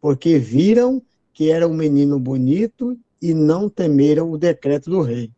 porque 0.00 0.38
viram 0.38 1.02
que 1.32 1.50
era 1.50 1.66
um 1.66 1.74
menino 1.74 2.16
bonito 2.20 2.96
e 3.20 3.34
não 3.34 3.68
temeram 3.68 4.30
o 4.30 4.38
decreto 4.38 4.88
do 4.88 5.02
rei. 5.02 5.32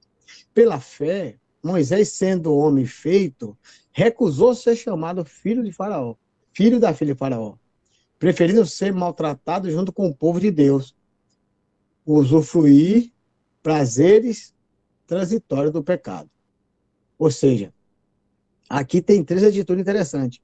Pela 0.53 0.79
fé, 0.79 1.37
Moisés, 1.63 2.11
sendo 2.11 2.55
homem 2.55 2.85
feito, 2.85 3.57
recusou 3.93 4.55
ser 4.55 4.77
chamado 4.77 5.25
filho 5.25 5.65
de 5.65 5.73
Faraó, 5.73 6.17
filho 6.53 6.79
da 6.79 6.93
filha 6.93 7.15
de 7.15 7.19
Faraó, 7.19 7.55
preferindo 8.19 8.67
ser 8.67 8.93
maltratado 8.93 9.71
junto 9.71 9.93
com 9.93 10.07
o 10.07 10.15
povo 10.15 10.41
de 10.41 10.51
Deus, 10.51 10.95
usufruir 12.05 13.13
prazeres 13.63 14.55
transitórios 15.07 15.73
do 15.73 15.83
pecado. 15.83 16.29
Ou 17.19 17.31
seja, 17.31 17.73
aqui 18.69 19.01
tem 19.01 19.25
três 19.25 19.45
atitudes 19.45 19.81
interessantes. 19.81 20.41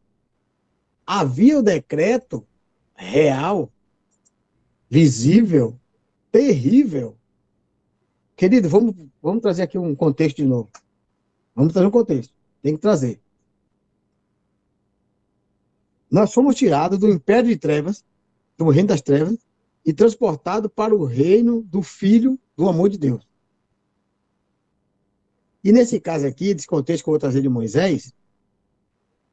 Havia 1.07 1.59
o 1.59 1.63
decreto 1.63 2.47
real, 2.95 3.71
visível, 4.89 5.79
terrível. 6.31 7.17
Querido, 8.37 8.69
vamos, 8.69 8.95
vamos 9.23 9.43
trazer 9.43 9.63
aqui 9.63 9.79
um 9.79 9.95
contexto 9.95 10.37
de 10.37 10.45
novo. 10.45 10.71
Vamos 11.55 11.73
trazer 11.73 11.87
um 11.87 11.91
contexto. 11.91 12.35
Tem 12.63 12.75
que 12.75 12.81
trazer. 12.81 13.21
Nós 16.15 16.33
fomos 16.33 16.55
tirados 16.55 16.97
do 16.97 17.09
império 17.09 17.51
de 17.51 17.57
trevas, 17.57 18.05
do 18.57 18.69
reino 18.69 18.87
das 18.87 19.03
trevas, 19.03 19.37
e 19.85 19.93
transportados 19.93 20.71
para 20.73 20.95
o 20.95 21.05
reino 21.05 21.61
do 21.63 21.83
Filho 21.83 22.39
do 22.57 22.69
amor 22.69 22.89
de 22.89 22.97
Deus. 22.97 23.27
E 25.65 25.73
nesse 25.73 25.99
caso 25.99 26.25
aqui, 26.25 26.55
desse 26.55 26.69
contexto 26.69 27.03
que 27.03 27.09
eu 27.09 27.15
vou 27.15 27.19
trazer 27.19 27.43
de 27.43 27.49
Moisés, 27.49 28.15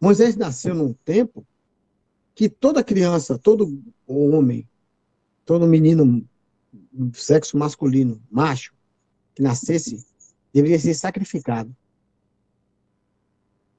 Moisés 0.02 0.36
nasceu 0.36 0.74
num 0.74 0.92
tempo 0.92 1.46
que 2.34 2.50
toda 2.50 2.84
criança, 2.84 3.38
todo 3.38 3.80
homem, 4.08 4.68
todo 5.46 5.68
menino, 5.68 6.28
sexo 7.14 7.60
masculino, 7.60 8.20
macho, 8.28 8.74
que 9.36 9.44
nascesse, 9.44 10.04
deveria 10.52 10.80
ser 10.80 10.96
sacrificado. 10.96 11.76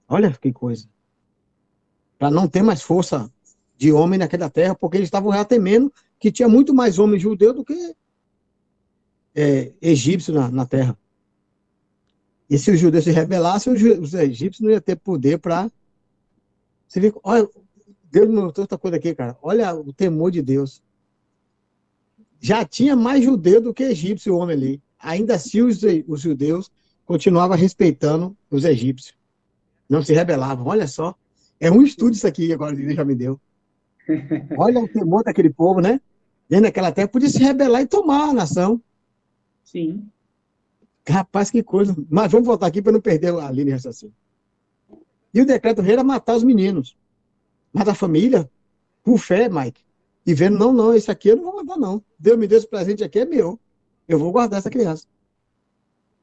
Olha 0.06 0.32
que 0.32 0.52
coisa 0.52 0.86
para 2.22 2.30
não 2.30 2.46
ter 2.46 2.62
mais 2.62 2.80
força 2.80 3.28
de 3.76 3.90
homem 3.90 4.16
naquela 4.16 4.48
terra, 4.48 4.76
porque 4.76 4.96
eles 4.96 5.08
estavam 5.08 5.32
já 5.32 5.44
temendo 5.44 5.92
que 6.20 6.30
tinha 6.30 6.48
muito 6.48 6.72
mais 6.72 7.00
homens 7.00 7.20
judeus 7.20 7.52
do 7.52 7.64
que 7.64 7.96
é, 9.34 9.72
egípcio 9.82 10.32
na, 10.32 10.48
na 10.48 10.64
terra. 10.64 10.96
E 12.48 12.56
se 12.56 12.70
os 12.70 12.78
judeus 12.78 13.02
se 13.02 13.10
rebelassem, 13.10 13.72
os 13.72 14.14
egípcios 14.14 14.60
não 14.60 14.70
iam 14.70 14.80
ter 14.80 14.94
poder 14.94 15.40
para. 15.40 15.68
Você 16.86 17.00
vê, 17.00 17.12
olha, 17.24 17.48
Deus 18.08 18.28
me 18.28 18.36
mostrou 18.36 18.62
outra 18.62 18.78
coisa 18.78 18.98
aqui, 18.98 19.12
cara. 19.16 19.36
Olha 19.42 19.74
o 19.74 19.92
temor 19.92 20.30
de 20.30 20.42
Deus. 20.42 20.80
Já 22.38 22.64
tinha 22.64 22.94
mais 22.94 23.24
judeu 23.24 23.60
do 23.60 23.74
que 23.74 23.82
egípcio 23.82 24.32
o 24.32 24.38
homem 24.38 24.56
ali. 24.56 24.82
Ainda 24.96 25.34
assim, 25.34 25.60
os, 25.60 25.80
os 26.06 26.20
judeus 26.20 26.70
continuavam 27.04 27.56
respeitando 27.56 28.36
os 28.48 28.64
egípcios. 28.64 29.12
Não 29.88 30.04
se 30.04 30.12
rebelavam. 30.12 30.68
Olha 30.68 30.86
só. 30.86 31.16
É 31.62 31.70
um 31.70 31.80
estudo 31.80 32.12
isso 32.12 32.26
aqui 32.26 32.52
agora, 32.52 32.74
Deus 32.74 32.92
já 32.92 33.04
me 33.04 33.14
deu. 33.14 33.40
Olha 34.58 34.80
o 34.80 34.88
temor 34.88 35.22
daquele 35.22 35.48
povo, 35.48 35.80
né? 35.80 36.00
Dentro 36.48 36.64
daquela 36.64 36.90
terra, 36.90 37.06
podia 37.06 37.28
se 37.28 37.38
rebelar 37.38 37.82
e 37.82 37.86
tomar 37.86 38.30
a 38.30 38.32
nação. 38.32 38.82
Sim. 39.62 40.04
Rapaz, 41.08 41.52
que 41.52 41.62
coisa. 41.62 41.96
Mas 42.10 42.32
vamos 42.32 42.48
voltar 42.48 42.66
aqui 42.66 42.82
para 42.82 42.90
não 42.90 43.00
perder 43.00 43.32
a 43.34 43.48
linha 43.52 43.66
de 43.66 43.70
raciocínio. 43.70 44.12
E 45.32 45.40
o 45.40 45.46
decreto 45.46 45.80
rei 45.80 45.92
era 45.92 46.02
matar 46.02 46.34
os 46.34 46.42
meninos. 46.42 46.96
Mas 47.72 47.86
a 47.86 47.94
família, 47.94 48.50
por 49.04 49.18
fé, 49.18 49.48
Mike, 49.48 49.84
e 50.26 50.34
vendo, 50.34 50.58
não, 50.58 50.72
não, 50.72 50.92
esse 50.92 51.12
aqui 51.12 51.28
eu 51.28 51.36
não 51.36 51.44
vou 51.44 51.64
matar, 51.64 51.78
não. 51.78 52.02
Deus 52.18 52.36
me 52.36 52.48
deu 52.48 52.58
esse 52.58 52.66
presente 52.66 53.04
aqui, 53.04 53.20
é 53.20 53.24
meu. 53.24 53.56
Eu 54.08 54.18
vou 54.18 54.32
guardar 54.32 54.58
essa 54.58 54.68
criança. 54.68 55.06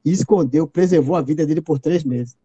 E 0.04 0.12
escondeu, 0.12 0.66
preservou 0.66 1.16
a 1.16 1.22
vida 1.22 1.46
dele 1.46 1.62
por 1.62 1.78
três 1.78 2.04
meses. 2.04 2.36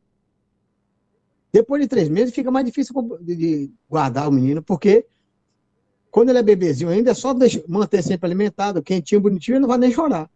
Depois 1.56 1.82
de 1.82 1.88
três 1.88 2.10
meses, 2.10 2.36
fica 2.36 2.52
mais 2.52 2.66
difícil 2.66 2.94
de 3.22 3.72
guardar 3.90 4.28
o 4.28 4.32
menino, 4.32 4.62
porque 4.62 5.06
quando 6.12 6.28
ele 6.28 6.40
é 6.40 6.44
bebezinho 6.44 6.90
ainda, 6.90 7.12
é 7.12 7.14
só 7.14 7.34
manter 7.66 8.04
sempre 8.04 8.26
alimentado, 8.26 8.84
quentinho, 8.84 9.22
bonitinho, 9.22 9.56
ele 9.56 9.62
não 9.62 9.70
vai 9.70 9.78
nem 9.78 9.90
chorar. 9.90 10.30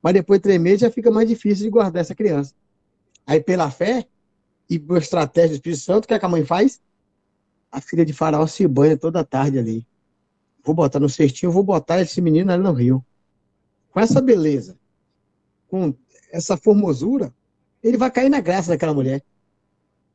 Mas 0.00 0.14
depois 0.14 0.38
de 0.38 0.44
três 0.44 0.60
meses 0.60 0.82
já 0.82 0.88
fica 0.88 1.10
mais 1.10 1.28
difícil 1.28 1.64
de 1.64 1.70
guardar 1.70 2.02
essa 2.02 2.14
criança. 2.14 2.54
Aí, 3.26 3.42
pela 3.42 3.68
fé 3.68 4.06
e 4.68 4.78
por 4.78 4.98
estratégia 4.98 5.48
do 5.48 5.54
Espírito 5.56 5.80
Santo, 5.80 6.04
o 6.04 6.06
que, 6.06 6.14
é 6.14 6.20
que 6.20 6.24
a 6.24 6.28
mãe 6.28 6.44
faz? 6.44 6.80
A 7.72 7.80
filha 7.80 8.06
de 8.06 8.12
Faraó 8.12 8.46
se 8.46 8.64
banha 8.68 8.96
toda 8.96 9.24
tarde 9.24 9.58
ali. 9.58 9.84
Vou 10.62 10.72
botar 10.72 11.00
no 11.00 11.08
cestinho, 11.08 11.50
vou 11.50 11.64
botar 11.64 12.00
esse 12.00 12.20
menino 12.20 12.52
ali 12.52 12.62
no 12.62 12.72
rio. 12.72 13.04
Com 13.90 13.98
essa 13.98 14.20
beleza, 14.20 14.78
com 15.66 15.92
essa 16.30 16.56
formosura, 16.56 17.34
ele 17.82 17.96
vai 17.96 18.08
cair 18.08 18.28
na 18.28 18.38
graça 18.38 18.68
daquela 18.68 18.94
mulher. 18.94 19.20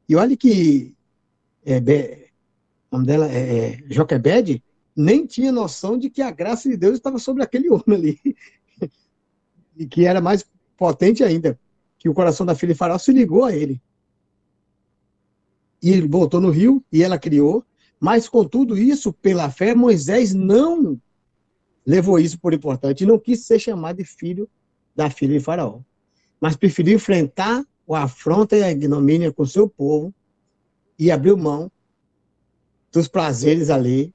E 0.08 0.16
olha 0.16 0.36
que 0.38 0.95
é, 1.66 1.80
Be, 1.80 2.30
o 2.91 2.95
nome 2.95 3.08
dela 3.08 3.32
é, 3.32 3.58
é 3.58 3.84
Joquebede 3.89 4.64
nem 4.95 5.26
tinha 5.26 5.51
noção 5.51 5.97
de 5.97 6.10
que 6.10 6.22
a 6.22 6.32
graça 6.32 6.70
de 6.70 6.78
Deus 6.78 6.95
estava 6.95 7.20
sobre 7.20 7.43
aquele 7.43 7.70
homem 7.74 7.84
ali. 7.88 8.20
E 9.78 9.86
que 9.86 10.06
era 10.06 10.22
mais 10.22 10.45
potente 10.78 11.24
ainda, 11.24 11.60
que 11.97 12.08
o 12.08 12.14
coração 12.14 12.45
da 12.45 12.56
filha 12.56 12.74
de 12.74 12.78
Faraó 12.78 12.97
se 12.97 13.12
ligou 13.12 13.43
a 13.43 13.53
ele. 13.53 13.82
E 15.82 15.91
ele 15.91 16.08
voltou 16.08 16.39
no 16.39 16.49
rio 16.49 16.84
e 16.91 17.03
ela 17.03 17.20
criou, 17.20 17.64
mas 17.99 18.30
com 18.30 18.45
tudo 18.45 18.78
isso, 18.78 19.12
pela 19.12 19.49
fé, 19.49 19.76
Moisés 19.76 20.34
não 20.34 20.99
levou 21.86 22.18
isso 22.18 22.39
por 22.39 22.53
importante, 22.53 23.06
não 23.06 23.20
quis 23.20 23.45
ser 23.45 23.60
chamado 23.60 23.97
de 23.97 24.06
filho 24.06 24.49
da 24.95 25.10
filha 25.10 25.38
de 25.38 25.43
Faraó, 25.43 25.82
mas 26.39 26.56
preferiu 26.56 26.95
enfrentar 26.95 27.64
o 27.86 27.95
afronta 27.95 28.55
e 28.55 28.63
a 28.63 28.71
ignomínia 28.71 29.31
com 29.31 29.45
seu 29.45 29.69
povo 29.69 30.13
e 30.97 31.11
abriu 31.11 31.38
mão 31.38 31.71
dos 32.91 33.07
prazeres 33.07 33.69
ali 33.69 34.13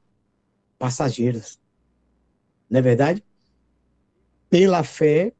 passageiros. 0.78 1.60
Não 2.68 2.78
é 2.78 2.82
verdade? 2.82 3.24
Pela 4.48 4.82
fé, 4.82 5.34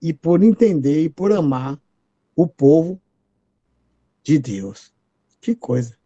e 0.00 0.12
por 0.12 0.42
entender 0.42 1.04
e 1.04 1.08
por 1.08 1.32
amar 1.32 1.80
o 2.34 2.46
povo 2.46 3.00
de 4.22 4.38
Deus. 4.38 4.92
Que 5.40 5.54
coisa. 5.54 5.96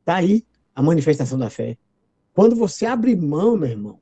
Está 0.00 0.16
aí 0.16 0.46
a 0.74 0.82
manifestação 0.82 1.38
da 1.38 1.48
fé. 1.48 1.78
Quando 2.34 2.54
você 2.54 2.84
abre 2.84 3.16
mão, 3.16 3.56
meu 3.56 3.70
irmão, 3.70 4.00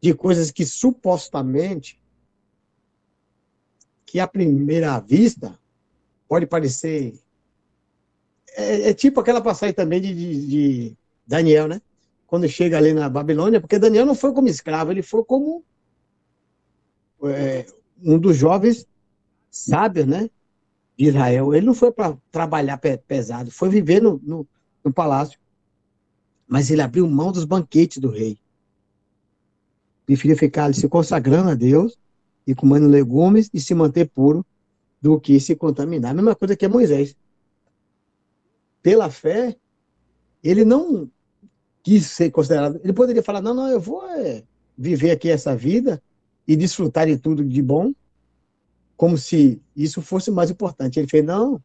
de 0.00 0.14
coisas 0.14 0.50
que 0.50 0.64
supostamente, 0.64 2.00
que 4.14 4.20
à 4.20 4.28
primeira 4.28 5.00
vista, 5.00 5.58
pode 6.28 6.46
parecer. 6.46 7.18
É, 8.56 8.90
é 8.90 8.94
tipo 8.94 9.18
aquela 9.18 9.40
passagem 9.40 9.74
também 9.74 10.00
de, 10.00 10.14
de, 10.14 10.46
de 10.46 10.96
Daniel, 11.26 11.66
né? 11.66 11.82
Quando 12.24 12.48
chega 12.48 12.78
ali 12.78 12.92
na 12.92 13.08
Babilônia, 13.08 13.60
porque 13.60 13.76
Daniel 13.76 14.06
não 14.06 14.14
foi 14.14 14.32
como 14.32 14.46
escravo, 14.46 14.92
ele 14.92 15.02
foi 15.02 15.24
como 15.24 15.64
é, 17.24 17.66
um 18.00 18.16
dos 18.16 18.36
jovens 18.36 18.86
sábios, 19.50 20.06
né? 20.06 20.30
De 20.96 21.06
Israel. 21.06 21.52
Ele 21.52 21.66
não 21.66 21.74
foi 21.74 21.90
para 21.90 22.16
trabalhar 22.30 22.80
pesado, 23.08 23.50
foi 23.50 23.68
viver 23.68 24.00
no, 24.00 24.20
no, 24.22 24.46
no 24.84 24.92
palácio. 24.92 25.40
Mas 26.46 26.70
ele 26.70 26.82
abriu 26.82 27.08
mão 27.08 27.32
dos 27.32 27.44
banquetes 27.44 27.98
do 27.98 28.10
rei. 28.10 28.38
Preferiu 30.06 30.36
ficar 30.36 30.66
ali 30.66 30.74
se 30.74 30.88
consagrando 30.88 31.50
a 31.50 31.54
Deus 31.56 31.98
e 32.46 32.54
comendo 32.54 32.86
legumes 32.86 33.50
e 33.52 33.60
se 33.60 33.74
manter 33.74 34.08
puro 34.08 34.44
do 35.00 35.20
que 35.20 35.38
se 35.40 35.54
contaminar. 35.54 36.10
A 36.10 36.14
mesma 36.14 36.34
coisa 36.34 36.56
que 36.56 36.64
é 36.64 36.68
Moisés. 36.68 37.16
Pela 38.82 39.10
fé, 39.10 39.56
ele 40.42 40.64
não 40.64 41.10
quis 41.82 42.06
ser 42.06 42.30
considerado. 42.30 42.80
Ele 42.82 42.92
poderia 42.92 43.22
falar: 43.22 43.40
não, 43.40 43.54
não, 43.54 43.68
eu 43.68 43.80
vou 43.80 44.08
é, 44.10 44.42
viver 44.76 45.10
aqui 45.10 45.30
essa 45.30 45.56
vida 45.56 46.02
e 46.46 46.56
desfrutar 46.56 47.06
de 47.06 47.16
tudo 47.16 47.44
de 47.44 47.62
bom, 47.62 47.92
como 48.96 49.16
se 49.16 49.60
isso 49.76 50.02
fosse 50.02 50.30
mais 50.30 50.50
importante. 50.50 50.98
Ele 50.98 51.08
fez, 51.08 51.24
não, 51.24 51.62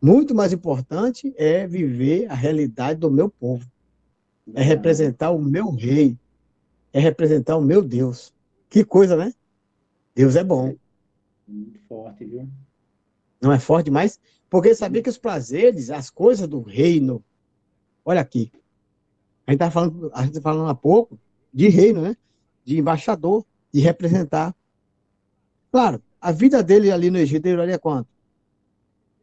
muito 0.00 0.34
mais 0.34 0.52
importante 0.52 1.32
é 1.36 1.66
viver 1.66 2.30
a 2.30 2.34
realidade 2.34 2.98
do 2.98 3.10
meu 3.10 3.30
povo, 3.30 3.64
é 4.54 4.62
representar 4.62 5.30
o 5.30 5.40
meu 5.40 5.70
rei, 5.70 6.16
é 6.92 7.00
representar 7.00 7.56
o 7.56 7.62
meu 7.62 7.82
Deus. 7.82 8.32
Que 8.68 8.84
coisa, 8.84 9.16
né? 9.16 9.32
Deus 10.14 10.36
é 10.36 10.44
bom. 10.44 10.74
Muito 11.46 11.78
forte, 11.88 12.24
viu? 12.24 12.48
Não 13.40 13.52
é 13.52 13.58
forte 13.58 13.90
mais? 13.90 14.20
Porque 14.48 14.74
sabia 14.74 15.02
que 15.02 15.10
os 15.10 15.18
prazeres, 15.18 15.90
as 15.90 16.10
coisas 16.10 16.46
do 16.46 16.60
reino, 16.60 17.24
olha 18.04 18.20
aqui, 18.20 18.52
a 19.46 19.52
gente 19.52 19.62
está 19.62 19.70
falando, 19.70 20.10
a 20.14 20.22
gente 20.22 20.34
tá 20.34 20.40
falando 20.40 20.68
há 20.68 20.74
pouco 20.74 21.18
de 21.52 21.68
reino, 21.68 22.02
né? 22.02 22.16
De 22.64 22.78
embaixador 22.78 23.44
de 23.72 23.80
representar. 23.80 24.54
Claro, 25.70 26.02
a 26.20 26.30
vida 26.30 26.62
dele 26.62 26.92
ali 26.92 27.10
no 27.10 27.18
Egito 27.18 27.48
duraria 27.48 27.78
quanto? 27.78 28.08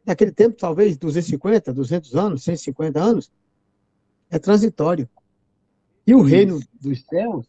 Naquele 0.04 0.32
tempo, 0.32 0.56
talvez 0.56 0.96
250, 0.96 1.72
200 1.72 2.16
anos, 2.16 2.42
150 2.42 3.00
anos, 3.00 3.32
é 4.28 4.38
transitório. 4.38 5.08
E 6.06 6.14
o 6.14 6.22
reino 6.22 6.60
dos 6.80 7.02
céus 7.04 7.46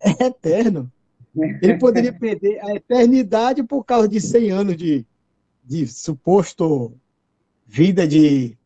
é 0.00 0.26
eterno. 0.26 0.92
Ele 1.36 1.78
poderia 1.78 2.12
perder 2.12 2.60
a 2.64 2.74
eternidade 2.74 3.62
por 3.64 3.84
causa 3.84 4.08
de 4.08 4.20
100 4.20 4.50
anos 4.50 4.76
de, 4.76 5.04
de 5.64 5.86
suposto 5.86 6.94
vida 7.66 8.06
de, 8.06 8.56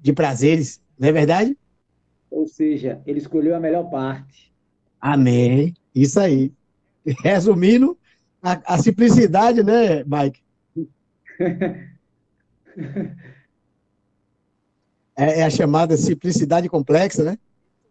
de 0.00 0.12
prazeres, 0.12 0.80
não 0.98 1.08
é 1.08 1.12
verdade? 1.12 1.56
Ou 2.30 2.46
seja, 2.46 3.00
ele 3.06 3.18
escolheu 3.18 3.56
a 3.56 3.60
melhor 3.60 3.90
parte. 3.90 4.52
Amém. 5.00 5.74
Isso 5.94 6.20
aí. 6.20 6.52
Resumindo, 7.22 7.96
a, 8.42 8.74
a 8.74 8.78
simplicidade, 8.78 9.62
né, 9.62 10.04
Mike? 10.04 10.40
É, 15.18 15.40
é, 15.40 15.44
a 15.44 15.48
chamada 15.48 15.96
simplicidade 15.96 16.68
complexa, 16.68 17.24
né? 17.24 17.38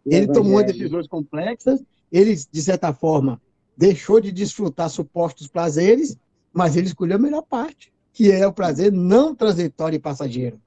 Ele 0.06 0.28
tomou 0.28 0.64
decisões 0.64 1.08
complexas, 1.08 1.82
ele, 2.12 2.36
de 2.36 2.62
certa 2.62 2.92
forma, 2.92 3.42
deixou 3.76 4.20
de 4.20 4.32
desfrutar 4.32 4.88
supostos 4.88 5.46
prazeres, 5.46 6.16
mas 6.52 6.76
ele 6.76 6.86
escolheu 6.86 7.16
a 7.16 7.20
melhor 7.20 7.42
parte, 7.42 7.92
que 8.12 8.30
é 8.30 8.46
o 8.46 8.52
prazer 8.52 8.92
não 8.92 9.34
transitório 9.34 9.96
e 9.96 10.00
passageiro. 10.00 10.60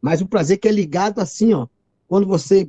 Mas 0.00 0.20
o 0.20 0.26
prazer 0.26 0.58
que 0.58 0.68
é 0.68 0.72
ligado 0.72 1.20
assim, 1.20 1.52
ó, 1.52 1.66
quando 2.08 2.26
você 2.26 2.68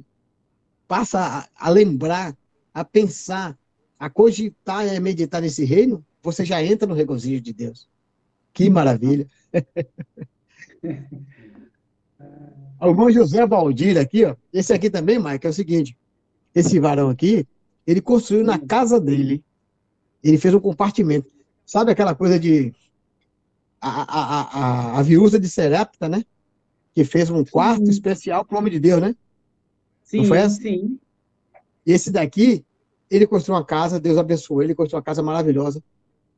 passa 0.87 1.19
a, 1.19 1.67
a 1.67 1.69
lembrar, 1.69 2.35
a 2.73 2.83
pensar 2.83 3.57
a 3.99 4.09
cogitar 4.09 4.85
e 4.85 4.95
a 4.95 4.99
meditar 4.99 5.41
nesse 5.41 5.65
reino, 5.65 6.05
você 6.21 6.45
já 6.45 6.63
entra 6.63 6.87
no 6.87 6.93
regozijo 6.93 7.41
de 7.41 7.51
Deus. 7.53 7.89
Que 8.53 8.69
maravilha! 8.69 9.27
irmão 12.81 13.11
José 13.11 13.45
Valdir 13.45 13.97
aqui, 13.97 14.23
ó, 14.25 14.35
esse 14.53 14.71
aqui 14.71 14.89
também, 14.89 15.19
Mike, 15.19 15.47
é 15.47 15.49
o 15.49 15.53
seguinte, 15.53 15.97
esse 16.53 16.79
varão 16.79 17.09
aqui, 17.09 17.47
ele 17.87 18.01
construiu 18.01 18.43
na 18.43 18.59
casa 18.59 18.99
dele, 18.99 19.41
ele 20.21 20.37
fez 20.37 20.53
um 20.53 20.59
compartimento. 20.59 21.31
Sabe 21.65 21.91
aquela 21.91 22.13
coisa 22.13 22.37
de 22.37 22.73
a, 23.79 23.89
a, 23.89 24.41
a, 24.41 24.99
a 24.99 25.01
viúva 25.01 25.39
de 25.39 25.47
Serapta, 25.47 26.09
né? 26.09 26.23
Que 26.93 27.05
fez 27.05 27.29
um 27.29 27.45
quarto 27.45 27.85
sim. 27.85 27.91
especial 27.91 28.43
para 28.43 28.55
o 28.55 28.59
homem 28.59 28.73
de 28.73 28.79
Deus, 28.79 29.01
né? 29.01 29.15
Sim, 30.03 30.25
sim. 30.49 30.99
Esse 31.85 32.11
daqui, 32.11 32.65
ele 33.09 33.25
construiu 33.25 33.57
uma 33.57 33.65
casa, 33.65 33.99
Deus 33.99 34.17
abençoou 34.17 34.61
ele, 34.61 34.75
construiu 34.75 34.97
uma 34.97 35.03
casa 35.05 35.23
maravilhosa. 35.23 35.81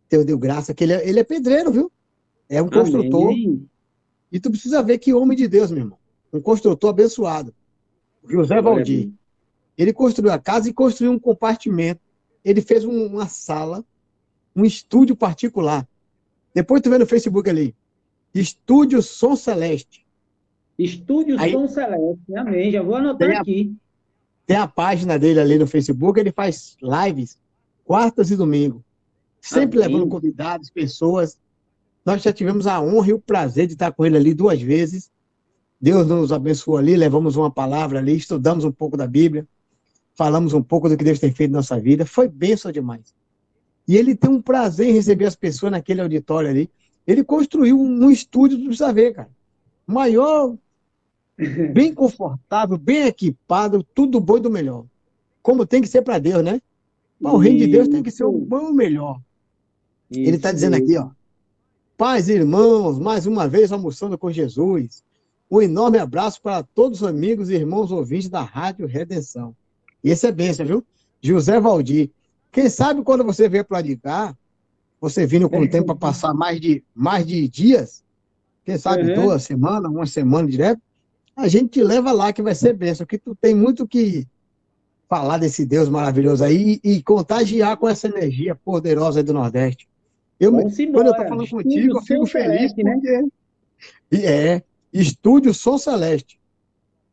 Deus 0.10 0.26
deu 0.26 0.38
graça, 0.38 0.74
que 0.74 0.84
ele 0.84 0.94
é, 0.94 1.08
ele 1.08 1.20
é 1.20 1.24
pedreiro, 1.24 1.72
viu? 1.72 1.92
É 2.48 2.62
um 2.62 2.70
construtor. 2.70 3.30
Amém. 3.30 3.68
E 4.32 4.40
tu 4.40 4.52
precisa 4.52 4.84
ver 4.84 4.98
que 5.00 5.14
homem 5.14 5.38
de 5.38 5.48
Deus, 5.48 5.72
meu 5.72 5.84
irmão. 5.84 5.98
Um 6.32 6.42
construtor 6.42 6.92
abençoado. 6.92 7.54
José 8.28 8.62
Valdir. 8.62 9.12
Ele 9.80 9.94
construiu 9.94 10.32
a 10.34 10.38
casa 10.38 10.70
e 10.70 10.74
construiu 10.74 11.12
um 11.14 11.18
compartimento. 11.18 12.02
Ele 12.44 12.62
fez 12.62 12.84
um- 12.84 13.06
uma 13.08 13.28
sala, 13.28 13.84
um 14.54 14.66
estúdio 14.66 15.16
particular. 15.16 15.88
Depois 16.54 16.82
tu 16.82 16.90
vê 16.90 16.98
no 16.98 17.06
Facebook 17.06 17.50
ali. 17.50 17.74
Estúdio 18.36 19.02
Som 19.02 19.38
Celeste. 19.38 20.06
Estúdio 20.78 21.40
Aí- 21.40 21.54
Som 21.54 21.68
Celeste. 21.68 22.36
Amém. 22.36 22.72
Já 22.72 22.84
vou 22.84 22.96
anotar 22.96 23.28
Tem 23.30 23.38
a- 23.38 23.42
aqui. 23.42 23.74
Tem 24.46 24.58
a 24.58 24.68
página 24.68 25.18
dele 25.18 25.40
ali 25.40 25.58
no 25.58 25.66
Facebook, 25.68 26.20
ele 26.20 26.32
faz 26.32 26.76
lives 26.82 27.40
quartas 27.86 28.32
e 28.32 28.36
domingo. 28.36 28.84
Sempre 29.40 29.82
Amém. 29.82 29.94
levando 29.96 30.10
convidados, 30.10 30.70
pessoas. 30.70 31.40
Nós 32.06 32.22
já 32.22 32.34
tivemos 32.34 32.68
a 32.68 32.82
honra 32.82 33.10
e 33.10 33.14
o 33.14 33.20
prazer 33.20 33.66
de 33.68 33.74
estar 33.74 33.92
com 33.94 34.06
ele 34.06 34.18
ali 34.18 34.34
duas 34.34 34.62
vezes. 34.62 35.10
Deus 35.80 36.06
nos 36.08 36.34
abençoou 36.34 36.78
ali, 36.78 36.98
levamos 36.98 37.38
uma 37.38 37.50
palavra 37.50 38.00
ali, 38.00 38.18
estudamos 38.18 38.66
um 38.66 38.72
pouco 38.72 38.98
da 38.98 39.08
Bíblia, 39.08 39.48
falamos 40.20 40.54
um 40.54 40.62
pouco 40.62 40.90
do 40.90 40.98
que 40.98 41.04
Deus 41.06 41.18
tem 41.18 41.32
feito 41.32 41.52
na 41.52 41.60
nossa 41.60 41.80
vida. 41.80 42.06
Foi 42.06 42.28
bênção 42.28 42.74
demais. 42.74 43.16
E 43.88 43.96
ele 43.96 44.14
tem 44.14 44.30
um 44.30 44.42
prazer 44.42 44.90
em 44.90 44.92
receber 44.92 45.24
as 45.24 45.36
pessoas 45.36 45.72
naquele 45.72 46.02
auditório 46.02 46.50
ali. 46.50 46.70
Ele 47.08 47.24
construiu 47.24 47.80
um 47.80 48.12
estúdio, 48.12 48.58
tu 48.58 48.66
precisa 48.66 48.92
ver, 48.92 49.14
cara. 49.14 49.30
Maior, 49.88 50.58
bem 51.74 51.94
confortável, 51.94 52.78
bem 52.78 53.08
equipado, 53.08 53.82
tudo 53.96 54.20
bom 54.20 54.36
e 54.36 54.42
do 54.42 54.50
melhor. 54.50 54.84
Como 55.42 55.66
tem 55.66 55.82
que 55.82 55.88
ser 55.88 56.02
para 56.02 56.20
Deus, 56.20 56.44
né? 56.44 56.62
Mas 57.18 57.34
o 57.34 57.38
reino 57.38 57.60
de 57.60 57.68
Deus 57.68 57.88
tem 57.88 58.04
que 58.04 58.12
ser 58.12 58.26
o 58.26 58.34
bom 58.34 58.68
e 58.68 58.72
o 58.72 58.74
melhor. 58.74 59.22
Ele 60.12 60.36
está 60.36 60.50
Isso 60.50 60.56
dizendo 60.56 60.76
aqui, 60.76 60.98
ó. 60.98 61.12
Paz, 61.98 62.28
irmãos, 62.28 63.00
mais 63.00 63.26
uma 63.26 63.48
vez 63.48 63.72
almoçando 63.72 64.18
com 64.18 64.30
Jesus. 64.30 65.02
Um 65.50 65.62
enorme 65.62 65.98
abraço 65.98 66.42
para 66.42 66.62
todos 66.62 67.04
os 67.04 67.08
amigos 67.08 67.50
e 67.50 67.56
irmãos 67.56 67.90
ouvintes 67.90 68.28
da 68.28 68.42
Rádio 68.42 68.86
Redenção. 68.86 69.56
E 70.04 70.10
esse 70.12 70.28
é 70.28 70.32
bênção, 70.32 70.66
viu? 70.66 70.86
José 71.22 71.60
Valdir. 71.60 72.10
Quem 72.52 72.70
sabe 72.70 73.04
quando 73.04 73.24
você 73.24 73.48
vier 73.50 73.64
para 73.66 73.84
cá, 73.98 74.36
você 75.00 75.26
vindo 75.26 75.50
com 75.50 75.60
o 75.62 75.70
tempo 75.70 75.86
para 75.88 75.96
passar 75.96 76.34
mais 76.34 76.60
de, 76.60 76.84
mais 76.96 77.26
de 77.26 77.48
dias, 77.48 78.04
quem 78.66 78.78
sabe 78.78 79.04
Uhum. 79.10 79.14
duas 79.26 79.44
semanas, 79.44 79.92
uma 79.92 80.06
semana 80.06 80.48
direto, 80.48 80.82
a 81.36 81.48
gente 81.48 81.70
te 81.70 81.84
leva 81.84 82.12
lá 82.12 82.34
que 82.34 82.42
vai 82.42 82.54
ser 82.56 82.74
bênção, 82.74 83.06
que 83.06 83.18
tu 83.18 83.36
tem 83.40 83.56
muito 83.56 83.88
que 83.88 84.28
falar 85.08 85.38
desse 85.38 85.66
Deus 85.66 85.90
maravilhoso 85.90 86.44
aí 86.44 86.80
e, 86.84 86.92
e 86.98 87.04
contagiar 87.04 87.78
com 87.78 87.88
essa 87.88 88.08
energia 88.08 88.56
poderosa 88.56 89.20
aí 89.20 89.24
do 89.24 89.34
Nordeste. 89.34 89.88
Eu, 90.40 90.52
me- 90.52 90.60
Vamos 90.64 90.76
quando 90.76 90.88
embora. 90.88 91.08
eu 91.08 91.14
tô 91.16 91.24
falando 91.24 91.44
Estúdio 91.44 91.64
contigo, 91.64 91.98
eu 91.98 92.02
fico 92.02 92.20
Som 92.22 92.32
feliz 92.32 92.72
Celeste, 92.72 92.84
né? 92.84 93.00
e 94.12 94.18
é 94.26 94.64
Estúdio 94.92 95.54
Som 95.54 95.78
Celeste. 95.78 96.40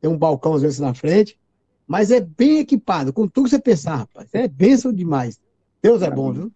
Tem 0.00 0.10
um 0.10 0.16
balcão 0.18 0.54
às 0.54 0.62
vezes 0.62 0.78
na 0.80 0.92
frente, 0.94 1.38
mas 1.86 2.10
é 2.10 2.20
bem 2.20 2.58
equipado, 2.58 3.12
com 3.12 3.28
tudo 3.28 3.44
que 3.44 3.50
você 3.50 3.60
pensar, 3.60 3.96
rapaz. 3.96 4.28
É 4.32 4.48
bênção 4.48 4.92
demais. 4.92 5.40
Deus 5.80 6.02
é 6.02 6.10
bom, 6.10 6.32
viu? 6.32 6.52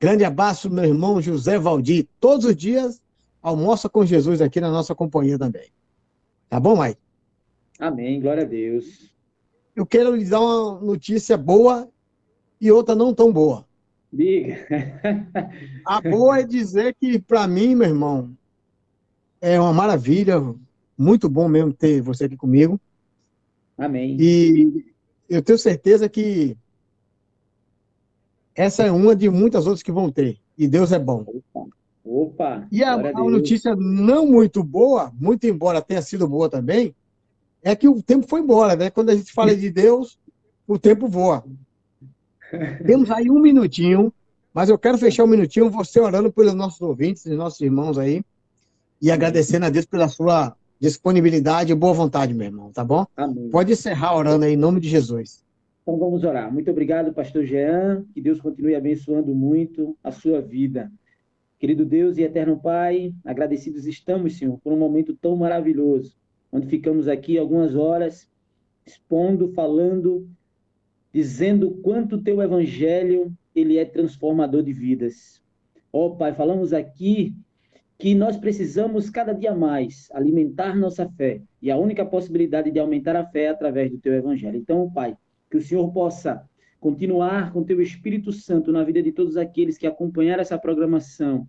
Grande 0.00 0.24
abraço, 0.24 0.70
meu 0.70 0.84
irmão 0.84 1.20
José 1.20 1.58
Valdir. 1.58 2.06
Todos 2.18 2.46
os 2.46 2.56
dias 2.56 3.02
almoça 3.42 3.88
com 3.88 4.04
Jesus 4.04 4.40
aqui 4.40 4.60
na 4.60 4.70
nossa 4.70 4.94
companhia 4.94 5.38
também. 5.38 5.70
Tá 6.48 6.58
bom, 6.58 6.80
Mike? 6.80 6.98
Amém. 7.78 8.20
Glória 8.20 8.44
a 8.44 8.46
Deus. 8.46 9.10
Eu 9.76 9.84
quero 9.84 10.16
lhe 10.16 10.24
dar 10.24 10.40
uma 10.40 10.80
notícia 10.80 11.36
boa 11.36 11.88
e 12.60 12.72
outra 12.72 12.94
não 12.94 13.14
tão 13.14 13.32
boa. 13.32 13.66
Diga. 14.12 14.56
A 15.86 16.00
boa 16.00 16.40
é 16.40 16.42
dizer 16.42 16.96
que, 16.98 17.18
para 17.18 17.46
mim, 17.46 17.74
meu 17.74 17.88
irmão, 17.88 18.30
é 19.40 19.60
uma 19.60 19.72
maravilha, 19.72 20.42
muito 20.98 21.28
bom 21.28 21.48
mesmo 21.48 21.72
ter 21.72 22.00
você 22.00 22.24
aqui 22.24 22.36
comigo. 22.36 22.80
Amém. 23.80 24.16
E 24.20 24.84
eu 25.28 25.40
tenho 25.40 25.58
certeza 25.58 26.06
que 26.06 26.54
essa 28.54 28.82
é 28.82 28.90
uma 28.90 29.16
de 29.16 29.30
muitas 29.30 29.66
outras 29.66 29.82
que 29.82 29.90
vão 29.90 30.12
ter. 30.12 30.38
E 30.56 30.68
Deus 30.68 30.92
é 30.92 30.98
bom. 30.98 31.24
Opa. 32.04 32.68
E 32.70 32.84
a, 32.84 32.92
a 32.92 33.24
notícia 33.24 33.74
não 33.74 34.26
muito 34.26 34.62
boa, 34.62 35.10
muito 35.18 35.46
embora 35.46 35.80
tenha 35.80 36.02
sido 36.02 36.28
boa 36.28 36.50
também, 36.50 36.94
é 37.62 37.74
que 37.74 37.88
o 37.88 38.02
tempo 38.02 38.26
foi 38.28 38.40
embora, 38.40 38.76
né? 38.76 38.90
Quando 38.90 39.10
a 39.10 39.14
gente 39.14 39.32
fala 39.32 39.56
de 39.56 39.70
Deus, 39.70 40.18
o 40.68 40.78
tempo 40.78 41.08
voa. 41.08 41.42
Temos 42.86 43.10
aí 43.10 43.30
um 43.30 43.40
minutinho, 43.40 44.12
mas 44.52 44.68
eu 44.68 44.78
quero 44.78 44.98
fechar 44.98 45.24
um 45.24 45.28
minutinho 45.28 45.70
você 45.70 45.98
orando 46.00 46.30
pelos 46.30 46.52
nossos 46.52 46.82
ouvintes 46.82 47.24
e 47.24 47.30
nossos 47.30 47.60
irmãos 47.62 47.96
aí 47.96 48.22
e 49.00 49.10
agradecendo 49.10 49.64
a 49.64 49.70
Deus 49.70 49.86
pela 49.86 50.08
sua 50.08 50.54
disponibilidade 50.80 51.70
e 51.70 51.74
boa 51.74 51.92
vontade, 51.92 52.32
meu 52.32 52.46
irmão, 52.46 52.72
tá 52.72 52.82
bom? 52.82 53.06
Amém. 53.14 53.50
Pode 53.50 53.72
encerrar 53.72 54.16
orando 54.16 54.46
aí 54.46 54.54
em 54.54 54.56
nome 54.56 54.80
de 54.80 54.88
Jesus. 54.88 55.44
Então 55.82 55.98
vamos 55.98 56.24
orar. 56.24 56.52
Muito 56.52 56.70
obrigado, 56.70 57.12
pastor 57.12 57.44
Jean. 57.44 58.04
Que 58.14 58.20
Deus 58.20 58.40
continue 58.40 58.74
abençoando 58.74 59.34
muito 59.34 59.96
a 60.02 60.10
sua 60.10 60.40
vida. 60.40 60.90
Querido 61.58 61.84
Deus 61.84 62.16
e 62.16 62.22
eterno 62.22 62.58
Pai, 62.58 63.12
agradecidos 63.24 63.86
estamos, 63.86 64.38
Senhor, 64.38 64.58
por 64.64 64.72
um 64.72 64.78
momento 64.78 65.14
tão 65.14 65.36
maravilhoso, 65.36 66.16
onde 66.50 66.66
ficamos 66.66 67.06
aqui 67.06 67.36
algumas 67.36 67.74
horas 67.74 68.26
expondo, 68.86 69.52
falando, 69.52 70.26
dizendo 71.12 71.72
quanto 71.82 72.16
o 72.16 72.22
teu 72.22 72.40
evangelho 72.40 73.30
ele 73.54 73.76
é 73.76 73.84
transformador 73.84 74.62
de 74.62 74.72
vidas. 74.72 75.42
Ó 75.92 76.08
Pai, 76.10 76.32
falamos 76.34 76.72
aqui 76.72 77.34
que 78.00 78.14
nós 78.14 78.38
precisamos 78.38 79.10
cada 79.10 79.34
dia 79.34 79.54
mais 79.54 80.08
alimentar 80.14 80.74
nossa 80.74 81.06
fé, 81.10 81.42
e 81.60 81.70
a 81.70 81.76
única 81.76 82.04
possibilidade 82.04 82.70
de 82.70 82.78
aumentar 82.78 83.14
a 83.14 83.26
fé 83.26 83.42
é 83.44 83.48
através 83.50 83.90
do 83.90 83.98
teu 83.98 84.14
evangelho. 84.14 84.56
Então, 84.56 84.90
Pai, 84.90 85.14
que 85.50 85.58
o 85.58 85.62
Senhor 85.62 85.92
possa 85.92 86.42
continuar 86.80 87.52
com 87.52 87.62
teu 87.62 87.80
Espírito 87.82 88.32
Santo 88.32 88.72
na 88.72 88.82
vida 88.82 89.02
de 89.02 89.12
todos 89.12 89.36
aqueles 89.36 89.76
que 89.76 89.86
acompanharam 89.86 90.40
essa 90.40 90.58
programação 90.58 91.46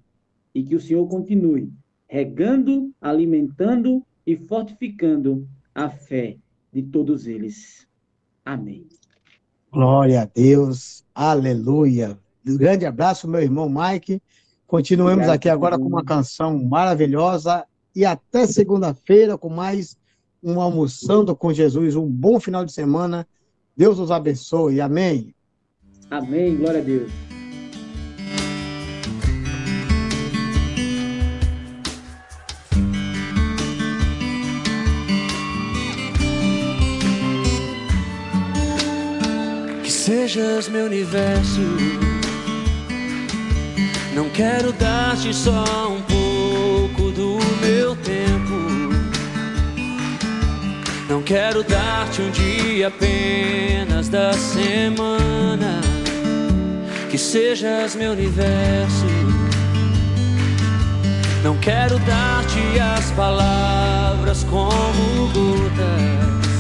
e 0.53 0.61
que 0.61 0.75
o 0.75 0.79
Senhor 0.79 1.07
continue 1.07 1.71
regando, 2.05 2.93
alimentando 2.99 4.05
e 4.27 4.35
fortificando 4.35 5.47
a 5.73 5.89
fé 5.89 6.35
de 6.73 6.83
todos 6.83 7.27
eles. 7.27 7.87
Amém. 8.43 8.85
Glória 9.71 10.23
a 10.23 10.25
Deus, 10.25 11.05
aleluia. 11.15 12.19
Um 12.45 12.57
grande 12.57 12.85
abraço, 12.85 13.25
meu 13.29 13.41
irmão 13.41 13.69
Mike. 13.69 14.21
Continuamos 14.71 15.27
aqui 15.27 15.49
agora 15.49 15.77
com 15.77 15.83
uma 15.83 16.01
canção 16.01 16.57
maravilhosa 16.57 17.65
e 17.93 18.05
até 18.05 18.47
segunda-feira 18.47 19.37
com 19.37 19.49
mais 19.49 19.97
um 20.41 20.61
Almoçando 20.61 21.35
com 21.35 21.51
Jesus. 21.51 21.93
Um 21.97 22.07
bom 22.07 22.39
final 22.39 22.63
de 22.63 22.71
semana. 22.71 23.27
Deus 23.75 23.99
os 23.99 24.11
abençoe. 24.11 24.79
Amém. 24.79 25.35
Amém. 26.09 26.55
Glória 26.55 26.79
a 26.79 26.83
Deus. 26.83 27.11
Que 39.83 39.91
sejas 39.91 40.69
meu 40.69 40.85
universo. 40.85 41.59
Não 44.13 44.29
quero 44.29 44.73
dar-te 44.73 45.33
só 45.33 45.87
um 45.89 46.01
pouco 46.01 47.11
do 47.11 47.39
meu 47.61 47.95
tempo. 47.95 48.91
Não 51.07 51.21
quero 51.21 51.63
dar-te 51.63 52.21
um 52.21 52.29
dia 52.29 52.89
apenas 52.89 54.09
da 54.09 54.33
semana. 54.33 55.79
Que 57.09 57.17
sejas 57.17 57.95
meu 57.95 58.11
universo. 58.11 59.05
Não 61.43 61.57
quero 61.57 61.97
dar-te 61.99 62.79
as 62.79 63.11
palavras 63.11 64.43
como 64.43 65.27
gotas. 65.27 66.51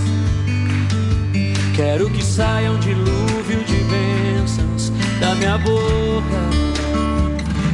Quero 1.75 2.09
que 2.09 2.23
saia 2.23 2.71
um 2.71 2.79
dilúvio 2.79 3.63
de 3.65 3.75
bênçãos 3.83 4.89
da 5.19 5.35
minha 5.35 5.57
boca. 5.57 6.70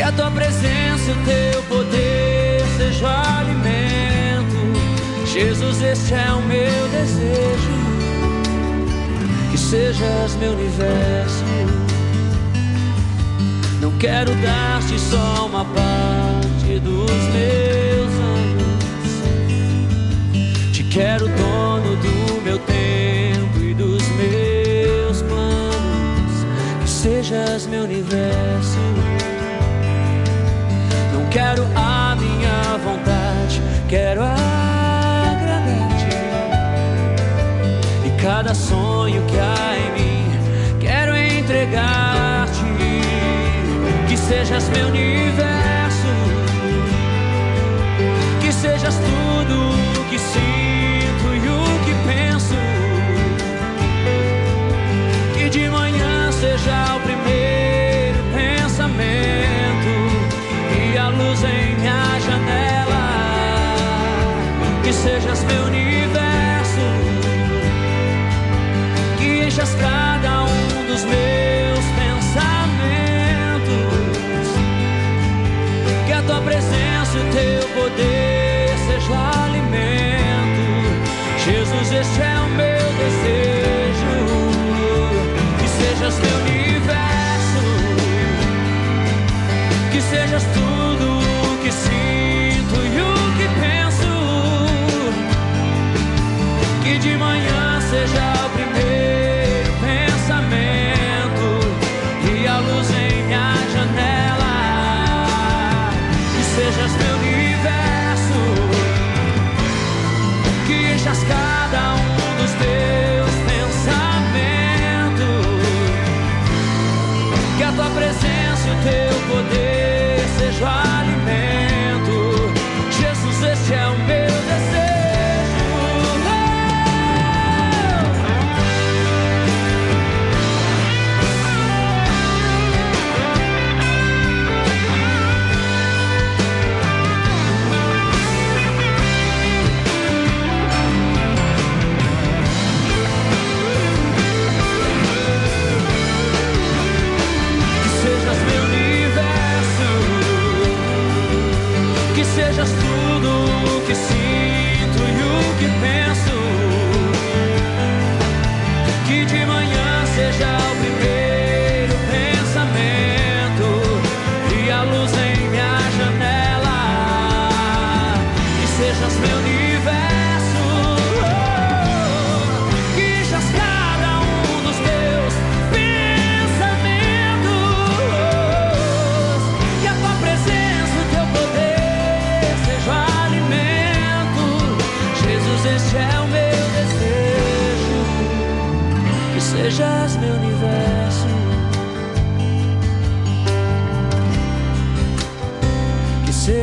Que 0.00 0.04
a 0.04 0.12
tua 0.12 0.30
presença 0.30 1.10
e 1.10 1.12
o 1.12 1.24
teu 1.26 1.62
poder 1.64 2.62
seja 2.78 3.38
alimento. 3.38 4.56
Jesus, 5.26 5.82
este 5.82 6.14
é 6.14 6.32
o 6.32 6.40
meu 6.40 6.88
desejo. 6.88 7.68
Que 9.50 9.58
sejas 9.58 10.36
meu 10.36 10.52
universo. 10.52 11.44
Não 13.82 13.90
quero 13.98 14.34
dar-te 14.36 14.98
só 14.98 15.44
uma 15.44 15.66
parte 15.66 16.80
dos 16.82 17.10
meus 17.34 18.10
anos. 18.38 18.72
Te 20.72 20.82
quero 20.82 21.28
dono 21.28 21.96
do 21.96 22.40
meu 22.42 22.58
tempo 22.60 23.58
e 23.58 23.74
dos 23.74 24.02
meus 24.16 25.20
planos. 25.20 26.46
Que 26.80 26.88
sejas 26.88 27.66
meu 27.66 27.82
universo. 27.84 28.99
Quero 31.30 31.64
a 31.76 32.16
minha 32.16 32.76
vontade, 32.84 33.62
quero 33.88 34.20
agradar-te. 34.20 36.08
E 38.04 38.10
cada 38.20 38.52
sonho 38.52 39.22
que 39.26 39.38
há 39.38 39.76
em 39.78 39.92
mim, 39.92 40.28
quero 40.80 41.14
entregar-te. 41.14 42.64
Que 44.08 44.16
sejas 44.16 44.68
meu 44.70 44.88
universo, 44.88 46.08
que 48.40 48.52
sejas 48.52 48.96
tudo 48.96 50.00
o 50.00 50.04
que 50.10 50.18
sinto 50.18 51.32
e 51.32 51.48
o 51.48 51.62
que 51.84 51.94
penso. 52.08 52.56
Que 55.34 55.48
de 55.48 55.70
manhã 55.70 56.32
seja 56.32 56.96
o 56.96 57.00
primeiro 57.02 58.18
pensamento 58.34 59.29
sejas 65.02 65.42
meu 65.44 65.64
universo, 65.64 66.80
que 69.16 69.44
enchas 69.46 69.74
cada 69.76 70.42
um 70.42 70.86
dos 70.86 71.04
meus 71.04 71.84
pensamentos. 72.00 73.70
Que 76.06 76.12
a 76.12 76.22
tua 76.22 76.40
presença 76.42 77.16
e 77.16 77.20
o 77.20 77.24
teu 77.32 77.68
poder 77.80 78.68
seja 78.86 79.14
alimento. 79.44 80.64
Jesus, 81.44 81.92
este 81.92 82.20
é 82.20 82.38
o 82.38 82.48
meu 82.50 82.92
desejo. 83.02 84.14
Que 85.58 85.68
sejas 85.68 86.18
meu 86.18 86.36
universo, 86.40 87.62
que 89.90 90.00
sejas 90.02 90.44
tudo 90.52 90.79
seja 97.90 98.46
o 98.46 98.50
primeiro 98.50 98.69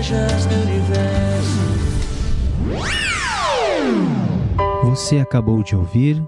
Sejas 0.08 0.46
meu 0.46 0.62
universo. 0.62 1.58
Você 4.86 5.20
acabou 5.20 5.62
de 5.62 5.76
ouvir 5.76 6.24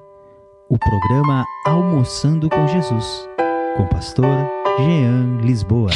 o 0.67 0.77
programa 0.77 1.45
Almoçando 1.65 2.49
com 2.49 2.67
Jesus, 2.67 3.25
com 3.77 3.83
o 3.83 3.87
pastor 3.87 4.49
Jean 4.79 5.37
Lisboa. 5.41 5.91